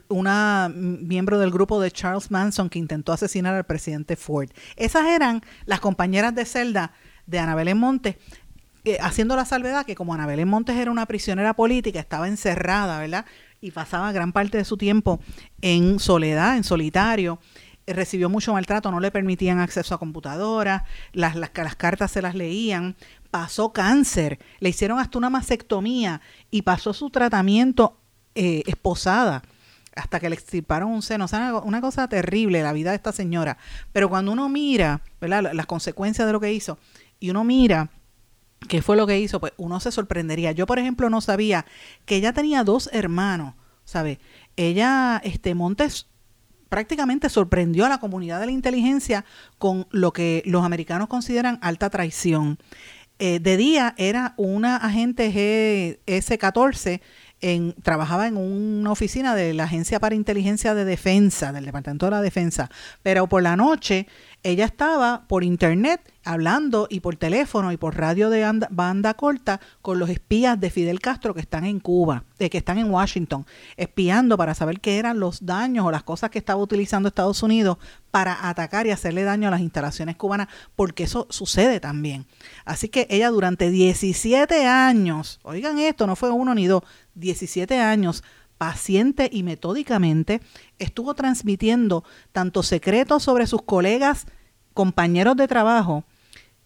una 0.08 0.72
miembro 0.74 1.38
del 1.38 1.50
grupo 1.50 1.78
de 1.78 1.90
Charles 1.90 2.30
Manson 2.30 2.70
que 2.70 2.78
intentó 2.78 3.12
asesinar 3.12 3.54
al 3.54 3.64
presidente 3.64 4.16
Ford. 4.16 4.48
Esas 4.76 5.08
eran 5.08 5.42
las 5.66 5.80
compañeras 5.80 6.34
de 6.34 6.46
celda 6.46 6.94
de 7.26 7.38
Anabel 7.38 7.74
Montes, 7.74 8.16
eh, 8.86 8.96
haciendo 9.02 9.36
la 9.36 9.44
salvedad 9.44 9.84
que 9.84 9.94
como 9.94 10.14
Anabel 10.14 10.46
Montes 10.46 10.76
era 10.76 10.90
una 10.90 11.04
prisionera 11.04 11.52
política, 11.52 12.00
estaba 12.00 12.28
encerrada, 12.28 12.98
¿verdad? 12.98 13.26
Y 13.60 13.72
pasaba 13.72 14.10
gran 14.12 14.32
parte 14.32 14.56
de 14.56 14.64
su 14.64 14.78
tiempo 14.78 15.20
en 15.60 15.98
soledad, 15.98 16.56
en 16.56 16.64
solitario 16.64 17.40
recibió 17.86 18.28
mucho 18.28 18.52
maltrato, 18.52 18.90
no 18.90 19.00
le 19.00 19.10
permitían 19.10 19.58
acceso 19.58 19.94
a 19.94 19.98
computadoras, 19.98 20.82
las, 21.12 21.36
las, 21.36 21.50
cartas 21.50 22.10
se 22.10 22.22
las 22.22 22.34
leían, 22.34 22.96
pasó 23.30 23.72
cáncer, 23.72 24.38
le 24.60 24.70
hicieron 24.70 24.98
hasta 24.98 25.18
una 25.18 25.30
mastectomía 25.30 26.20
y 26.50 26.62
pasó 26.62 26.92
su 26.92 27.10
tratamiento 27.10 27.98
eh, 28.34 28.62
esposada 28.66 29.42
hasta 29.94 30.20
que 30.20 30.28
le 30.28 30.34
extirparon 30.34 30.90
un 30.90 31.02
seno. 31.02 31.24
O 31.24 31.28
sea, 31.28 31.54
una, 31.64 31.80
cosa 31.80 32.08
terrible 32.08 32.62
la 32.62 32.72
vida 32.72 32.90
de 32.90 32.96
esta 32.96 33.12
señora. 33.12 33.56
Pero 33.92 34.08
cuando 34.08 34.32
uno 34.32 34.48
mira 34.48 35.00
¿verdad? 35.20 35.52
las 35.52 35.66
consecuencias 35.66 36.26
de 36.26 36.32
lo 36.32 36.40
que 36.40 36.52
hizo 36.52 36.78
y 37.18 37.30
uno 37.30 37.44
mira 37.44 37.90
qué 38.68 38.82
fue 38.82 38.96
lo 38.96 39.06
que 39.06 39.18
hizo, 39.18 39.40
pues 39.40 39.52
uno 39.56 39.80
se 39.80 39.90
sorprendería. 39.90 40.52
Yo, 40.52 40.66
por 40.66 40.78
ejemplo, 40.78 41.08
no 41.08 41.20
sabía 41.20 41.64
que 42.04 42.16
ella 42.16 42.32
tenía 42.32 42.62
dos 42.62 42.90
hermanos, 42.92 43.54
¿sabe? 43.84 44.18
Ella, 44.56 45.20
este, 45.24 45.54
Montes 45.54 46.08
prácticamente 46.68 47.28
sorprendió 47.28 47.86
a 47.86 47.88
la 47.88 47.98
comunidad 47.98 48.40
de 48.40 48.46
la 48.46 48.52
inteligencia 48.52 49.24
con 49.58 49.86
lo 49.90 50.12
que 50.12 50.42
los 50.46 50.64
americanos 50.64 51.08
consideran 51.08 51.58
alta 51.62 51.90
traición. 51.90 52.58
Eh, 53.18 53.38
de 53.40 53.56
día 53.56 53.94
era 53.96 54.34
una 54.36 54.76
agente 54.76 55.32
GS-14 56.06 57.00
en, 57.40 57.74
trabajaba 57.82 58.26
en 58.26 58.36
una 58.36 58.90
oficina 58.90 59.34
de 59.34 59.54
la 59.54 59.64
Agencia 59.64 60.00
para 60.00 60.14
Inteligencia 60.14 60.74
de 60.74 60.84
Defensa, 60.84 61.52
del 61.52 61.64
Departamento 61.64 62.06
de 62.06 62.10
la 62.10 62.22
Defensa, 62.22 62.70
pero 63.02 63.26
por 63.26 63.42
la 63.42 63.56
noche 63.56 64.06
ella 64.46 64.64
estaba 64.64 65.24
por 65.26 65.42
internet 65.42 66.00
hablando 66.24 66.86
y 66.88 67.00
por 67.00 67.16
teléfono 67.16 67.72
y 67.72 67.76
por 67.76 67.96
radio 67.96 68.30
de 68.30 68.48
banda 68.70 69.14
corta 69.14 69.60
con 69.82 69.98
los 69.98 70.08
espías 70.08 70.60
de 70.60 70.70
Fidel 70.70 71.00
Castro 71.00 71.34
que 71.34 71.40
están 71.40 71.64
en 71.64 71.80
Cuba, 71.80 72.22
de 72.38 72.48
que 72.48 72.58
están 72.58 72.78
en 72.78 72.88
Washington, 72.88 73.44
espiando 73.76 74.36
para 74.36 74.54
saber 74.54 74.80
qué 74.80 74.98
eran 74.98 75.18
los 75.18 75.44
daños 75.44 75.84
o 75.84 75.90
las 75.90 76.04
cosas 76.04 76.30
que 76.30 76.38
estaba 76.38 76.62
utilizando 76.62 77.08
Estados 77.08 77.42
Unidos 77.42 77.78
para 78.12 78.48
atacar 78.48 78.86
y 78.86 78.92
hacerle 78.92 79.24
daño 79.24 79.48
a 79.48 79.50
las 79.50 79.60
instalaciones 79.60 80.14
cubanas, 80.14 80.46
porque 80.76 81.02
eso 81.02 81.26
sucede 81.28 81.80
también. 81.80 82.24
Así 82.64 82.88
que 82.88 83.08
ella 83.10 83.30
durante 83.30 83.70
17 83.70 84.64
años, 84.64 85.40
oigan 85.42 85.80
esto, 85.80 86.06
no 86.06 86.14
fue 86.14 86.30
uno 86.30 86.54
ni 86.54 86.68
dos, 86.68 86.84
17 87.14 87.80
años 87.80 88.22
paciente 88.58 89.28
y 89.32 89.42
metódicamente 89.42 90.40
estuvo 90.78 91.14
transmitiendo 91.14 92.04
tanto 92.32 92.62
secretos 92.62 93.22
sobre 93.22 93.46
sus 93.46 93.62
colegas 93.62 94.26
compañeros 94.74 95.36
de 95.36 95.48
trabajo, 95.48 96.04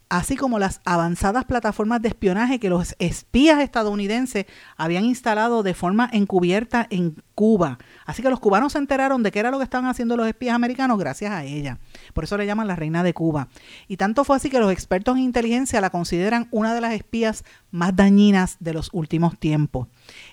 así 0.09 0.35
como 0.35 0.59
las 0.59 0.81
avanzadas 0.83 1.45
plataformas 1.45 2.01
de 2.01 2.09
espionaje 2.09 2.59
que 2.59 2.69
los 2.69 2.95
espías 2.99 3.61
estadounidenses 3.61 4.45
habían 4.75 5.05
instalado 5.05 5.63
de 5.63 5.73
forma 5.73 6.09
encubierta 6.11 6.85
en 6.89 7.23
Cuba. 7.33 7.79
Así 8.05 8.21
que 8.21 8.29
los 8.29 8.41
cubanos 8.41 8.73
se 8.73 8.77
enteraron 8.77 9.23
de 9.23 9.31
qué 9.31 9.39
era 9.39 9.51
lo 9.51 9.57
que 9.57 9.63
estaban 9.63 9.89
haciendo 9.89 10.17
los 10.17 10.27
espías 10.27 10.53
americanos 10.53 10.99
gracias 10.99 11.31
a 11.31 11.45
ella. 11.45 11.79
Por 12.13 12.25
eso 12.25 12.37
le 12.37 12.45
llaman 12.45 12.67
la 12.67 12.75
reina 12.75 13.03
de 13.03 13.13
Cuba. 13.13 13.47
Y 13.87 13.95
tanto 13.95 14.25
fue 14.25 14.35
así 14.35 14.49
que 14.49 14.59
los 14.59 14.73
expertos 14.73 15.15
en 15.15 15.23
inteligencia 15.23 15.79
la 15.79 15.89
consideran 15.89 16.49
una 16.51 16.75
de 16.75 16.81
las 16.81 16.93
espías 16.93 17.45
más 17.71 17.95
dañinas 17.95 18.57
de 18.59 18.73
los 18.73 18.89
últimos 18.91 19.39
tiempos. 19.39 19.87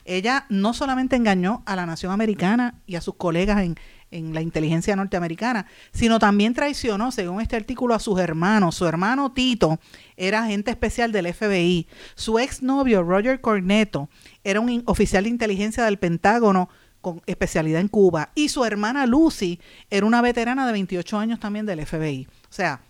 Ella 0.09 0.47
no 0.49 0.73
solamente 0.73 1.17
engañó 1.17 1.63
a 1.67 1.77
la 1.77 1.85
nación 1.85 2.13
americana 2.13 2.81
y 2.87 2.97
a 2.97 3.03
sus 3.03 3.17
colegas 3.17 3.63
en, 3.63 3.77
la 4.11 4.41
inteligencia 4.41 4.97
norteamericana, 4.97 5.67
sino 5.93 6.19
también 6.19 6.55
traicionó, 6.55 7.13
según 7.13 7.43
este 7.43 7.57
artículo, 7.57 7.95
a 7.95 7.99
sus 7.99 8.19
hermanos. 8.19 8.75
Su 8.75 8.87
hermano 8.87 9.33
Tito 9.33 9.79
era 10.17 10.45
agente 10.45 10.71
especial 10.71 11.13
del 11.13 11.35
FBI. 11.35 11.87
Su 12.15 12.39
exnovio 12.39 13.03
Roger 13.03 13.43
Corneto 13.43 14.09
era 14.43 14.61
un 14.61 14.83
oficial 14.87 15.25
de 15.25 15.31
inteligencia 15.31 15.85
del 15.85 15.99
Pentágono 15.99 16.71
con 17.03 17.21
especialidad 17.27 17.83
en 17.83 17.89
Cuba. 17.89 18.31
Y 18.35 18.49
su 18.49 18.65
hermana 18.65 19.05
Lucy 19.05 19.61
era 19.91 20.07
una 20.07 20.23
veterana 20.23 20.67
de 20.67 20.73
28 20.73 21.19
años 21.19 21.39
también 21.39 21.67
del 21.67 21.85
FBI. 21.85 22.27
O 22.49 22.53
sea, 22.53 22.81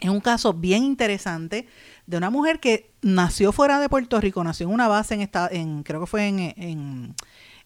es 0.00 0.10
un 0.10 0.20
caso 0.20 0.52
bien 0.52 0.84
interesante 0.84 1.66
de 2.06 2.16
una 2.16 2.30
mujer 2.30 2.60
que 2.60 2.90
nació 3.02 3.52
fuera 3.52 3.80
de 3.80 3.88
Puerto 3.88 4.20
Rico, 4.20 4.42
nació 4.44 4.66
en 4.66 4.74
una 4.74 4.88
base 4.88 5.14
en, 5.50 5.82
creo 5.82 6.00
que 6.00 6.06
fue 6.06 6.28
en, 6.28 7.14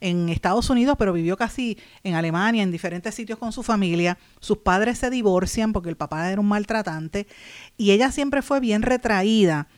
en 0.00 0.28
Estados 0.28 0.70
Unidos, 0.70 0.96
pero 0.98 1.12
vivió 1.12 1.36
casi 1.36 1.78
en 2.02 2.14
Alemania, 2.14 2.62
en 2.62 2.70
diferentes 2.70 3.14
sitios 3.14 3.38
con 3.38 3.52
su 3.52 3.62
familia. 3.62 4.18
Sus 4.40 4.58
padres 4.58 4.98
se 4.98 5.10
divorcian 5.10 5.72
porque 5.72 5.90
el 5.90 5.96
papá 5.96 6.30
era 6.30 6.40
un 6.40 6.48
maltratante 6.48 7.26
y 7.76 7.92
ella 7.92 8.10
siempre 8.10 8.42
fue 8.42 8.60
bien 8.60 8.82
retraída, 8.82 9.68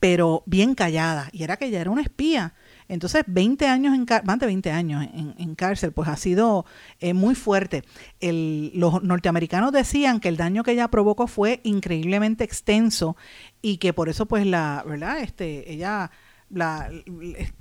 pero 0.00 0.42
bien 0.46 0.74
callada. 0.74 1.28
Y 1.32 1.42
era 1.42 1.56
que 1.56 1.66
ella 1.66 1.80
era 1.80 1.90
una 1.90 2.02
espía. 2.02 2.54
Entonces, 2.88 3.24
20 3.26 3.66
años 3.66 3.94
en 3.94 4.06
más 4.24 4.38
de 4.38 4.46
20 4.46 4.70
años 4.70 5.06
en, 5.12 5.54
cárcel, 5.54 5.92
pues 5.92 6.08
ha 6.08 6.16
sido 6.16 6.66
eh, 7.00 7.14
muy 7.14 7.34
fuerte. 7.34 7.82
los 8.20 9.02
norteamericanos 9.02 9.72
decían 9.72 10.20
que 10.20 10.28
el 10.28 10.36
daño 10.36 10.62
que 10.62 10.72
ella 10.72 10.88
provocó 10.88 11.26
fue 11.26 11.60
increíblemente 11.64 12.44
extenso 12.44 13.16
y 13.62 13.78
que 13.78 13.92
por 13.92 14.08
eso, 14.08 14.26
pues, 14.26 14.46
la, 14.46 14.84
¿verdad? 14.86 15.20
Este, 15.20 15.72
ella 15.72 16.10
la, 16.50 16.90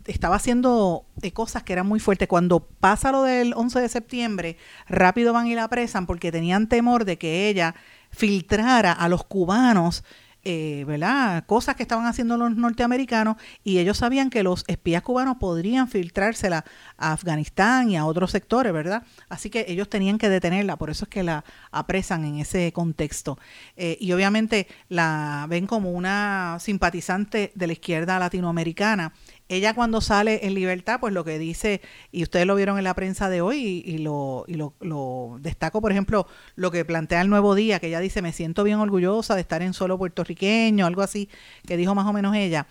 estaba 0.05 0.35
haciendo 0.35 1.05
eh, 1.21 1.31
cosas 1.31 1.63
que 1.63 1.73
eran 1.73 1.87
muy 1.87 1.99
fuertes. 1.99 2.27
Cuando 2.27 2.61
pasa 2.61 3.11
lo 3.11 3.23
del 3.23 3.53
11 3.53 3.79
de 3.79 3.89
septiembre, 3.89 4.57
rápido 4.87 5.33
van 5.33 5.47
y 5.47 5.55
la 5.55 5.65
apresan 5.65 6.05
porque 6.05 6.31
tenían 6.31 6.67
temor 6.67 7.05
de 7.05 7.17
que 7.17 7.49
ella 7.49 7.75
filtrara 8.11 8.91
a 8.91 9.09
los 9.09 9.23
cubanos 9.23 10.03
eh, 10.45 10.83
¿verdad? 10.85 11.45
Cosas 11.45 11.75
que 11.75 11.83
estaban 11.83 12.05
haciendo 12.05 12.35
los 12.35 12.55
norteamericanos 12.55 13.37
y 13.63 13.77
ellos 13.77 13.97
sabían 13.97 14.29
que 14.29 14.43
los 14.43 14.65
espías 14.67 15.01
cubanos 15.01 15.37
podrían 15.37 15.87
filtrársela 15.87 16.65
a 16.97 17.13
Afganistán 17.13 17.89
y 17.89 17.95
a 17.95 18.05
otros 18.05 18.31
sectores, 18.31 18.73
¿verdad? 18.73 19.03
Así 19.29 19.49
que 19.49 19.65
ellos 19.69 19.89
tenían 19.89 20.17
que 20.17 20.27
detenerla, 20.27 20.75
por 20.75 20.89
eso 20.89 21.05
es 21.05 21.09
que 21.09 21.23
la 21.23 21.45
apresan 21.71 22.25
en 22.25 22.39
ese 22.39 22.73
contexto. 22.73 23.37
Eh, 23.77 23.97
y 24.01 24.11
obviamente 24.11 24.67
la 24.89 25.45
ven 25.49 25.65
como 25.65 25.91
una 25.91 26.57
simpatizante 26.59 27.51
de 27.55 27.67
la 27.67 27.73
izquierda 27.73 28.19
latinoamericana 28.19 29.13
ella 29.55 29.73
cuando 29.73 30.01
sale 30.01 30.45
en 30.45 30.53
libertad, 30.53 30.99
pues 30.99 31.13
lo 31.13 31.23
que 31.23 31.39
dice, 31.39 31.81
y 32.11 32.23
ustedes 32.23 32.45
lo 32.45 32.55
vieron 32.55 32.77
en 32.77 32.83
la 32.83 32.93
prensa 32.93 33.29
de 33.29 33.41
hoy, 33.41 33.83
y, 33.85 33.97
lo, 33.99 34.45
y 34.47 34.55
lo, 34.55 35.37
destaco, 35.41 35.81
por 35.81 35.91
ejemplo, 35.91 36.27
lo 36.55 36.71
que 36.71 36.85
plantea 36.85 37.21
el 37.21 37.29
Nuevo 37.29 37.55
Día, 37.55 37.79
que 37.79 37.87
ella 37.87 37.99
dice, 37.99 38.21
me 38.21 38.33
siento 38.33 38.63
bien 38.63 38.79
orgullosa 38.79 39.35
de 39.35 39.41
estar 39.41 39.61
en 39.61 39.73
solo 39.73 39.97
puertorriqueño, 39.97 40.85
algo 40.85 41.01
así, 41.01 41.29
que 41.67 41.77
dijo 41.77 41.95
más 41.95 42.07
o 42.07 42.13
menos 42.13 42.35
ella, 42.35 42.67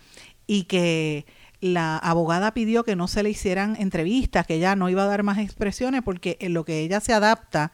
y 0.47 0.63
que 0.63 1.25
la 1.61 1.97
abogada 1.97 2.53
pidió 2.53 2.83
que 2.83 2.95
no 2.95 3.07
se 3.07 3.23
le 3.23 3.29
hicieran 3.29 3.75
entrevistas, 3.79 4.45
que 4.45 4.55
ella 4.55 4.75
no 4.75 4.89
iba 4.89 5.03
a 5.03 5.07
dar 5.07 5.23
más 5.23 5.37
expresiones, 5.37 6.01
porque 6.03 6.37
en 6.41 6.53
lo 6.53 6.65
que 6.65 6.79
ella 6.79 6.99
se 6.99 7.13
adapta 7.13 7.71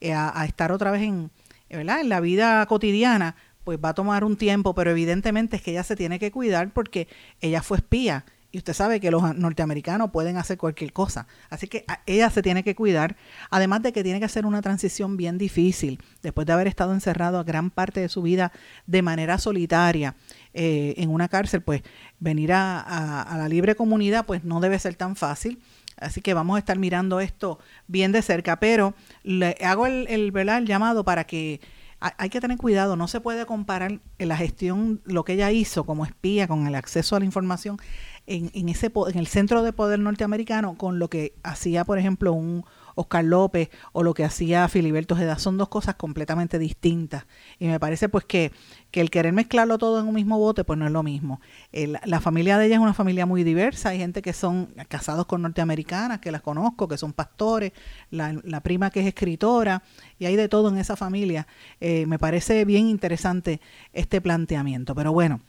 eh, 0.00 0.12
a, 0.12 0.40
a 0.40 0.46
estar 0.46 0.72
otra 0.72 0.90
vez 0.90 1.02
en, 1.02 1.30
¿verdad? 1.68 2.00
en 2.00 2.08
la 2.08 2.20
vida 2.20 2.64
cotidiana, 2.66 3.36
pues 3.64 3.80
va 3.84 3.88
a 3.88 3.94
tomar 3.94 4.22
un 4.22 4.36
tiempo, 4.36 4.76
pero 4.76 4.92
evidentemente 4.92 5.56
es 5.56 5.62
que 5.62 5.72
ella 5.72 5.82
se 5.82 5.96
tiene 5.96 6.20
que 6.20 6.30
cuidar 6.30 6.72
porque 6.72 7.08
ella 7.40 7.62
fue 7.62 7.78
espía 7.78 8.24
y 8.56 8.58
usted 8.58 8.72
sabe 8.72 9.00
que 9.00 9.10
los 9.10 9.36
norteamericanos 9.36 10.12
pueden 10.12 10.38
hacer 10.38 10.56
cualquier 10.56 10.94
cosa. 10.94 11.26
Así 11.50 11.68
que 11.68 11.84
ella 12.06 12.30
se 12.30 12.40
tiene 12.40 12.64
que 12.64 12.74
cuidar. 12.74 13.14
Además 13.50 13.82
de 13.82 13.92
que 13.92 14.02
tiene 14.02 14.18
que 14.18 14.24
hacer 14.24 14.46
una 14.46 14.62
transición 14.62 15.18
bien 15.18 15.36
difícil. 15.36 16.02
Después 16.22 16.46
de 16.46 16.54
haber 16.54 16.66
estado 16.66 16.94
encerrado 16.94 17.38
a 17.38 17.44
gran 17.44 17.68
parte 17.68 18.00
de 18.00 18.08
su 18.08 18.22
vida 18.22 18.52
de 18.86 19.02
manera 19.02 19.36
solitaria 19.36 20.16
eh, 20.54 20.94
en 20.96 21.10
una 21.10 21.28
cárcel, 21.28 21.60
pues 21.60 21.82
venir 22.18 22.54
a, 22.54 23.36
la 23.36 23.46
libre 23.46 23.74
comunidad 23.74 24.24
pues 24.24 24.42
no 24.42 24.58
debe 24.60 24.78
ser 24.78 24.94
tan 24.94 25.16
fácil. 25.16 25.60
Así 25.98 26.22
que 26.22 26.32
vamos 26.32 26.56
a 26.56 26.60
estar 26.60 26.78
mirando 26.78 27.20
esto 27.20 27.58
bien 27.88 28.10
de 28.10 28.22
cerca. 28.22 28.58
Pero 28.58 28.94
le 29.22 29.58
hago 29.60 29.86
el, 29.86 30.06
el 30.08 30.32
llamado 30.64 31.04
para 31.04 31.24
que 31.24 31.60
hay 32.00 32.28
que 32.28 32.40
tener 32.40 32.58
cuidado, 32.58 32.96
no 32.96 33.08
se 33.08 33.20
puede 33.20 33.46
comparar 33.46 34.00
la 34.18 34.36
gestión, 34.36 35.00
lo 35.04 35.24
que 35.24 35.32
ella 35.32 35.50
hizo 35.50 35.84
como 35.84 36.04
espía 36.04 36.46
con 36.46 36.66
el 36.66 36.74
acceso 36.74 37.16
a 37.16 37.18
la 37.18 37.24
información 37.24 37.78
en, 38.26 38.68
ese, 38.68 38.92
en 39.08 39.18
el 39.18 39.26
centro 39.26 39.62
de 39.62 39.72
poder 39.72 39.98
norteamericano 39.98 40.76
con 40.76 40.98
lo 40.98 41.08
que 41.08 41.34
hacía, 41.42 41.84
por 41.84 41.98
ejemplo, 41.98 42.32
un 42.32 42.64
Oscar 42.96 43.24
López 43.24 43.68
o 43.92 44.02
lo 44.02 44.14
que 44.14 44.24
hacía 44.24 44.66
Filiberto 44.68 45.14
Ojeda. 45.14 45.38
Son 45.38 45.56
dos 45.56 45.68
cosas 45.68 45.94
completamente 45.94 46.58
distintas. 46.58 47.26
Y 47.58 47.66
me 47.66 47.78
parece 47.78 48.08
pues 48.08 48.24
que, 48.24 48.52
que 48.90 49.00
el 49.00 49.10
querer 49.10 49.32
mezclarlo 49.32 49.78
todo 49.78 50.00
en 50.00 50.08
un 50.08 50.14
mismo 50.14 50.38
bote, 50.38 50.64
pues 50.64 50.78
no 50.78 50.86
es 50.86 50.92
lo 50.92 51.02
mismo. 51.02 51.40
la 51.72 52.20
familia 52.20 52.58
de 52.58 52.66
ella 52.66 52.76
es 52.76 52.80
una 52.80 52.94
familia 52.94 53.26
muy 53.26 53.44
diversa. 53.44 53.90
Hay 53.90 53.98
gente 53.98 54.22
que 54.22 54.32
son 54.32 54.74
casados 54.88 55.26
con 55.26 55.42
norteamericanas, 55.42 56.18
que 56.20 56.32
las 56.32 56.42
conozco, 56.42 56.88
que 56.88 56.98
son 56.98 57.12
pastores, 57.12 57.72
la, 58.10 58.34
la 58.42 58.60
prima 58.62 58.90
que 58.90 59.00
es 59.00 59.06
escritora, 59.06 59.82
y 60.18 60.24
hay 60.24 60.36
de 60.36 60.48
todo 60.48 60.70
en 60.70 60.78
esa 60.78 60.96
familia. 60.96 61.46
Eh, 61.80 62.06
me 62.06 62.18
parece 62.18 62.64
bien 62.64 62.88
interesante 62.88 63.60
este 63.92 64.20
planteamiento. 64.20 64.94
Pero 64.94 65.12
bueno, 65.12 65.40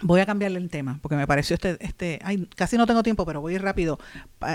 Voy 0.00 0.20
a 0.20 0.26
cambiarle 0.26 0.58
el 0.58 0.70
tema 0.70 0.98
porque 1.02 1.16
me 1.16 1.26
pareció 1.26 1.54
este, 1.54 1.76
este, 1.80 2.18
ay, 2.24 2.48
casi 2.56 2.76
no 2.78 2.86
tengo 2.86 3.02
tiempo, 3.02 3.26
pero 3.26 3.42
voy 3.42 3.58
rápido, 3.58 3.98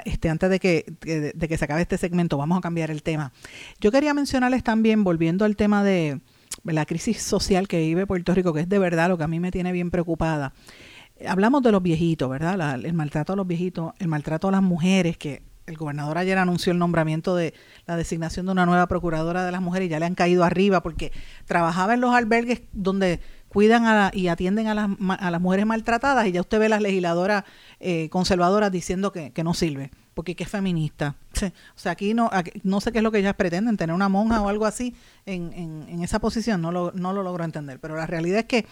este, 0.05 0.29
antes 0.29 0.49
de 0.49 0.59
que, 0.59 0.85
de, 1.01 1.47
que 1.47 1.57
se 1.57 1.65
acabe 1.65 1.81
este 1.81 1.97
segmento, 1.97 2.37
vamos 2.37 2.57
a 2.57 2.61
cambiar 2.61 2.89
el 2.89 3.03
tema. 3.03 3.31
Yo 3.79 3.91
quería 3.91 4.13
mencionarles 4.15 4.63
también, 4.63 5.03
volviendo 5.03 5.45
al 5.45 5.55
tema 5.55 5.83
de 5.83 6.19
la 6.63 6.85
crisis 6.85 7.21
social 7.21 7.67
que 7.67 7.79
vive 7.79 8.07
Puerto 8.07 8.33
Rico, 8.33 8.51
que 8.51 8.61
es 8.61 8.69
de 8.69 8.79
verdad 8.79 9.09
lo 9.09 9.17
que 9.17 9.25
a 9.25 9.27
mí 9.27 9.39
me 9.39 9.51
tiene 9.51 9.71
bien 9.71 9.91
preocupada. 9.91 10.53
Hablamos 11.27 11.61
de 11.61 11.71
los 11.71 11.83
viejitos, 11.83 12.29
¿verdad? 12.29 12.83
el 12.83 12.93
maltrato 12.93 13.33
a 13.33 13.35
los 13.35 13.47
viejitos, 13.47 13.93
el 13.99 14.07
maltrato 14.07 14.47
a 14.47 14.51
las 14.51 14.63
mujeres, 14.63 15.17
que 15.17 15.43
el 15.67 15.75
gobernador 15.75 16.17
ayer 16.17 16.37
anunció 16.37 16.71
el 16.71 16.79
nombramiento 16.79 17.35
de 17.35 17.53
la 17.85 17.97
designación 17.97 18.45
de 18.45 18.53
una 18.53 18.65
nueva 18.65 18.87
procuradora 18.87 19.45
de 19.45 19.51
las 19.51 19.61
mujeres 19.61 19.87
y 19.87 19.89
ya 19.89 19.99
le 19.99 20.05
han 20.05 20.15
caído 20.15 20.43
arriba 20.43 20.81
porque 20.81 21.11
trabajaba 21.45 21.93
en 21.93 22.01
los 22.01 22.15
albergues 22.15 22.61
donde 22.71 23.19
cuidan 23.57 24.11
y 24.13 24.27
atienden 24.27 24.67
a 24.67 24.75
las, 24.75 24.87
a 25.17 25.31
las 25.31 25.41
mujeres 25.41 25.65
maltratadas 25.65 26.27
y 26.27 26.31
ya 26.31 26.41
usted 26.41 26.59
ve 26.59 26.69
las 26.69 26.79
legisladoras 26.79 27.43
eh, 27.79 28.07
conservadoras 28.09 28.71
diciendo 28.71 29.11
que, 29.11 29.31
no 29.43 29.55
sirve, 29.55 29.89
porque 30.13 30.35
que 30.35 30.43
es 30.43 30.49
feminista. 30.51 31.15
O 31.75 31.79
sea, 31.79 31.93
aquí 31.93 32.13
no, 32.13 32.29
no 32.61 32.81
sé 32.81 32.91
qué 32.91 32.99
es 32.99 33.03
lo 33.03 33.11
que 33.11 33.17
ellas 33.17 33.33
pretenden, 33.33 33.75
tener 33.75 33.95
una 33.95 34.09
monja 34.09 34.43
o 34.43 34.49
algo 34.49 34.67
así 34.67 34.93
en, 35.25 35.53
en, 35.89 36.03
esa 36.03 36.19
posición, 36.19 36.61
no 36.61 36.71
lo, 36.71 36.91
no 36.91 37.13
lo 37.13 37.23
logro 37.23 37.45
entender, 37.45 37.79
pero 37.79 37.95
la 37.95 38.05
realidad 38.05 38.41
es 38.41 38.45
que 38.45 38.67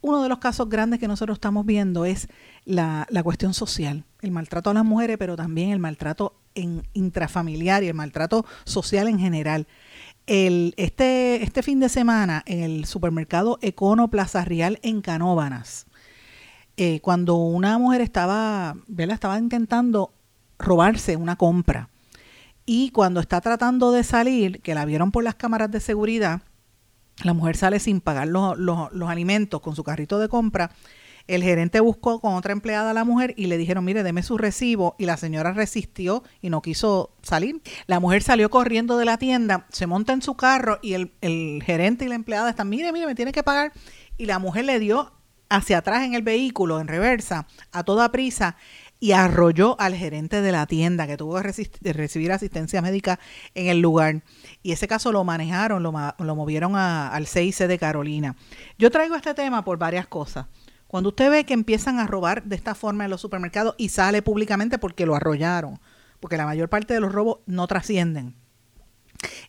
uno 0.00 0.22
de 0.22 0.30
los 0.30 0.38
casos 0.38 0.70
grandes 0.70 0.98
que 0.98 1.08
nosotros 1.08 1.36
estamos 1.36 1.66
viendo 1.66 2.06
es 2.06 2.28
la, 2.64 3.06
la 3.10 3.22
cuestión 3.22 3.52
social, 3.52 4.04
el 4.22 4.30
maltrato 4.30 4.70
a 4.70 4.74
las 4.74 4.84
mujeres, 4.86 5.18
pero 5.18 5.36
también 5.36 5.72
el 5.72 5.78
maltrato 5.78 6.38
en 6.54 6.84
intrafamiliar 6.94 7.84
y 7.84 7.88
el 7.88 7.94
maltrato 7.94 8.46
social 8.64 9.08
en 9.08 9.18
general 9.18 9.66
este, 10.26 11.42
este 11.42 11.62
fin 11.62 11.80
de 11.80 11.88
semana 11.88 12.42
en 12.46 12.62
el 12.62 12.84
supermercado 12.84 13.58
Econo 13.62 14.08
Plaza 14.08 14.44
Real 14.44 14.78
en 14.82 15.00
Canóbanas, 15.00 15.86
eh, 16.76 17.00
cuando 17.00 17.36
una 17.36 17.78
mujer 17.78 18.00
estaba, 18.00 18.76
estaba 18.98 19.38
intentando 19.38 20.12
robarse 20.58 21.16
una 21.16 21.36
compra. 21.36 21.88
Y 22.66 22.90
cuando 22.90 23.20
está 23.20 23.40
tratando 23.40 23.92
de 23.92 24.02
salir, 24.02 24.60
que 24.60 24.74
la 24.74 24.84
vieron 24.84 25.12
por 25.12 25.22
las 25.22 25.36
cámaras 25.36 25.70
de 25.70 25.78
seguridad, 25.80 26.42
la 27.22 27.32
mujer 27.32 27.56
sale 27.56 27.78
sin 27.78 28.00
pagar 28.00 28.28
los 28.28 29.08
alimentos 29.08 29.60
con 29.60 29.76
su 29.76 29.84
carrito 29.84 30.18
de 30.18 30.28
compra 30.28 30.72
el 31.28 31.42
gerente 31.42 31.80
buscó 31.80 32.20
con 32.20 32.34
otra 32.34 32.52
empleada 32.52 32.90
a 32.90 32.94
la 32.94 33.04
mujer 33.04 33.34
y 33.36 33.46
le 33.46 33.58
dijeron, 33.58 33.84
mire, 33.84 34.02
deme 34.02 34.22
su 34.22 34.38
recibo. 34.38 34.94
Y 34.98 35.06
la 35.06 35.16
señora 35.16 35.52
resistió 35.52 36.22
y 36.40 36.50
no 36.50 36.62
quiso 36.62 37.10
salir. 37.22 37.60
La 37.86 38.00
mujer 38.00 38.22
salió 38.22 38.50
corriendo 38.50 38.96
de 38.96 39.04
la 39.04 39.18
tienda, 39.18 39.66
se 39.70 39.86
monta 39.86 40.12
en 40.12 40.22
su 40.22 40.34
carro 40.34 40.78
y 40.82 40.94
el, 40.94 41.62
gerente 41.64 42.04
y 42.04 42.08
la 42.08 42.14
empleada 42.14 42.50
están, 42.50 42.68
mire, 42.68 42.92
mire, 42.92 43.06
me 43.06 43.14
tiene 43.14 43.32
que 43.32 43.42
pagar. 43.42 43.72
Y 44.16 44.26
la 44.26 44.38
mujer 44.38 44.64
le 44.64 44.78
dio 44.78 45.12
hacia 45.48 45.78
atrás 45.78 46.04
en 46.04 46.14
el 46.14 46.22
vehículo, 46.22 46.80
en 46.80 46.88
reversa, 46.88 47.46
a 47.72 47.84
toda 47.84 48.10
prisa 48.10 48.56
y 48.98 49.12
arrolló 49.12 49.78
al 49.78 49.94
gerente 49.94 50.40
de 50.40 50.52
la 50.52 50.66
tienda 50.66 51.06
que 51.06 51.16
tuvo 51.16 51.36
que 51.36 51.92
recibir 51.92 52.32
asistencia 52.32 52.80
médica 52.80 53.20
en 53.54 53.66
el 53.66 53.80
lugar. 53.80 54.22
Y 54.62 54.72
ese 54.72 54.88
caso 54.88 55.12
lo 55.12 55.22
manejaron, 55.22 55.82
lo, 55.82 55.92
lo 56.18 56.36
movieron 56.36 56.76
al 56.76 57.26
CIC 57.26 57.66
de 57.66 57.78
Carolina. 57.78 58.36
Yo 58.78 58.90
traigo 58.90 59.14
este 59.14 59.34
tema 59.34 59.64
por 59.64 59.78
varias 59.78 60.06
cosas. 60.06 60.46
Cuando 60.86 61.10
usted 61.10 61.30
ve 61.30 61.44
que 61.44 61.54
empiezan 61.54 61.98
a 61.98 62.06
robar 62.06 62.44
de 62.44 62.56
esta 62.56 62.74
forma 62.74 63.04
en 63.04 63.10
los 63.10 63.20
supermercados 63.20 63.74
y 63.76 63.88
sale 63.88 64.22
públicamente 64.22 64.78
porque 64.78 65.06
lo 65.06 65.14
arrollaron, 65.14 65.80
porque 66.20 66.36
la 66.36 66.46
mayor 66.46 66.68
parte 66.68 66.94
de 66.94 67.00
los 67.00 67.12
robos 67.12 67.38
no 67.46 67.66
trascienden. 67.66 68.34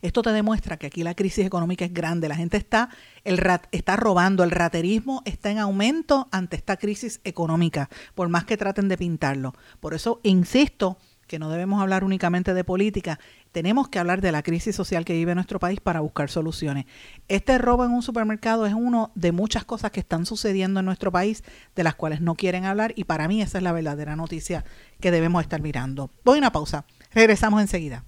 Esto 0.02 0.22
te 0.22 0.32
demuestra 0.32 0.76
que 0.76 0.86
aquí 0.86 1.02
la 1.02 1.14
crisis 1.14 1.44
económica 1.44 1.84
es 1.84 1.92
grande, 1.92 2.28
la 2.28 2.36
gente 2.36 2.56
está, 2.56 2.88
el 3.24 3.40
está 3.72 3.96
robando, 3.96 4.42
el 4.42 4.50
raterismo 4.50 5.22
está 5.24 5.50
en 5.50 5.58
aumento 5.58 6.28
ante 6.32 6.56
esta 6.56 6.76
crisis 6.76 7.20
económica, 7.24 7.88
por 8.14 8.28
más 8.28 8.44
que 8.44 8.56
traten 8.56 8.88
de 8.88 8.96
pintarlo. 8.96 9.54
Por 9.80 9.94
eso 9.94 10.20
insisto 10.22 10.98
que 11.26 11.38
no 11.38 11.50
debemos 11.50 11.80
hablar 11.80 12.04
únicamente 12.04 12.54
de 12.54 12.64
política, 12.64 13.20
tenemos 13.52 13.88
que 13.88 13.98
hablar 13.98 14.20
de 14.20 14.32
la 14.32 14.42
crisis 14.42 14.74
social 14.74 15.04
que 15.04 15.12
vive 15.12 15.34
nuestro 15.34 15.58
país 15.58 15.80
para 15.80 16.00
buscar 16.00 16.30
soluciones. 16.30 16.86
Este 17.28 17.58
robo 17.58 17.84
en 17.84 17.92
un 17.92 18.02
supermercado 18.02 18.66
es 18.66 18.74
uno 18.74 19.10
de 19.14 19.32
muchas 19.32 19.64
cosas 19.64 19.90
que 19.90 20.00
están 20.00 20.26
sucediendo 20.26 20.80
en 20.80 20.86
nuestro 20.86 21.12
país, 21.12 21.44
de 21.74 21.84
las 21.84 21.94
cuales 21.94 22.20
no 22.20 22.34
quieren 22.34 22.64
hablar, 22.64 22.92
y 22.96 23.04
para 23.04 23.28
mí 23.28 23.42
esa 23.42 23.58
es 23.58 23.64
la 23.64 23.72
verdadera 23.72 24.16
noticia 24.16 24.64
que 25.00 25.10
debemos 25.10 25.42
estar 25.42 25.60
mirando. 25.60 26.10
Voy 26.24 26.36
a 26.36 26.38
una 26.38 26.52
pausa, 26.52 26.84
regresamos 27.12 27.60
enseguida. 27.60 28.04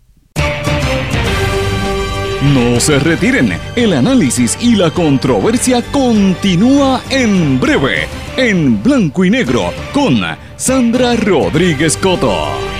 No 2.43 2.81
se 2.81 2.99
retiren, 2.99 3.53
el 3.77 3.93
análisis 3.93 4.57
y 4.63 4.75
la 4.75 4.91
controversia 4.91 5.83
continúa 5.93 7.03
en 7.11 7.61
breve, 7.61 8.09
en 8.39 8.83
blanco 8.83 9.27
y 9.27 9.31
negro, 9.31 9.75
con 9.93 10.23
Sandra 10.57 11.17
Rodríguez 11.17 11.99
Coto. 11.99 12.80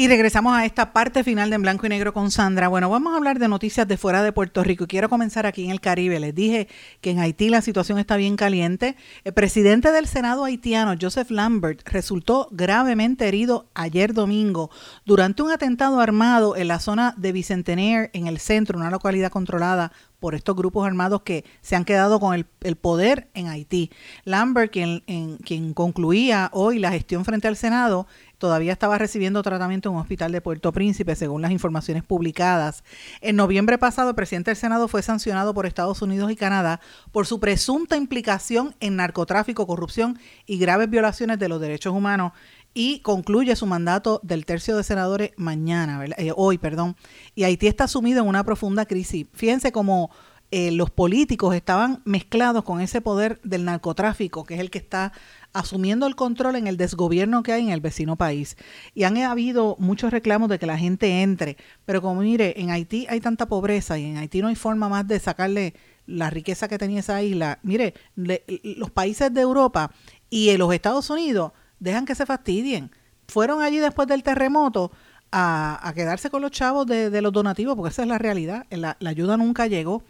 Y 0.00 0.08
regresamos 0.08 0.56
a 0.56 0.64
esta 0.64 0.94
parte 0.94 1.22
final 1.24 1.50
de 1.50 1.56
En 1.56 1.60
Blanco 1.60 1.84
y 1.84 1.90
Negro 1.90 2.14
con 2.14 2.30
Sandra. 2.30 2.68
Bueno, 2.68 2.88
vamos 2.88 3.12
a 3.12 3.18
hablar 3.18 3.38
de 3.38 3.48
noticias 3.48 3.86
de 3.86 3.98
fuera 3.98 4.22
de 4.22 4.32
Puerto 4.32 4.64
Rico. 4.64 4.84
Y 4.84 4.86
quiero 4.86 5.10
comenzar 5.10 5.44
aquí 5.44 5.62
en 5.62 5.70
el 5.72 5.82
Caribe. 5.82 6.18
Les 6.18 6.34
dije 6.34 6.68
que 7.02 7.10
en 7.10 7.18
Haití 7.18 7.50
la 7.50 7.60
situación 7.60 7.98
está 7.98 8.16
bien 8.16 8.36
caliente. 8.36 8.96
El 9.24 9.34
presidente 9.34 9.92
del 9.92 10.06
Senado 10.06 10.46
haitiano, 10.46 10.94
Joseph 10.98 11.30
Lambert, 11.30 11.86
resultó 11.86 12.48
gravemente 12.50 13.28
herido 13.28 13.68
ayer 13.74 14.14
domingo 14.14 14.70
durante 15.04 15.42
un 15.42 15.50
atentado 15.50 16.00
armado 16.00 16.56
en 16.56 16.68
la 16.68 16.80
zona 16.80 17.12
de 17.18 17.32
Bicentenaire, 17.32 18.08
en 18.14 18.26
el 18.26 18.38
centro, 18.38 18.78
una 18.78 18.88
localidad 18.90 19.30
controlada 19.30 19.92
por 20.18 20.34
estos 20.34 20.56
grupos 20.56 20.86
armados 20.86 21.22
que 21.22 21.44
se 21.60 21.76
han 21.76 21.84
quedado 21.84 22.20
con 22.20 22.34
el, 22.34 22.46
el 22.62 22.76
poder 22.76 23.28
en 23.34 23.48
Haití. 23.48 23.90
Lambert, 24.24 24.72
quien, 24.72 25.02
en- 25.06 25.36
quien 25.38 25.74
concluía 25.74 26.48
hoy 26.54 26.78
la 26.78 26.90
gestión 26.90 27.26
frente 27.26 27.48
al 27.48 27.56
Senado, 27.56 28.06
todavía 28.40 28.72
estaba 28.72 28.98
recibiendo 28.98 29.42
tratamiento 29.42 29.88
en 29.88 29.94
un 29.94 30.00
hospital 30.00 30.32
de 30.32 30.40
Puerto 30.40 30.72
Príncipe, 30.72 31.14
según 31.14 31.42
las 31.42 31.52
informaciones 31.52 32.02
publicadas. 32.02 32.82
En 33.20 33.36
noviembre 33.36 33.78
pasado, 33.78 34.08
el 34.08 34.16
presidente 34.16 34.50
del 34.50 34.56
Senado 34.56 34.88
fue 34.88 35.02
sancionado 35.02 35.54
por 35.54 35.66
Estados 35.66 36.02
Unidos 36.02 36.32
y 36.32 36.36
Canadá 36.36 36.80
por 37.12 37.26
su 37.26 37.38
presunta 37.38 37.96
implicación 37.96 38.74
en 38.80 38.96
narcotráfico, 38.96 39.66
corrupción 39.66 40.18
y 40.46 40.58
graves 40.58 40.90
violaciones 40.90 41.38
de 41.38 41.48
los 41.48 41.60
derechos 41.60 41.94
humanos 41.94 42.32
y 42.72 43.00
concluye 43.00 43.54
su 43.56 43.66
mandato 43.66 44.20
del 44.22 44.46
tercio 44.46 44.76
de 44.76 44.84
senadores 44.84 45.32
mañana. 45.36 46.02
Eh, 46.16 46.32
hoy, 46.34 46.56
perdón. 46.58 46.96
Y 47.34 47.44
Haití 47.44 47.66
está 47.66 47.88
sumido 47.88 48.22
en 48.22 48.28
una 48.28 48.42
profunda 48.42 48.86
crisis. 48.86 49.26
Fíjense 49.34 49.70
cómo 49.70 50.10
eh, 50.52 50.72
los 50.72 50.90
políticos 50.90 51.54
estaban 51.54 52.02
mezclados 52.04 52.64
con 52.64 52.80
ese 52.80 53.00
poder 53.00 53.40
del 53.44 53.64
narcotráfico, 53.64 54.44
que 54.44 54.54
es 54.54 54.60
el 54.60 54.70
que 54.70 54.78
está 54.78 55.12
asumiendo 55.52 56.06
el 56.06 56.16
control 56.16 56.56
en 56.56 56.66
el 56.66 56.76
desgobierno 56.76 57.42
que 57.42 57.52
hay 57.52 57.62
en 57.62 57.70
el 57.70 57.80
vecino 57.80 58.16
país. 58.16 58.56
Y 58.94 59.04
han 59.04 59.16
habido 59.18 59.76
muchos 59.78 60.10
reclamos 60.10 60.48
de 60.48 60.58
que 60.58 60.66
la 60.66 60.78
gente 60.78 61.22
entre, 61.22 61.56
pero 61.84 62.02
como 62.02 62.20
mire, 62.20 62.60
en 62.60 62.70
Haití 62.70 63.06
hay 63.08 63.20
tanta 63.20 63.46
pobreza 63.46 63.98
y 63.98 64.04
en 64.04 64.16
Haití 64.16 64.42
no 64.42 64.48
hay 64.48 64.56
forma 64.56 64.88
más 64.88 65.06
de 65.06 65.18
sacarle 65.18 65.74
la 66.06 66.30
riqueza 66.30 66.68
que 66.68 66.78
tenía 66.78 67.00
esa 67.00 67.22
isla. 67.22 67.58
Mire, 67.62 67.94
los 68.16 68.90
países 68.90 69.32
de 69.32 69.40
Europa 69.40 69.92
y 70.28 70.56
los 70.56 70.72
Estados 70.72 71.10
Unidos 71.10 71.52
dejan 71.78 72.04
que 72.06 72.14
se 72.14 72.26
fastidien. 72.26 72.90
Fueron 73.28 73.62
allí 73.62 73.78
después 73.78 74.08
del 74.08 74.22
terremoto 74.22 74.90
a, 75.32 75.86
a 75.86 75.94
quedarse 75.94 76.30
con 76.30 76.42
los 76.42 76.50
chavos 76.50 76.86
de, 76.86 77.10
de 77.10 77.22
los 77.22 77.32
donativos, 77.32 77.76
porque 77.76 77.90
esa 77.90 78.02
es 78.02 78.08
la 78.08 78.18
realidad. 78.18 78.66
La, 78.70 78.96
la 78.98 79.10
ayuda 79.10 79.36
nunca 79.36 79.66
llegó. 79.66 80.02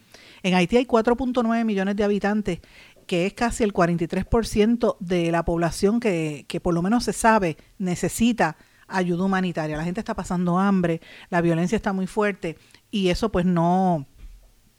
En 0.43 0.55
Haití 0.55 0.79
hay 0.79 0.87
4.9 0.87 1.65
millones 1.65 1.97
de 1.97 2.05
habitantes, 2.05 2.61
que 3.11 3.27
es 3.27 3.33
casi 3.33 3.65
el 3.65 3.73
43% 3.73 4.97
de 5.01 5.33
la 5.33 5.45
población 5.45 5.99
que, 5.99 6.45
que 6.47 6.61
por 6.61 6.75
lo 6.75 6.81
menos 6.81 7.03
se 7.03 7.13
sabe 7.13 7.57
necesita 7.77 8.57
ayuda 8.87 9.25
humanitaria. 9.25 9.77
La 9.77 9.83
gente 9.83 9.99
está 9.99 10.15
pasando 10.15 10.61
hambre, 10.61 11.01
la 11.29 11.41
violencia 11.41 11.75
está 11.75 11.93
muy 11.93 12.07
fuerte 12.07 12.57
y 12.89 13.09
eso 13.09 13.33
pues 13.33 13.45
no, 13.47 14.07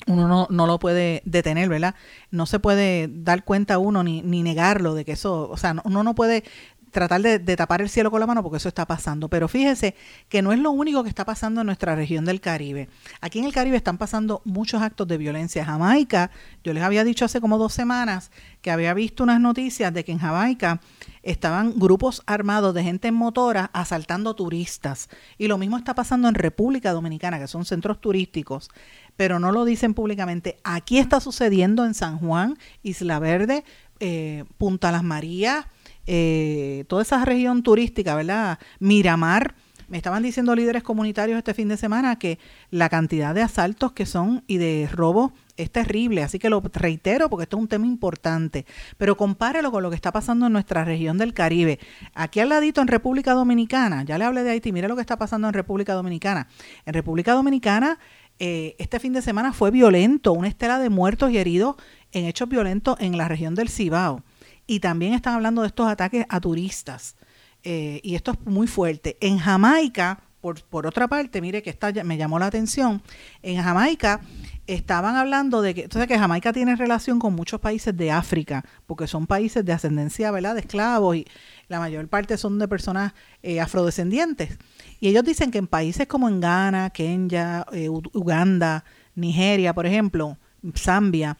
uno 0.08 0.30
no, 0.30 0.48
no 0.50 0.66
lo 0.66 0.80
puede 0.80 1.22
detener, 1.26 1.68
¿verdad? 1.68 1.94
No 2.30 2.46
se 2.46 2.60
puede 2.60 3.10
dar 3.12 3.44
cuenta 3.44 3.80
uno 3.80 4.02
ni, 4.02 4.22
ni 4.22 4.44
negarlo 4.44 4.96
de 4.96 5.04
que 5.04 5.12
eso, 5.12 5.50
o 5.50 5.58
sea, 5.58 5.74
no- 5.74 5.82
uno 5.84 6.02
no 6.02 6.16
puede 6.16 6.46
tratar 6.92 7.22
de, 7.22 7.40
tapar 7.56 7.82
el 7.82 7.90
cielo 7.90 8.12
con 8.12 8.20
la 8.20 8.28
mano 8.28 8.44
porque 8.44 8.58
eso 8.58 8.68
está 8.68 8.86
pasando. 8.86 9.30
Pero 9.30 9.48
fíjese 9.48 9.96
que 10.30 10.42
no 10.42 10.52
es 10.52 10.60
lo 10.60 10.72
único 10.72 11.04
que 11.04 11.10
está 11.10 11.26
pasando 11.26 11.62
en 11.62 11.66
nuestra 11.66 11.96
región 11.96 12.26
del 12.26 12.42
Caribe. 12.42 12.90
Aquí 13.22 13.40
en 13.40 13.46
el 13.46 13.54
Caribe 13.54 13.78
están 13.78 13.98
pasando 13.98 14.42
muchos 14.46 14.82
actos 14.82 15.08
de 15.08 15.18
violencia. 15.18 15.66
Jamaica, 15.66 16.32
yo 16.64 16.74
les 16.74 16.84
había 16.84 17.04
dicho 17.04 17.26
hace 17.26 17.42
como 17.42 17.58
dos 17.58 17.74
semanas 17.74 18.32
que 18.62 18.72
había 18.72 18.94
visto 18.94 19.24
unas 19.24 19.40
noticias 19.40 19.94
de 19.94 20.04
que 20.04 20.12
en 20.12 20.20
Jamaica 20.20 20.82
estaban 21.24 21.78
grupos 21.78 22.24
armados 22.26 22.74
de 22.74 22.84
gente 22.84 23.08
en 23.08 23.16
motora 23.16 23.70
asaltando 23.74 24.36
turistas. 24.36 25.10
Y 25.38 25.48
lo 25.48 25.58
mismo 25.58 25.78
está 25.78 25.96
pasando 25.96 26.28
en 26.28 26.36
República 26.36 26.92
Dominicana, 26.92 27.40
que 27.40 27.48
son 27.48 27.66
centros 27.66 28.02
turísticos, 28.02 28.70
pero 29.16 29.40
no 29.40 29.52
lo 29.52 29.66
dicen 29.66 29.94
públicamente. 29.94 30.58
Aquí 30.64 30.98
está 30.98 31.20
sucediendo 31.20 31.86
en 31.86 31.94
San 31.94 32.18
Juan, 32.20 32.58
Isla 32.84 33.20
Verde, 33.20 33.64
eh, 34.00 34.46
Punta 34.58 34.92
Las 34.92 35.04
Marías, 35.04 35.66
eh, 36.14 36.84
toda 36.90 37.04
esa 37.04 37.24
región 37.24 37.64
turística, 37.64 38.14
¿verdad? 38.16 38.60
Miramar. 38.80 39.56
Me 39.88 39.96
estaban 39.96 40.22
diciendo 40.22 40.54
líderes 40.54 40.84
comunitarios 40.84 41.38
este 41.38 41.54
fin 41.54 41.70
de 41.70 41.78
semana 41.78 42.20
que 42.20 42.38
la 42.70 42.90
cantidad 42.90 43.34
de 43.34 43.42
asaltos 43.42 43.94
que 43.94 44.06
son 44.06 44.44
y 44.46 44.58
de 44.58 44.90
robos 44.92 45.32
es 45.56 45.72
terrible, 45.72 46.22
así 46.24 46.38
que 46.38 46.50
lo 46.50 46.62
reitero 46.74 47.30
porque 47.30 47.44
esto 47.44 47.56
es 47.56 47.62
un 47.62 47.70
tema 47.70 47.86
importante, 47.86 48.66
pero 48.98 49.16
compárelo 49.16 49.72
con 49.72 49.84
lo 49.84 49.90
que 49.90 49.96
está 49.96 50.12
pasando 50.12 50.48
en 50.48 50.54
nuestra 50.54 50.84
región 50.84 51.18
del 51.18 51.34
Caribe. 51.34 51.80
Aquí 52.14 52.42
al 52.42 52.50
ladito 52.50 52.82
en 52.82 52.88
República 52.88 53.34
Dominicana, 53.34 54.04
ya 54.04 54.18
le 54.18 54.26
hablé 54.26 54.44
de 54.44 54.52
Haití, 54.52 54.74
mira 54.74 54.90
lo 54.90 54.96
que 54.96 55.02
está 55.02 55.18
pasando 55.18 55.48
en 55.48 55.54
República 55.54 55.94
Dominicana. 55.94 56.50
En 56.86 56.94
República 56.94 57.34
Dominicana 57.34 58.00
eh, 58.40 58.76
este 58.80 59.00
fin 59.00 59.14
de 59.14 59.22
semana 59.22 59.54
fue 59.54 59.72
violento, 59.72 60.34
una 60.34 60.50
estela 60.50 60.78
de 60.80 60.90
muertos 60.90 61.32
y 61.32 61.38
heridos 61.38 61.76
en 62.12 62.26
hechos 62.26 62.50
violentos 62.50 62.98
en 63.00 63.18
la 63.18 63.30
región 63.30 63.56
del 63.56 63.70
Cibao. 63.70 64.24
Y 64.72 64.80
también 64.80 65.14
están 65.14 65.34
hablando 65.34 65.64
de 65.64 65.68
estos 65.68 65.86
ataques 65.86 66.26
a 66.30 66.40
turistas. 66.40 67.18
Eh, 67.62 68.00
y 68.04 68.16
esto 68.16 68.32
es 68.32 68.40
muy 68.46 68.68
fuerte. 68.68 69.18
En 69.20 69.38
Jamaica, 69.38 70.22
por, 70.40 70.64
por 70.64 70.88
otra 70.88 71.10
parte, 71.10 71.42
mire 71.42 71.62
que 71.62 71.70
esta 71.70 71.92
me 72.06 72.16
llamó 72.16 72.40
la 72.40 72.46
atención, 72.46 73.02
en 73.44 73.62
Jamaica 73.62 74.22
estaban 74.68 75.18
hablando 75.18 75.62
de 75.62 75.74
que, 75.74 75.82
entonces 75.82 76.08
que 76.08 76.18
Jamaica 76.18 76.54
tiene 76.54 76.78
relación 76.78 77.20
con 77.20 77.36
muchos 77.36 77.60
países 77.60 77.98
de 77.98 78.12
África, 78.12 78.64
porque 78.88 79.08
son 79.08 79.28
países 79.28 79.66
de 79.66 79.74
ascendencia, 79.74 80.32
¿verdad?, 80.32 80.54
de 80.56 80.62
esclavos 80.62 81.18
y 81.18 81.28
la 81.68 81.80
mayor 81.80 82.08
parte 82.08 82.38
son 82.38 82.58
de 82.58 82.70
personas 82.70 83.12
eh, 83.44 83.60
afrodescendientes. 83.60 84.58
Y 85.02 85.10
ellos 85.10 85.26
dicen 85.26 85.52
que 85.52 85.58
en 85.58 85.68
países 85.68 86.08
como 86.08 86.30
en 86.30 86.40
Ghana, 86.40 86.92
Kenia, 86.92 87.66
eh, 87.74 87.90
Uganda, 87.90 88.86
Nigeria, 89.16 89.74
por 89.74 89.86
ejemplo, 89.86 90.38
Zambia, 90.78 91.38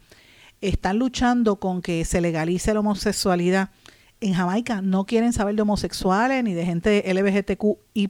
están 0.62 1.00
luchando 1.00 1.58
con 1.58 1.82
que 1.82 2.06
se 2.06 2.22
legalice 2.22 2.74
la 2.74 2.80
homosexualidad 2.80 3.70
en 4.22 4.34
Jamaica 4.36 4.82
no 4.82 5.06
quieren 5.06 5.34
saber 5.34 5.56
de 5.56 5.64
homosexuales 5.64 6.44
ni 6.44 6.54
de 6.54 6.64
gente 6.64 7.04
LGBTQI+. 7.12 8.10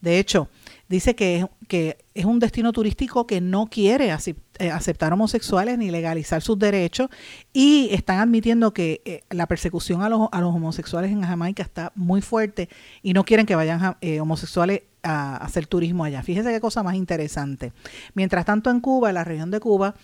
De 0.00 0.18
hecho, 0.20 0.48
dice 0.88 1.16
que, 1.16 1.46
que 1.66 1.98
es 2.14 2.24
un 2.24 2.38
destino 2.38 2.72
turístico 2.72 3.26
que 3.26 3.40
no 3.40 3.66
quiere 3.66 4.10
eh, 4.10 4.70
aceptar 4.70 5.12
homosexuales 5.12 5.76
ni 5.76 5.90
legalizar 5.90 6.40
sus 6.40 6.56
derechos 6.56 7.08
y 7.52 7.88
están 7.90 8.20
admitiendo 8.20 8.72
que 8.72 9.02
eh, 9.04 9.24
la 9.30 9.46
persecución 9.46 10.02
a 10.02 10.08
los, 10.08 10.28
a 10.30 10.40
los 10.40 10.54
homosexuales 10.54 11.10
en 11.10 11.22
Jamaica 11.22 11.64
está 11.64 11.90
muy 11.96 12.22
fuerte 12.22 12.68
y 13.02 13.12
no 13.12 13.24
quieren 13.24 13.44
que 13.44 13.56
vayan 13.56 13.96
eh, 14.00 14.20
homosexuales 14.20 14.82
a, 15.04 15.36
hacer 15.36 15.66
turismo 15.66 16.04
allá. 16.04 16.22
Fíjese 16.22 16.50
qué 16.50 16.60
cosa 16.60 16.82
más 16.82 16.96
interesante. 16.96 17.72
Mientras 18.14 18.44
tanto 18.44 18.70
en 18.70 18.80
Cuba, 18.80 19.10
en 19.10 19.14
la 19.14 19.24
región 19.24 19.50
de 19.50 19.60
Cuba, 19.60 19.94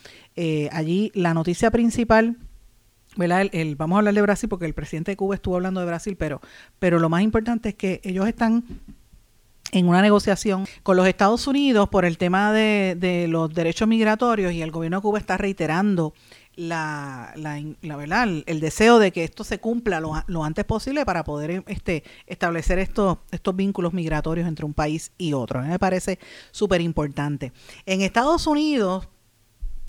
allí 0.72 1.10
la 1.14 1.34
noticia 1.34 1.70
principal 1.70 2.36
el, 3.18 3.76
vamos 3.76 3.96
a 3.96 3.98
hablar 3.98 4.14
de 4.14 4.22
Brasil 4.22 4.48
porque 4.48 4.66
el 4.66 4.74
presidente 4.74 5.12
de 5.12 5.16
Cuba 5.16 5.34
estuvo 5.34 5.56
hablando 5.56 5.80
de 5.80 5.86
Brasil, 5.86 6.16
pero, 6.16 6.40
pero 6.78 6.98
lo 6.98 7.08
más 7.08 7.22
importante 7.22 7.70
es 7.70 7.74
que 7.74 8.00
ellos 8.04 8.26
están 8.26 8.64
en 9.72 9.88
una 9.88 10.02
negociación 10.02 10.66
con 10.82 10.96
los 10.96 11.06
Estados 11.06 11.46
Unidos 11.46 11.88
por 11.88 12.04
el 12.04 12.18
tema 12.18 12.52
de, 12.52 13.26
los 13.28 13.52
derechos 13.52 13.86
migratorios 13.88 14.52
y 14.52 14.62
el 14.62 14.70
gobierno 14.70 14.98
de 14.98 15.02
Cuba 15.02 15.18
está 15.18 15.36
reiterando 15.36 16.12
la, 16.60 17.32
la, 17.36 17.96
verdad, 17.96 18.28
el, 18.44 18.60
deseo 18.60 18.98
de 18.98 19.12
que 19.12 19.24
esto 19.24 19.44
se 19.44 19.60
cumpla 19.60 19.98
lo, 19.98 20.44
antes 20.44 20.64
posible 20.66 21.06
para 21.06 21.24
poder 21.24 21.64
este, 21.66 22.04
establecer 22.26 22.78
estos, 22.78 23.16
estos 23.30 23.56
vínculos 23.56 23.94
migratorios 23.94 24.46
entre 24.46 24.66
un 24.66 24.74
país 24.74 25.10
y 25.16 25.32
otro. 25.32 25.60
A 25.60 25.62
mí 25.62 25.68
me 25.68 25.78
parece 25.78 26.18
súper 26.50 26.82
importante. 26.82 27.52
En 27.86 28.02
Estados 28.02 28.46
Unidos, 28.46 29.08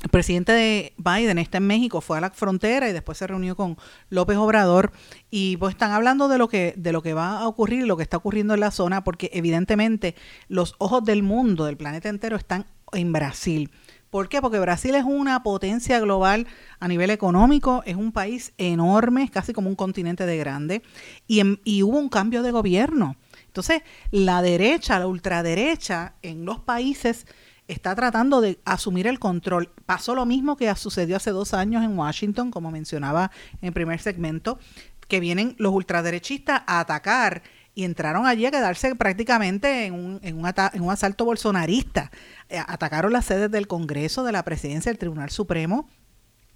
el 0.02 0.10
presidente 0.10 0.54
de 0.54 0.94
Biden 0.98 1.40
está 1.40 1.58
en 1.58 1.68
México, 1.68 2.00
fue 2.00 2.18
a 2.18 2.22
la 2.22 2.32
frontera 2.32 2.88
y 2.90 2.94
después 2.94 3.18
se 3.18 3.28
reunió 3.28 3.58
con 3.58 3.78
López 4.10 4.38
Obrador 4.38 4.94
y 5.30 5.58
pues 5.58 5.74
están 5.74 5.92
hablando 5.92 6.30
de 6.30 6.38
lo 6.38 6.48
que 6.48 6.74
de 6.78 6.94
lo 6.94 7.02
que 7.04 7.14
va 7.14 7.40
a 7.40 7.48
ocurrir, 7.50 7.86
lo 7.86 7.98
que 7.98 8.04
está 8.04 8.16
ocurriendo 8.16 8.54
en 8.54 8.62
la 8.62 8.72
zona, 8.72 9.04
porque 9.04 9.30
evidentemente 9.34 10.16
los 10.48 10.76
ojos 10.78 11.04
del 11.04 11.22
mundo, 11.22 11.66
del 11.66 11.76
planeta 11.76 12.08
entero, 12.08 12.38
están 12.38 12.66
en 12.94 13.12
Brasil. 13.12 13.70
¿Por 14.12 14.28
qué? 14.28 14.42
Porque 14.42 14.60
Brasil 14.60 14.94
es 14.96 15.06
una 15.06 15.42
potencia 15.42 15.98
global 16.02 16.46
a 16.82 16.90
nivel 16.90 17.12
económico, 17.12 17.82
es 17.86 17.96
un 17.96 18.12
país 18.12 18.52
enorme, 18.58 19.24
es 19.24 19.32
casi 19.32 19.54
como 19.54 19.70
un 19.70 19.78
continente 19.78 20.26
de 20.26 20.36
grande, 20.38 20.84
y, 21.28 21.82
hubo 21.82 21.98
un 21.98 22.10
cambio 22.10 22.44
de 22.44 22.52
gobierno. 22.52 23.16
Entonces, 23.48 23.84
la 24.12 24.42
derecha, 24.42 25.00
la 25.00 25.08
ultraderecha 25.08 26.16
en 26.24 26.44
los 26.44 26.60
países 26.60 27.26
está 27.70 27.96
tratando 27.96 28.42
de 28.42 28.60
asumir 28.66 29.08
el 29.08 29.18
control. 29.18 29.72
Pasó 29.86 30.14
lo 30.14 30.26
mismo 30.26 30.58
que 30.58 30.76
sucedió 30.76 31.16
hace 31.16 31.32
dos 31.32 31.54
años 31.54 31.82
en 31.82 31.98
Washington, 31.98 32.52
como 32.52 32.70
mencionaba 32.70 33.32
en 33.62 33.72
primer 33.72 34.02
segmento, 34.02 34.60
que 35.08 35.22
vienen 35.22 35.56
los 35.58 35.74
ultraderechistas 35.74 36.64
a 36.68 36.82
atacar 36.82 37.44
y 37.74 37.84
entraron 37.84 38.26
allí 38.26 38.46
a 38.46 38.52
quedarse 38.52 38.96
prácticamente 38.96 39.86
en 39.86 39.94
un, 39.94 40.20
en 40.24 40.38
un, 40.38 40.54
en 40.74 40.82
un 40.82 40.92
asalto 40.92 41.26
bolsonarista. 41.26 42.12
Eh, 42.50 42.60
atacaron 42.60 43.14
las 43.14 43.26
sedes 43.26 43.50
del 43.50 43.68
Congreso, 43.68 44.24
de 44.24 44.32
la 44.32 44.44
Presidencia, 44.44 44.92
del 44.92 45.00
Tribunal 45.00 45.30
Supremo, 45.30 45.88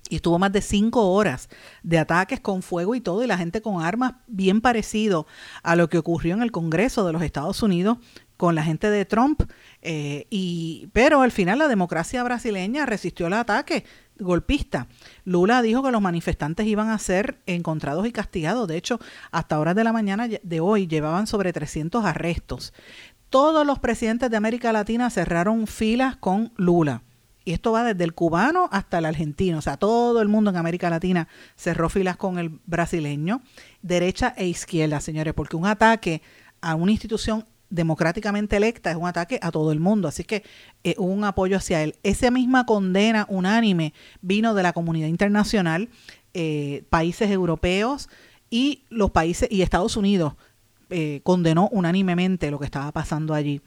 y 0.09 0.17
estuvo 0.17 0.37
más 0.37 0.51
de 0.51 0.61
cinco 0.61 1.11
horas 1.11 1.49
de 1.81 1.97
ataques 1.97 2.39
con 2.39 2.61
fuego 2.61 2.93
y 2.95 3.01
todo, 3.01 3.23
y 3.23 3.27
la 3.27 3.37
gente 3.37 3.61
con 3.61 3.81
armas 3.81 4.13
bien 4.27 4.61
parecido 4.61 5.25
a 5.63 5.75
lo 5.75 5.89
que 5.89 5.97
ocurrió 5.97 6.35
en 6.35 6.43
el 6.43 6.51
Congreso 6.51 7.05
de 7.07 7.13
los 7.13 7.23
Estados 7.23 7.63
Unidos 7.63 7.97
con 8.37 8.55
la 8.55 8.63
gente 8.63 8.89
de 8.89 9.05
Trump, 9.05 9.43
eh, 9.81 10.27
y, 10.29 10.89
pero 10.93 11.21
al 11.21 11.31
final 11.31 11.59
la 11.59 11.67
democracia 11.67 12.23
brasileña 12.23 12.85
resistió 12.85 13.27
el 13.27 13.33
ataque 13.33 13.85
golpista. 14.19 14.87
Lula 15.23 15.61
dijo 15.61 15.83
que 15.83 15.91
los 15.91 16.01
manifestantes 16.01 16.65
iban 16.67 16.89
a 16.89 16.99
ser 16.99 17.39
encontrados 17.45 18.07
y 18.07 18.11
castigados. 18.11 18.67
De 18.67 18.77
hecho, 18.77 18.99
hasta 19.31 19.59
horas 19.59 19.75
de 19.75 19.83
la 19.83 19.93
mañana 19.93 20.27
de 20.27 20.59
hoy 20.59 20.87
llevaban 20.87 21.27
sobre 21.27 21.53
300 21.53 22.05
arrestos. 22.05 22.73
Todos 23.29 23.65
los 23.65 23.79
presidentes 23.79 24.29
de 24.29 24.37
América 24.37 24.71
Latina 24.71 25.09
cerraron 25.09 25.67
filas 25.67 26.15
con 26.15 26.53
Lula. 26.55 27.03
Y 27.43 27.53
esto 27.53 27.71
va 27.71 27.83
desde 27.83 28.03
el 28.03 28.13
cubano 28.13 28.69
hasta 28.71 28.97
el 28.97 29.05
argentino. 29.05 29.59
O 29.59 29.61
sea, 29.61 29.77
todo 29.77 30.21
el 30.21 30.27
mundo 30.27 30.49
en 30.49 30.57
América 30.57 30.89
Latina 30.89 31.27
cerró 31.55 31.89
filas 31.89 32.17
con 32.17 32.39
el 32.39 32.59
brasileño, 32.65 33.41
derecha 33.83 34.33
e 34.35 34.47
izquierda, 34.47 34.99
señores, 34.99 35.33
porque 35.35 35.55
un 35.55 35.67
ataque 35.67 36.23
a 36.61 36.73
una 36.73 36.91
institución 36.91 37.45
democráticamente 37.75 38.55
electa 38.57 38.89
es 38.89 38.97
un 38.97 39.07
ataque 39.07 39.39
a 39.41 39.51
todo 39.51 39.71
el 39.71 39.79
mundo. 39.79 40.07
Así 40.07 40.23
que 40.23 40.43
eh, 40.83 40.95
un 40.97 41.23
apoyo 41.23 41.57
hacia 41.57 41.83
él. 41.83 41.95
Esa 42.03 42.31
misma 42.31 42.65
condena 42.65 43.27
unánime 43.29 43.93
vino 44.21 44.53
de 44.53 44.63
la 44.63 44.73
comunidad 44.73 45.07
internacional, 45.07 45.89
eh, 46.33 46.83
países 46.89 47.29
europeos 47.29 48.09
y 48.49 48.83
los 48.89 49.11
países 49.11 49.49
y 49.51 49.61
Estados 49.61 49.97
Unidos 49.97 50.33
eh, 50.89 51.21
condenó 51.23 51.69
unánimemente 51.71 52.49
lo 52.51 52.59
que 52.59 52.65
estaba 52.65 52.91
pasando 52.91 53.33
allí. 53.33 53.61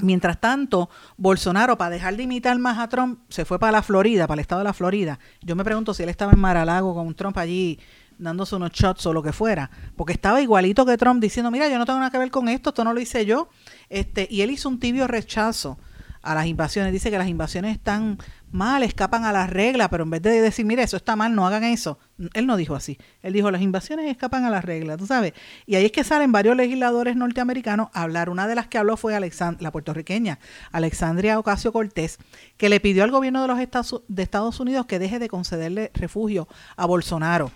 Mientras 0.00 0.40
tanto, 0.40 0.88
Bolsonaro, 1.16 1.76
para 1.76 1.90
dejar 1.90 2.16
de 2.16 2.22
imitar 2.22 2.56
más 2.58 2.78
a 2.78 2.88
Trump, 2.88 3.18
se 3.28 3.44
fue 3.44 3.58
para 3.58 3.72
la 3.72 3.82
Florida, 3.82 4.28
para 4.28 4.38
el 4.38 4.42
estado 4.42 4.60
de 4.60 4.64
la 4.64 4.72
Florida. 4.72 5.18
Yo 5.42 5.56
me 5.56 5.64
pregunto 5.64 5.92
si 5.92 6.04
él 6.04 6.08
estaba 6.08 6.32
en 6.32 6.38
Maralago 6.38 6.94
con 6.94 7.12
Trump 7.14 7.36
allí 7.36 7.80
dándose 8.18 8.56
unos 8.56 8.72
shots 8.72 9.06
o 9.06 9.12
lo 9.12 9.22
que 9.22 9.32
fuera, 9.32 9.70
porque 9.96 10.12
estaba 10.12 10.40
igualito 10.40 10.84
que 10.84 10.96
Trump 10.96 11.20
diciendo, 11.20 11.50
mira, 11.50 11.68
yo 11.68 11.78
no 11.78 11.86
tengo 11.86 11.98
nada 11.98 12.10
que 12.10 12.18
ver 12.18 12.30
con 12.30 12.48
esto, 12.48 12.70
esto 12.70 12.84
no 12.84 12.92
lo 12.92 13.00
hice 13.00 13.24
yo, 13.24 13.48
este, 13.88 14.26
y 14.30 14.42
él 14.42 14.50
hizo 14.50 14.68
un 14.68 14.78
tibio 14.78 15.06
rechazo 15.06 15.78
a 16.22 16.34
las 16.34 16.46
invasiones, 16.46 16.92
dice 16.92 17.10
que 17.10 17.18
las 17.18 17.28
invasiones 17.28 17.72
están 17.72 18.18
mal, 18.50 18.82
escapan 18.82 19.24
a 19.24 19.32
las 19.32 19.50
reglas, 19.50 19.88
pero 19.88 20.04
en 20.04 20.10
vez 20.10 20.22
de 20.22 20.40
decir, 20.40 20.64
mira, 20.64 20.82
eso 20.82 20.96
está 20.96 21.16
mal, 21.16 21.34
no 21.34 21.46
hagan 21.46 21.64
eso, 21.64 21.98
él 22.34 22.46
no 22.46 22.56
dijo 22.56 22.74
así, 22.74 22.98
él 23.22 23.32
dijo, 23.32 23.50
las 23.50 23.62
invasiones 23.62 24.10
escapan 24.10 24.44
a 24.44 24.50
las 24.50 24.64
reglas, 24.64 24.98
tú 24.98 25.06
sabes, 25.06 25.32
y 25.66 25.76
ahí 25.76 25.84
es 25.84 25.92
que 25.92 26.04
salen 26.04 26.32
varios 26.32 26.56
legisladores 26.56 27.16
norteamericanos 27.16 27.88
a 27.92 28.02
hablar, 28.02 28.30
una 28.30 28.48
de 28.48 28.54
las 28.54 28.66
que 28.66 28.78
habló 28.78 28.96
fue 28.96 29.18
la 29.60 29.72
puertorriqueña, 29.72 30.38
Alexandria 30.72 31.38
Ocasio 31.38 31.72
Cortés, 31.72 32.18
que 32.56 32.68
le 32.68 32.80
pidió 32.80 33.04
al 33.04 33.10
gobierno 33.10 33.42
de 33.42 33.48
los 33.48 33.60
Estados, 33.60 34.02
de 34.08 34.22
Estados 34.22 34.60
Unidos 34.60 34.86
que 34.86 34.98
deje 34.98 35.18
de 35.18 35.28
concederle 35.28 35.90
refugio 35.94 36.48
a 36.76 36.86
Bolsonaro, 36.86 37.50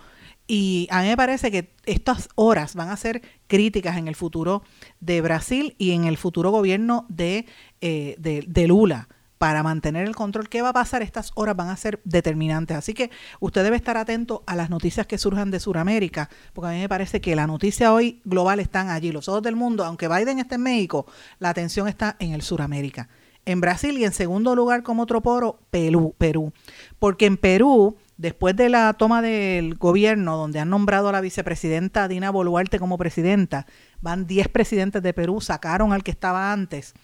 y 0.47 0.89
a 0.91 1.03
mí 1.03 1.09
me 1.09 1.17
parece 1.17 1.51
que 1.51 1.73
estas 1.87 2.29
horas 2.35 2.75
van 2.75 2.91
a 2.91 2.97
ser 2.97 3.23
críticas 3.47 3.97
en 3.97 4.09
el 4.09 4.17
futuro 4.17 4.63
de 5.01 5.21
Brasil 5.21 5.75
y 5.79 5.93
en 5.93 6.05
el 6.05 6.17
futuro 6.17 6.51
gobierno 6.51 7.07
de, 7.09 7.47
eh, 7.81 8.17
de, 8.19 8.67
Lula 8.67 9.09
para 9.39 9.63
mantener 9.63 10.07
el 10.07 10.15
control. 10.15 10.49
¿Qué 10.49 10.63
va 10.63 10.71
a 10.71 10.73
pasar? 10.73 11.03
Estas 11.03 11.33
horas 11.35 11.57
van 11.57 11.69
a 11.69 11.77
ser 11.77 12.01
determinantes. 12.05 12.77
Así 12.77 12.93
que 12.95 13.11
usted 13.41 13.65
debe 13.65 13.77
estar 13.77 13.97
atento 13.97 14.43
a 14.47 14.55
las 14.57 14.71
noticias 14.71 15.07
que 15.07 15.19
surjan 15.19 15.51
de 15.51 15.61
Sudamérica, 15.61 16.29
porque 16.53 16.69
a 16.69 16.73
mí 16.73 16.81
me 16.81 16.89
parece 16.89 17.21
que 17.21 17.35
la 17.35 17.47
noticia 17.47 17.93
hoy 17.93 18.21
global 18.25 18.61
están 18.61 18.91
allí. 18.91 19.11
Los 19.11 19.29
ojos 19.29 19.43
del 19.43 19.57
mundo, 19.57 19.85
aunque 19.85 20.09
Biden 20.09 20.39
esté 20.39 20.57
en 20.57 20.63
México, 20.63 21.07
la 21.39 21.51
atención 21.51 21.89
está 21.89 22.17
en 22.19 22.33
el 22.33 22.43
Suramérica. 22.43 23.09
En 23.45 23.61
Brasil 23.61 23.99
y 23.99 24.05
en 24.05 24.13
segundo 24.13 24.55
lugar 24.55 24.83
como 24.83 25.03
otro 25.03 25.21
poro, 25.21 25.59
Perú. 25.71 26.15
Perú. 26.19 26.53
Porque 27.01 27.27
en 27.27 27.37
Perú 27.37 27.97
después 28.23 28.55
de 28.55 28.69
la 28.69 28.93
toma 28.93 29.21
del 29.21 29.75
gobierno, 29.75 30.37
donde 30.37 30.61
han 30.61 30.71
nombrado 30.71 31.09
a 31.09 31.13
la 31.13 31.21
vicepresidenta 31.21 32.07
Dina 32.07 32.31
Boluarte 32.31 32.79
como 32.79 32.97
presidenta, 32.97 33.67
van 34.01 34.29
10 34.29 34.47
presidentes 34.47 35.03
de 35.03 35.13
Perú, 35.13 35.41
sacaron 35.41 35.93
al 35.93 36.05
que 36.05 36.13
estaba 36.13 36.53
antes, 36.53 36.95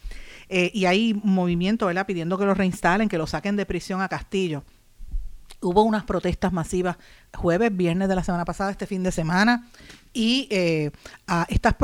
eh, 0.49 0.71
y 0.73 0.87
hay 0.87 1.21
movimiento, 1.25 1.87
¿verdad?, 1.87 2.07
pidiendo 2.07 2.39
que 2.39 2.45
lo 2.45 2.55
reinstalen, 2.55 3.09
que 3.09 3.19
lo 3.19 3.27
saquen 3.27 3.57
de 3.57 3.67
prisión 3.67 4.01
a 4.01 4.09
Castillo. 4.09 4.63
Hubo 5.61 5.83
unas 5.83 6.05
protestas 6.05 6.53
masivas 6.53 6.99
jueves, 7.35 7.77
viernes 7.77 8.09
de 8.09 8.15
la 8.15 8.23
semana 8.23 8.45
pasada, 8.45 8.71
este 8.71 8.87
fin 8.87 9.03
de 9.03 9.11
semana, 9.11 9.67
y 10.13 10.47
eh, 10.53 10.93
estas 11.49 11.75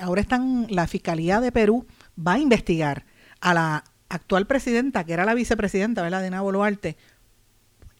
ahora 0.00 0.20
están, 0.20 0.68
la 0.70 0.86
Fiscalía 0.86 1.40
de 1.40 1.50
Perú 1.50 1.84
va 2.16 2.34
a 2.34 2.38
investigar 2.38 3.04
a 3.40 3.54
la 3.54 3.84
actual 4.08 4.46
presidenta, 4.46 5.02
que 5.02 5.14
era 5.14 5.24
la 5.24 5.34
vicepresidenta, 5.34 6.00
¿verdad?, 6.02 6.22
Dina 6.22 6.42
Boluarte, 6.42 6.96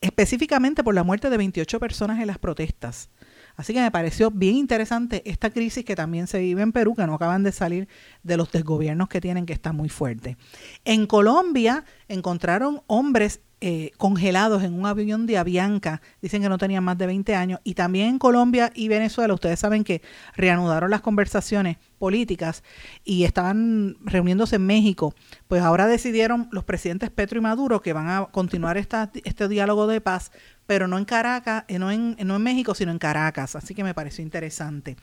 específicamente 0.03 0.85
por 0.85 0.95
la 0.95 1.05
muerte 1.05 1.31
de 1.31 1.39
28 1.39 1.81
personas 1.81 2.21
en 2.21 2.27
las 2.27 2.39
protestas. 2.39 3.09
Así 3.57 3.73
que 3.73 3.81
me 3.81 3.91
pareció 3.91 4.31
bien 4.31 4.57
interesante 4.57 5.23
esta 5.25 5.51
crisis 5.51 5.85
que 5.85 5.97
también 5.97 6.27
se 6.27 6.39
vive 6.39 6.63
en 6.63 6.73
Perú, 6.73 6.95
que 6.95 7.07
no 7.07 7.15
acaban 7.15 7.43
de 7.43 7.53
salir 7.53 7.89
de 8.23 8.37
los 8.37 8.51
desgobiernos 8.51 9.09
que 9.09 9.21
tienen, 9.21 9.47
que 9.47 9.53
está 9.53 9.73
muy 9.73 9.89
fuerte. 9.89 10.37
En 10.85 11.07
Colombia 11.07 11.85
encontraron 12.09 12.83
hombres 12.87 13.41
eh, 13.65 13.93
congelados 13.97 14.65
en 14.65 14.75
un 14.75 14.87
avión 14.87 15.25
de 15.25 15.39
Avianca. 15.39 16.03
Dicen 16.21 16.43
que 16.43 16.49
no 16.49 16.59
tenían 16.59 16.83
más 16.83 16.99
de 16.99 17.07
20 17.07 17.37
años. 17.37 17.61
Y 17.63 17.75
también 17.75 18.09
en 18.09 18.19
Colombia 18.19 18.73
y 18.75 18.89
Venezuela, 18.89 19.33
ustedes 19.35 19.61
saben 19.61 19.85
que 19.85 20.03
reanudaron 20.35 20.91
las 20.91 21.01
conversaciones 21.01 21.77
políticas 21.97 22.65
y 23.05 23.23
estaban 23.23 23.99
reuniéndose 24.01 24.57
en 24.57 24.67
México. 24.67 25.15
Pues 25.47 25.63
ahora 25.63 25.87
decidieron 25.87 26.49
los 26.51 26.65
presidentes 26.65 27.11
Petro 27.11 27.39
y 27.39 27.43
Maduro 27.43 27.81
que 27.83 27.93
van 27.93 28.09
a 28.09 28.27
continuar 28.33 28.79
esta, 28.79 29.13
este 29.23 29.47
diálogo 29.47 29.87
de 29.87 30.01
paz, 30.01 30.33
pero 30.67 30.89
no 30.89 30.99
en 30.99 31.05
Caracas, 31.05 31.65
eh, 31.69 31.79
no 31.79 31.91
en, 31.91 32.17
no 32.25 32.37
en 32.37 32.43
México, 32.43 32.75
sino 32.75 32.93
en 32.93 32.99
Caracas. 32.99 33.57
Así 33.57 33.75
que 33.75 33.85
me 33.85 33.95
pareció 33.95 34.23
interesante. 34.23 34.97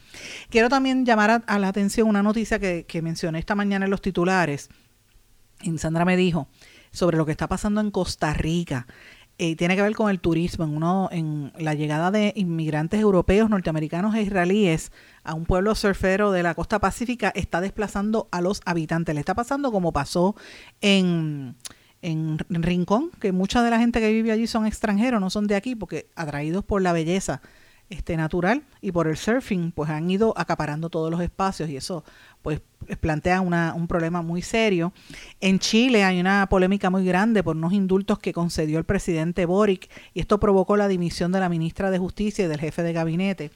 Quiero 0.50 0.70
también 0.70 1.06
llamar 1.06 1.44
a, 1.46 1.60
la 1.60 1.68
atención 1.68 2.08
una 2.08 2.24
noticia 2.24 2.60
que, 2.60 2.86
que 2.86 3.02
mencioné 3.02 3.40
esta 3.40 3.56
mañana 3.56 3.86
en 3.86 3.92
los 3.92 4.02
titulares. 4.02 4.70
Y 5.62 5.78
Sandra 5.78 6.06
me 6.06 6.16
dijo, 6.16 6.48
sobre 6.92 7.18
lo 7.18 7.26
que 7.26 7.32
está 7.32 7.48
pasando 7.48 7.82
en 7.82 7.92
Costa 7.92 8.34
Rica. 8.34 8.88
eh, 9.42 9.56
tiene 9.56 9.78
que 9.78 9.82
ver 9.82 9.96
con 9.96 10.10
el 10.10 10.20
turismo, 10.20 10.66
en, 10.66 10.76
uno, 10.76 11.08
en 11.12 11.54
la 11.58 11.74
llegada 11.74 12.12
de 12.12 12.34
inmigrantes 12.36 13.00
europeos, 13.00 13.50
norteamericanos 13.50 14.14
e 14.16 14.22
israelíes 14.22 14.92
a 15.24 15.34
un 15.34 15.46
pueblo 15.46 15.76
surfero 15.76 16.32
de 16.32 16.44
la 16.44 16.56
costa 16.56 16.80
pacífica 16.80 17.32
está 17.34 17.62
desplazando 17.62 18.28
a 18.32 18.42
los 18.42 18.62
habitantes. 18.66 19.16
Le 19.16 19.22
está 19.22 19.36
pasando 19.36 19.72
como 19.72 19.94
pasó 19.94 20.36
en, 20.82 21.56
en 22.02 22.40
Rincón, 22.50 23.12
que 23.20 23.32
mucha 23.32 23.64
de 23.64 23.70
la 23.70 23.80
gente 23.80 24.00
que 24.00 24.12
vive 24.12 24.32
allí 24.32 24.48
son 24.48 24.66
extranjeros, 24.66 25.20
no 25.20 25.30
son 25.30 25.48
de 25.48 25.56
aquí, 25.56 25.76
porque 25.76 26.08
atraídos 26.16 26.64
por 26.64 26.82
la 26.82 26.94
belleza 26.94 27.42
este 27.90 28.16
natural 28.18 28.64
y 28.82 28.92
por 28.92 29.08
el 29.08 29.18
surfing 29.18 29.72
pues 29.72 29.90
han 29.90 30.10
ido 30.10 30.34
acaparando 30.38 30.90
todos 30.90 31.10
los 31.10 31.22
espacios 31.22 31.70
y 31.70 31.78
eso 31.78 32.04
pues 32.42 32.62
plantea 33.02 33.42
una, 33.42 33.74
un 33.74 33.88
problema 33.88 34.22
muy 34.22 34.42
serio. 34.42 34.94
En 35.42 35.60
Chile 35.60 36.04
hay 36.04 36.20
una 36.20 36.48
polémica 36.50 36.90
muy 36.90 37.04
grande 37.04 37.44
por 37.44 37.58
unos 37.58 37.74
indultos 37.74 38.20
que 38.20 38.32
concedió 38.32 38.78
el 38.78 38.86
presidente 38.86 39.46
Boric 39.46 39.90
y 40.14 40.22
esto 40.22 40.40
provocó 40.40 40.78
la 40.78 40.88
dimisión 40.88 41.32
de 41.32 41.40
la 41.40 41.50
ministra 41.50 41.92
de 41.92 41.98
Justicia 41.98 42.46
y 42.46 42.48
del 42.48 42.60
jefe 42.60 42.84
de 42.84 42.94
gabinete. 42.94 43.52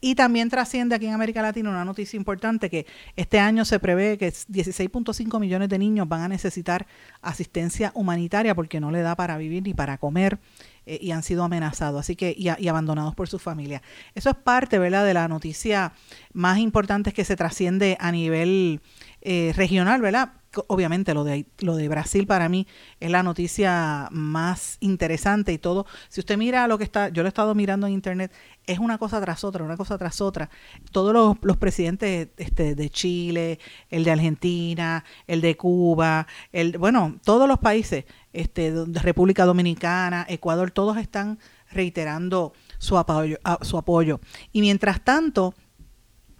Y 0.00 0.14
también 0.14 0.48
trasciende 0.48 0.94
aquí 0.94 1.06
en 1.06 1.14
América 1.14 1.42
Latina 1.42 1.70
una 1.70 1.84
noticia 1.84 2.16
importante 2.16 2.70
que 2.70 2.86
este 3.16 3.40
año 3.40 3.64
se 3.64 3.80
prevé 3.80 4.16
que 4.16 4.28
16.5 4.28 5.40
millones 5.40 5.68
de 5.68 5.78
niños 5.78 6.08
van 6.08 6.20
a 6.20 6.28
necesitar 6.28 6.86
asistencia 7.20 7.90
humanitaria 7.94 8.54
porque 8.54 8.78
no 8.78 8.92
le 8.92 9.00
da 9.00 9.16
para 9.16 9.36
vivir 9.36 9.64
ni 9.64 9.74
para 9.74 9.98
comer 9.98 10.38
eh, 10.86 10.98
y 11.02 11.10
han 11.10 11.24
sido 11.24 11.42
amenazados 11.42 11.98
así 12.00 12.14
que 12.14 12.32
y, 12.36 12.48
abandonados 12.68 13.16
por 13.16 13.28
su 13.28 13.40
familia. 13.40 13.82
Eso 14.14 14.30
es 14.30 14.36
parte, 14.36 14.78
¿verdad?, 14.78 15.04
de 15.04 15.14
la 15.14 15.26
noticia 15.26 15.92
más 16.32 16.58
importante 16.58 17.12
que 17.12 17.24
se 17.24 17.34
trasciende 17.34 17.96
a 17.98 18.12
nivel 18.12 18.80
eh, 19.20 19.52
regional, 19.56 20.00
¿verdad? 20.00 20.32
Obviamente 20.66 21.12
lo 21.12 21.24
de 21.24 21.46
lo 21.58 21.76
de 21.76 21.88
Brasil 21.88 22.26
para 22.26 22.48
mí 22.48 22.66
es 23.00 23.10
la 23.10 23.22
noticia 23.22 24.08
más 24.10 24.78
interesante 24.80 25.52
y 25.52 25.58
todo. 25.58 25.86
Si 26.08 26.20
usted 26.20 26.38
mira 26.38 26.66
lo 26.68 26.78
que 26.78 26.84
está, 26.84 27.10
yo 27.10 27.22
lo 27.22 27.26
he 27.26 27.28
estado 27.28 27.54
mirando 27.54 27.86
en 27.86 27.92
internet, 27.92 28.32
es 28.66 28.78
una 28.78 28.96
cosa 28.96 29.20
tras 29.20 29.44
otra, 29.44 29.62
una 29.62 29.76
cosa 29.76 29.98
tras 29.98 30.20
otra. 30.22 30.48
Todos 30.90 31.12
los, 31.12 31.36
los 31.42 31.58
presidentes 31.58 32.28
este, 32.38 32.74
de 32.74 32.90
Chile, 32.90 33.58
el 33.90 34.04
de 34.04 34.10
Argentina, 34.10 35.04
el 35.26 35.42
de 35.42 35.56
Cuba, 35.56 36.26
el 36.52 36.78
bueno, 36.78 37.18
todos 37.24 37.46
los 37.46 37.58
países 37.58 38.04
este, 38.32 38.72
República 39.02 39.44
Dominicana, 39.44 40.24
Ecuador, 40.28 40.70
todos 40.70 40.96
están 40.96 41.38
reiterando 41.70 42.52
su 42.78 42.96
apoyo, 42.96 43.38
su 43.62 43.76
apoyo. 43.76 44.20
Y 44.52 44.60
mientras 44.60 45.04
tanto, 45.04 45.54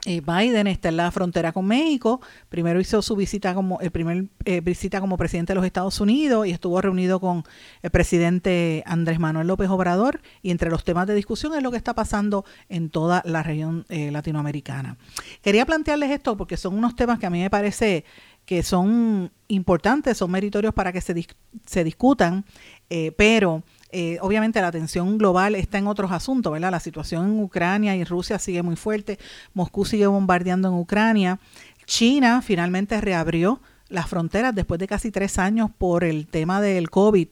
eh, 0.05 0.21
Biden 0.21 0.67
está 0.67 0.89
en 0.91 0.97
la 0.97 1.11
frontera 1.11 1.53
con 1.53 1.67
México. 1.67 2.21
Primero 2.49 2.81
hizo 2.81 3.03
su 3.03 3.17
visita 3.17 3.55
como 3.55 3.81
el 3.81 3.91
primer 3.91 4.27
eh, 4.45 4.61
visita 4.61 5.01
como 5.01 5.17
presidente 5.17 5.53
de 5.53 5.57
los 5.57 5.67
Estados 5.67 6.01
Unidos 6.01 6.47
y 6.47 6.51
estuvo 6.51 6.81
reunido 6.81 7.21
con 7.21 7.45
el 7.83 7.91
presidente 7.91 8.83
Andrés 8.87 9.19
Manuel 9.19 9.47
López 9.49 9.69
Obrador. 9.69 10.21
Y 10.43 10.51
entre 10.51 10.71
los 10.71 10.85
temas 10.85 11.07
de 11.07 11.15
discusión 11.15 11.55
es 11.55 11.63
lo 11.63 11.71
que 11.71 11.77
está 11.77 11.95
pasando 11.95 12.45
en 12.69 12.91
toda 12.91 13.23
la 13.25 13.43
región 13.43 13.87
eh, 13.89 14.11
latinoamericana. 14.11 14.97
Quería 15.43 15.67
plantearles 15.67 16.11
esto 16.11 16.37
porque 16.37 16.57
son 16.57 16.75
unos 16.75 16.95
temas 16.95 17.19
que 17.19 17.27
a 17.27 17.31
mí 17.31 17.41
me 17.41 17.51
parece 17.51 18.05
que 18.49 18.63
son 18.63 19.31
importantes, 19.49 20.17
son 20.17 20.31
meritorios 20.31 20.73
para 20.73 20.91
que 20.91 21.03
se, 21.03 21.27
se 21.67 21.85
discutan, 21.85 22.47
eh, 22.89 23.13
pero 23.13 23.63
eh, 23.91 24.19
obviamente 24.21 24.61
la 24.61 24.69
atención 24.69 25.17
global 25.17 25.55
está 25.55 25.79
en 25.79 25.87
otros 25.87 26.13
asuntos, 26.13 26.53
¿verdad? 26.53 26.71
La 26.71 26.81
situación 26.81 27.27
en 27.27 27.43
Ucrania 27.43 27.97
y 27.97 28.05
Rusia 28.05 28.39
sigue 28.39 28.63
muy 28.63 28.77
fuerte, 28.77 29.19
Moscú 29.55 29.85
sigue 29.85 30.07
bombardeando 30.07 30.69
en 30.69 30.75
Ucrania, 30.75 31.39
China 31.87 32.43
finalmente 32.43 33.01
reabrió 33.01 33.61
las 33.89 34.07
fronteras 34.07 34.55
después 34.55 34.79
de 34.79 34.87
casi 34.87 35.11
tres 35.11 35.39
años 35.39 35.71
por 35.77 36.05
el 36.05 36.27
tema 36.27 36.61
del 36.61 36.91
COVID 36.91 37.29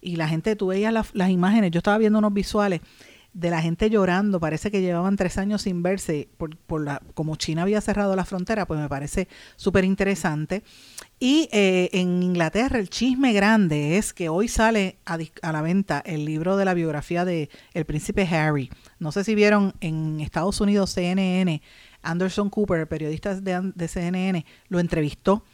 y 0.00 0.16
la 0.16 0.28
gente, 0.28 0.56
tú 0.56 0.68
veías 0.68 0.92
las, 0.92 1.14
las 1.14 1.30
imágenes, 1.30 1.70
yo 1.70 1.78
estaba 1.78 1.98
viendo 1.98 2.18
unos 2.18 2.32
visuales 2.32 2.80
de 3.38 3.50
la 3.50 3.62
gente 3.62 3.88
llorando, 3.88 4.40
parece 4.40 4.72
que 4.72 4.80
llevaban 4.80 5.16
tres 5.16 5.38
años 5.38 5.62
sin 5.62 5.80
verse, 5.80 6.28
por, 6.36 6.56
por 6.56 6.82
la, 6.84 7.00
como 7.14 7.36
China 7.36 7.62
había 7.62 7.80
cerrado 7.80 8.16
la 8.16 8.24
frontera, 8.24 8.66
pues 8.66 8.80
me 8.80 8.88
parece 8.88 9.28
súper 9.54 9.84
interesante. 9.84 10.64
Y 11.20 11.48
eh, 11.52 11.88
en 11.92 12.20
Inglaterra 12.22 12.80
el 12.80 12.90
chisme 12.90 13.32
grande 13.32 13.96
es 13.96 14.12
que 14.12 14.28
hoy 14.28 14.48
sale 14.48 14.98
a, 15.06 15.18
a, 15.42 15.52
la 15.52 15.62
venta 15.62 16.02
el 16.04 16.24
libro 16.24 16.56
de 16.56 16.64
la 16.64 16.74
biografía 16.74 17.24
de 17.24 17.48
el 17.74 17.84
príncipe 17.84 18.26
Harry. 18.26 18.70
No 18.98 19.12
sé 19.12 19.22
si 19.22 19.36
vieron 19.36 19.72
en 19.80 20.18
Estados 20.18 20.60
Unidos 20.60 20.90
CNN, 20.90 21.62
Anderson 22.02 22.50
Cooper, 22.50 22.88
periodista 22.88 23.40
de, 23.40 23.72
de 23.72 23.88
CNN, 23.88 24.44
lo 24.68 24.80
entrevistó 24.80 25.44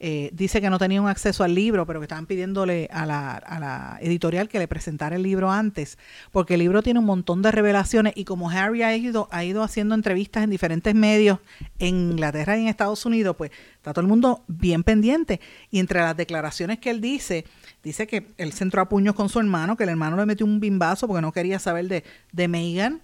eh, 0.00 0.30
dice 0.32 0.60
que 0.60 0.70
no 0.70 0.78
tenían 0.78 1.06
acceso 1.06 1.44
al 1.44 1.54
libro, 1.54 1.86
pero 1.86 2.00
que 2.00 2.04
estaban 2.04 2.26
pidiéndole 2.26 2.88
a 2.92 3.06
la, 3.06 3.34
a 3.34 3.60
la, 3.60 3.98
editorial 4.00 4.48
que 4.48 4.58
le 4.58 4.66
presentara 4.66 5.16
el 5.16 5.22
libro 5.22 5.50
antes, 5.50 5.98
porque 6.32 6.54
el 6.54 6.60
libro 6.60 6.82
tiene 6.82 6.98
un 6.98 7.06
montón 7.06 7.42
de 7.42 7.52
revelaciones 7.52 8.12
y 8.16 8.24
como 8.24 8.50
Harry 8.50 8.82
ha 8.82 8.96
ido, 8.96 9.28
ha 9.30 9.44
ido 9.44 9.62
haciendo 9.62 9.94
entrevistas 9.94 10.44
en 10.44 10.50
diferentes 10.50 10.94
medios 10.94 11.38
en 11.78 12.10
Inglaterra 12.12 12.56
y 12.56 12.62
en 12.62 12.68
Estados 12.68 13.06
Unidos, 13.06 13.36
pues 13.36 13.52
está 13.76 13.92
todo 13.92 14.02
el 14.02 14.08
mundo 14.08 14.42
bien 14.48 14.82
pendiente. 14.82 15.40
Y 15.70 15.78
entre 15.78 16.00
las 16.00 16.16
declaraciones 16.16 16.78
que 16.80 16.90
él 16.90 17.00
dice, 17.00 17.44
dice 17.82 18.06
que 18.06 18.26
él 18.36 18.52
se 18.52 18.64
entró 18.64 18.82
a 18.82 18.88
puños 18.88 19.14
con 19.14 19.28
su 19.28 19.38
hermano, 19.38 19.76
que 19.76 19.84
el 19.84 19.90
hermano 19.90 20.16
le 20.16 20.26
metió 20.26 20.44
un 20.44 20.58
bimbazo 20.60 21.06
porque 21.06 21.22
no 21.22 21.32
quería 21.32 21.58
saber 21.58 21.88
de, 21.88 22.04
de 22.32 22.48
Meghan 22.48 23.00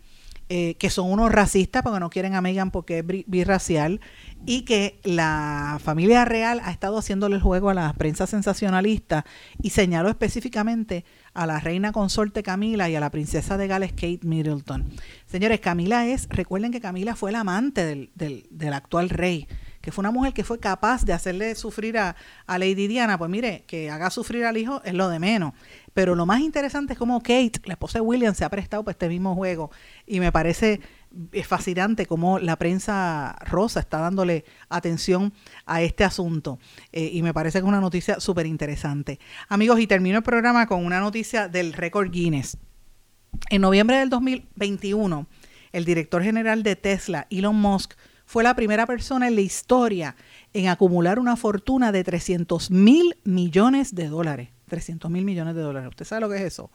eh, 0.52 0.74
que 0.80 0.90
son 0.90 1.12
unos 1.12 1.30
racistas 1.30 1.84
porque 1.84 2.00
no 2.00 2.10
quieren 2.10 2.34
a 2.34 2.40
Meghan 2.40 2.72
porque 2.72 2.98
es 2.98 3.04
birracial 3.28 4.00
y 4.44 4.62
que 4.62 4.98
la 5.04 5.78
familia 5.80 6.24
real 6.24 6.60
ha 6.64 6.72
estado 6.72 6.98
haciéndole 6.98 7.36
el 7.36 7.40
juego 7.40 7.70
a 7.70 7.74
la 7.74 7.92
prensa 7.92 8.26
sensacionalista 8.26 9.24
y 9.62 9.70
señaló 9.70 10.08
específicamente 10.08 11.04
a 11.34 11.46
la 11.46 11.60
reina 11.60 11.92
consorte 11.92 12.42
Camila 12.42 12.90
y 12.90 12.96
a 12.96 13.00
la 13.00 13.10
princesa 13.10 13.56
de 13.56 13.68
Gales 13.68 13.92
Kate 13.92 14.22
Middleton. 14.24 14.90
Señores, 15.24 15.60
Camila 15.60 16.08
es, 16.08 16.26
recuerden 16.28 16.72
que 16.72 16.80
Camila 16.80 17.14
fue 17.14 17.30
la 17.30 17.40
amante 17.40 17.84
del, 17.84 18.10
del, 18.16 18.48
del 18.50 18.72
actual 18.72 19.08
rey 19.08 19.46
que 19.80 19.92
fue 19.92 20.02
una 20.02 20.10
mujer 20.10 20.34
que 20.34 20.44
fue 20.44 20.58
capaz 20.58 21.04
de 21.04 21.12
hacerle 21.12 21.54
sufrir 21.54 21.96
a, 21.96 22.14
a, 22.46 22.58
Lady 22.58 22.86
Diana, 22.86 23.16
pues 23.16 23.30
mire, 23.30 23.64
que 23.66 23.90
haga 23.90 24.10
sufrir 24.10 24.44
al 24.44 24.56
hijo 24.56 24.82
es 24.84 24.94
lo 24.94 25.08
de 25.08 25.18
menos. 25.18 25.54
Pero 25.94 26.14
lo 26.14 26.26
más 26.26 26.40
interesante 26.40 26.92
es 26.92 26.98
cómo 26.98 27.20
Kate, 27.20 27.60
la 27.64 27.74
esposa 27.74 27.98
de 27.98 28.02
William, 28.02 28.34
se 28.34 28.44
ha 28.44 28.48
prestado 28.48 28.84
para 28.84 28.92
este 28.92 29.08
mismo 29.08 29.34
juego. 29.34 29.70
Y 30.06 30.20
me 30.20 30.30
parece 30.30 30.80
fascinante 31.44 32.06
cómo 32.06 32.38
la 32.38 32.56
prensa 32.56 33.36
rosa 33.46 33.80
está 33.80 33.98
dándole 33.98 34.44
atención 34.68 35.32
a 35.66 35.82
este 35.82 36.04
asunto. 36.04 36.58
Eh, 36.92 37.10
y 37.12 37.22
me 37.22 37.34
parece 37.34 37.58
que 37.58 37.64
es 37.64 37.68
una 37.68 37.80
noticia 37.80 38.20
súper 38.20 38.46
interesante. 38.46 39.18
Amigos, 39.48 39.80
y 39.80 39.86
termino 39.86 40.18
el 40.18 40.22
programa 40.22 40.66
con 40.66 40.84
una 40.84 41.00
noticia 41.00 41.48
del 41.48 41.72
récord 41.72 42.10
Guinness. 42.10 42.56
En 43.48 43.62
noviembre 43.62 43.98
del 43.98 44.10
2021, 44.10 45.26
el 45.72 45.84
director 45.84 46.22
general 46.22 46.62
de 46.62 46.76
Tesla, 46.76 47.26
Elon 47.30 47.56
Musk, 47.56 47.94
fue 48.26 48.44
la 48.44 48.54
primera 48.54 48.86
persona 48.86 49.26
en 49.26 49.34
la 49.34 49.40
historia 49.40 50.14
en 50.52 50.68
acumular 50.68 51.18
una 51.18 51.36
fortuna 51.36 51.90
de 51.90 52.04
300 52.04 52.70
mil 52.70 53.16
millones 53.24 53.94
de 53.94 54.06
dólares. 54.06 54.50
300 54.70 55.10
mil 55.10 55.26
millones 55.26 55.54
de 55.54 55.60
dólares. 55.60 55.90
¿Usted 55.90 56.06
sabe 56.06 56.22
lo 56.22 56.30
que 56.30 56.36
es 56.36 56.42
eso? 56.42 56.70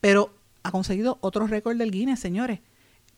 Pero 0.00 0.30
ha 0.62 0.70
conseguido 0.70 1.18
otro 1.20 1.48
récord 1.48 1.76
del 1.76 1.90
Guinness, 1.90 2.20
señores. 2.20 2.60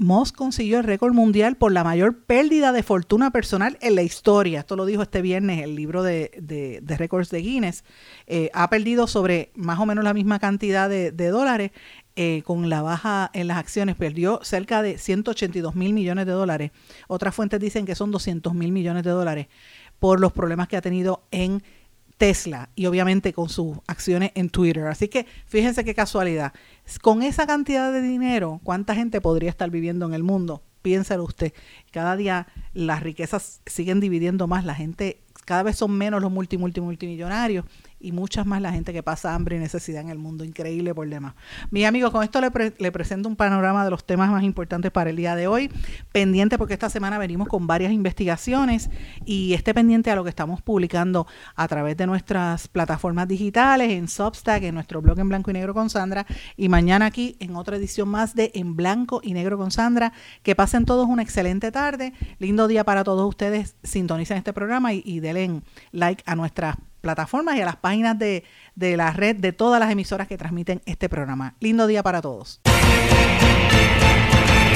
Moss 0.01 0.30
consiguió 0.30 0.78
el 0.78 0.84
récord 0.84 1.12
mundial 1.12 1.57
por 1.57 1.72
la 1.72 1.82
mayor 1.82 2.20
pérdida 2.22 2.70
de 2.70 2.84
fortuna 2.84 3.32
personal 3.32 3.76
en 3.80 3.96
la 3.96 4.03
historia. 4.03 4.61
Esto 4.61 4.76
lo 4.76 4.86
dijo 4.86 5.03
este 5.03 5.22
viernes 5.22 5.64
el 5.64 5.74
libro 5.74 6.05
de, 6.05 6.30
de, 6.40 6.96
récords 6.96 7.30
de 7.30 7.40
Guinness. 7.40 7.82
Eh, 8.28 8.49
ha 8.55 8.70
perdido 8.70 9.09
sobre 9.09 9.51
más 9.57 9.80
o 9.80 9.86
menos 9.86 10.05
la 10.05 10.14
misma 10.14 10.38
cantidad 10.38 10.88
de, 10.88 11.11
de 11.11 11.28
dólares 11.28 11.72
eh, 12.14 12.42
con 12.44 12.70
la 12.70 12.80
baja 12.80 13.28
en 13.34 13.49
las 13.49 13.59
acciones. 13.59 13.96
Perdió 13.96 14.38
cerca 14.44 14.82
de 14.82 14.99
182 14.99 15.74
mil 15.74 15.92
millones 15.92 16.26
de 16.26 16.32
dólares. 16.32 16.70
Otras 17.09 17.34
fuentes 17.34 17.59
dicen 17.59 17.84
que 17.84 17.96
son 17.96 18.12
200 18.12 18.55
mil 18.55 18.70
millones 18.70 19.03
de 19.03 19.11
dólares 19.11 19.49
por 19.99 20.20
los 20.20 20.32
problemas 20.32 20.68
que 20.68 20.76
ha 20.76 20.80
tenido 20.80 21.24
en 21.32 21.61
Tesla 22.18 22.68
y 22.74 22.86
obviamente 22.86 23.32
con 23.32 23.48
sus 23.48 23.78
acciones 23.86 24.32
en 24.34 24.50
Twitter. 24.50 24.86
Así 24.88 25.08
que 25.08 25.26
fíjense 25.46 25.84
qué 25.84 25.94
casualidad. 25.94 26.52
Con 27.00 27.22
esa 27.22 27.46
cantidad 27.46 27.92
de 27.92 28.02
dinero, 28.02 28.60
¿cuánta 28.64 28.94
gente 28.94 29.20
podría 29.20 29.48
estar 29.48 29.70
viviendo 29.70 30.04
en 30.06 30.14
el 30.14 30.22
mundo? 30.22 30.62
Piénselo 30.82 31.24
usted. 31.24 31.52
Cada 31.92 32.16
día 32.16 32.48
las 32.74 33.02
riquezas 33.02 33.62
siguen 33.66 34.00
dividiendo 34.00 34.46
más. 34.46 34.64
La 34.64 34.74
gente, 34.74 35.20
cada 35.44 35.62
vez 35.62 35.76
son 35.76 35.92
menos 35.92 36.20
los 36.20 36.30
multi, 36.30 36.58
multi, 36.58 36.80
multimillonarios 36.80 37.64
y 38.01 38.12
muchas 38.12 38.46
más 38.46 38.62
la 38.62 38.72
gente 38.72 38.92
que 38.92 39.03
pasa 39.03 39.34
hambre 39.34 39.57
y 39.57 39.59
necesidad 39.59 40.03
en 40.03 40.11
el 40.11 40.18
mundo. 40.18 40.44
Increíble 40.44 40.94
por 40.94 41.09
demás. 41.09 41.34
Mis 41.70 41.86
amigos, 41.86 42.11
con 42.11 42.22
esto 42.22 42.40
le, 42.40 42.51
le, 42.78 42.92
presento 42.92 43.28
un 43.28 43.36
panorama 43.36 43.84
de 43.84 43.90
los 43.90 44.05
temas 44.05 44.30
más 44.30 44.42
importantes 44.44 44.90
para 44.90 45.11
el 45.11 45.16
día 45.16 45.34
de 45.34 45.46
hoy. 45.46 45.70
Pendiente 46.12 46.59
porque 46.59 46.74
esta 46.74 46.90
semana 46.90 47.18
venimos 47.18 47.49
con 47.49 47.66
varias 47.66 47.92
investigaciones 47.92 48.90
y 49.24 49.55
esté 49.55 49.74
pendiente 49.74 50.11
a 50.11 50.16
lo 50.16 50.24
que 50.24 50.30
estamos 50.30 50.62
publicando 50.62 51.26
a 51.57 51.66
través 51.68 51.96
de 51.96 52.07
nuestras 52.07 52.68
plataformas 52.68 53.28
digitales, 53.28 53.90
en 53.90 54.09
Substack, 54.09 54.62
en 54.62 54.74
nuestro 54.74 55.03
blog 55.03 55.18
en 55.18 55.28
blanco 55.28 55.51
y 55.51 55.55
negro 55.55 55.74
con 55.74 55.90
Sandra 55.90 56.26
y 56.57 56.68
mañana 56.68 57.07
aquí 57.07 57.36
en 57.40 57.57
otra 57.57 57.76
edición 57.76 58.09
más 58.09 58.34
de 58.34 58.51
En 58.55 58.76
blanco 58.76 59.20
y 59.22 59.34
negro 59.34 59.59
con 59.59 59.70
Sandra. 59.70 60.12
Que 60.42 60.55
pasen 60.55 60.84
todos 60.84 61.09
una 61.09 61.22
excelente 61.22 61.72
tarde. 61.72 62.12
Lindo 62.38 62.68
día 62.68 62.84
para 62.84 63.05
todos 63.05 63.28
ustedes. 63.28 63.76
Sintonicen 63.82 64.36
este 64.36 64.53
programa 64.53 64.92
y, 64.92 65.03
y 65.05 65.20
denle 65.20 65.62
like 65.92 66.22
a 66.26 66.34
nuestras 66.34 66.76
plataformas 66.99 67.57
y 67.57 67.61
a 67.61 67.64
las 67.64 67.76
páginas 67.76 68.18
de, 68.18 68.44
de 68.74 68.96
la 68.96 69.12
red 69.12 69.36
de 69.36 69.53
todas 69.53 69.80
las 69.80 69.90
emisoras 69.90 70.28
que 70.28 70.38
transmiten 70.38 70.82
este 70.86 71.09
programa. 71.09 71.55
Lindo 71.61 71.86
día 71.86 72.03
para 72.03 72.20
todos. 72.20 72.61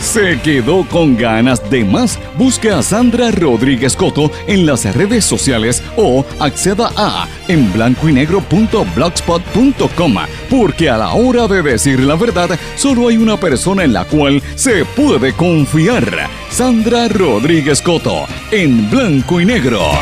¿Se 0.02 0.38
quedó 0.40 0.86
con 0.88 1.16
ganas 1.16 1.70
de 1.70 1.84
más? 1.84 2.18
Busque 2.36 2.70
a 2.70 2.82
Sandra 2.82 3.30
Rodríguez 3.30 3.94
Coto 3.94 4.32
en 4.48 4.66
las 4.66 4.84
redes 4.96 5.24
sociales 5.24 5.80
o 5.96 6.26
acceda 6.40 6.90
a 6.96 7.28
en 7.46 7.72
blanco 7.72 8.08
y 8.08 8.12
negro.blogspot.com 8.12 10.14
porque 10.50 10.90
a 10.90 10.98
la 10.98 11.14
hora 11.14 11.46
de 11.46 11.62
decir 11.62 12.00
la 12.00 12.16
verdad 12.16 12.50
solo 12.74 13.06
hay 13.08 13.16
una 13.16 13.36
persona 13.36 13.84
en 13.84 13.92
la 13.92 14.04
cual 14.04 14.42
se 14.56 14.84
puede 14.84 15.34
confiar. 15.34 16.28
Sandra 16.50 17.06
Rodríguez 17.06 17.80
Coto 17.80 18.26
en 18.50 18.90
blanco 18.90 19.40
y 19.40 19.46
negro. 19.46 19.92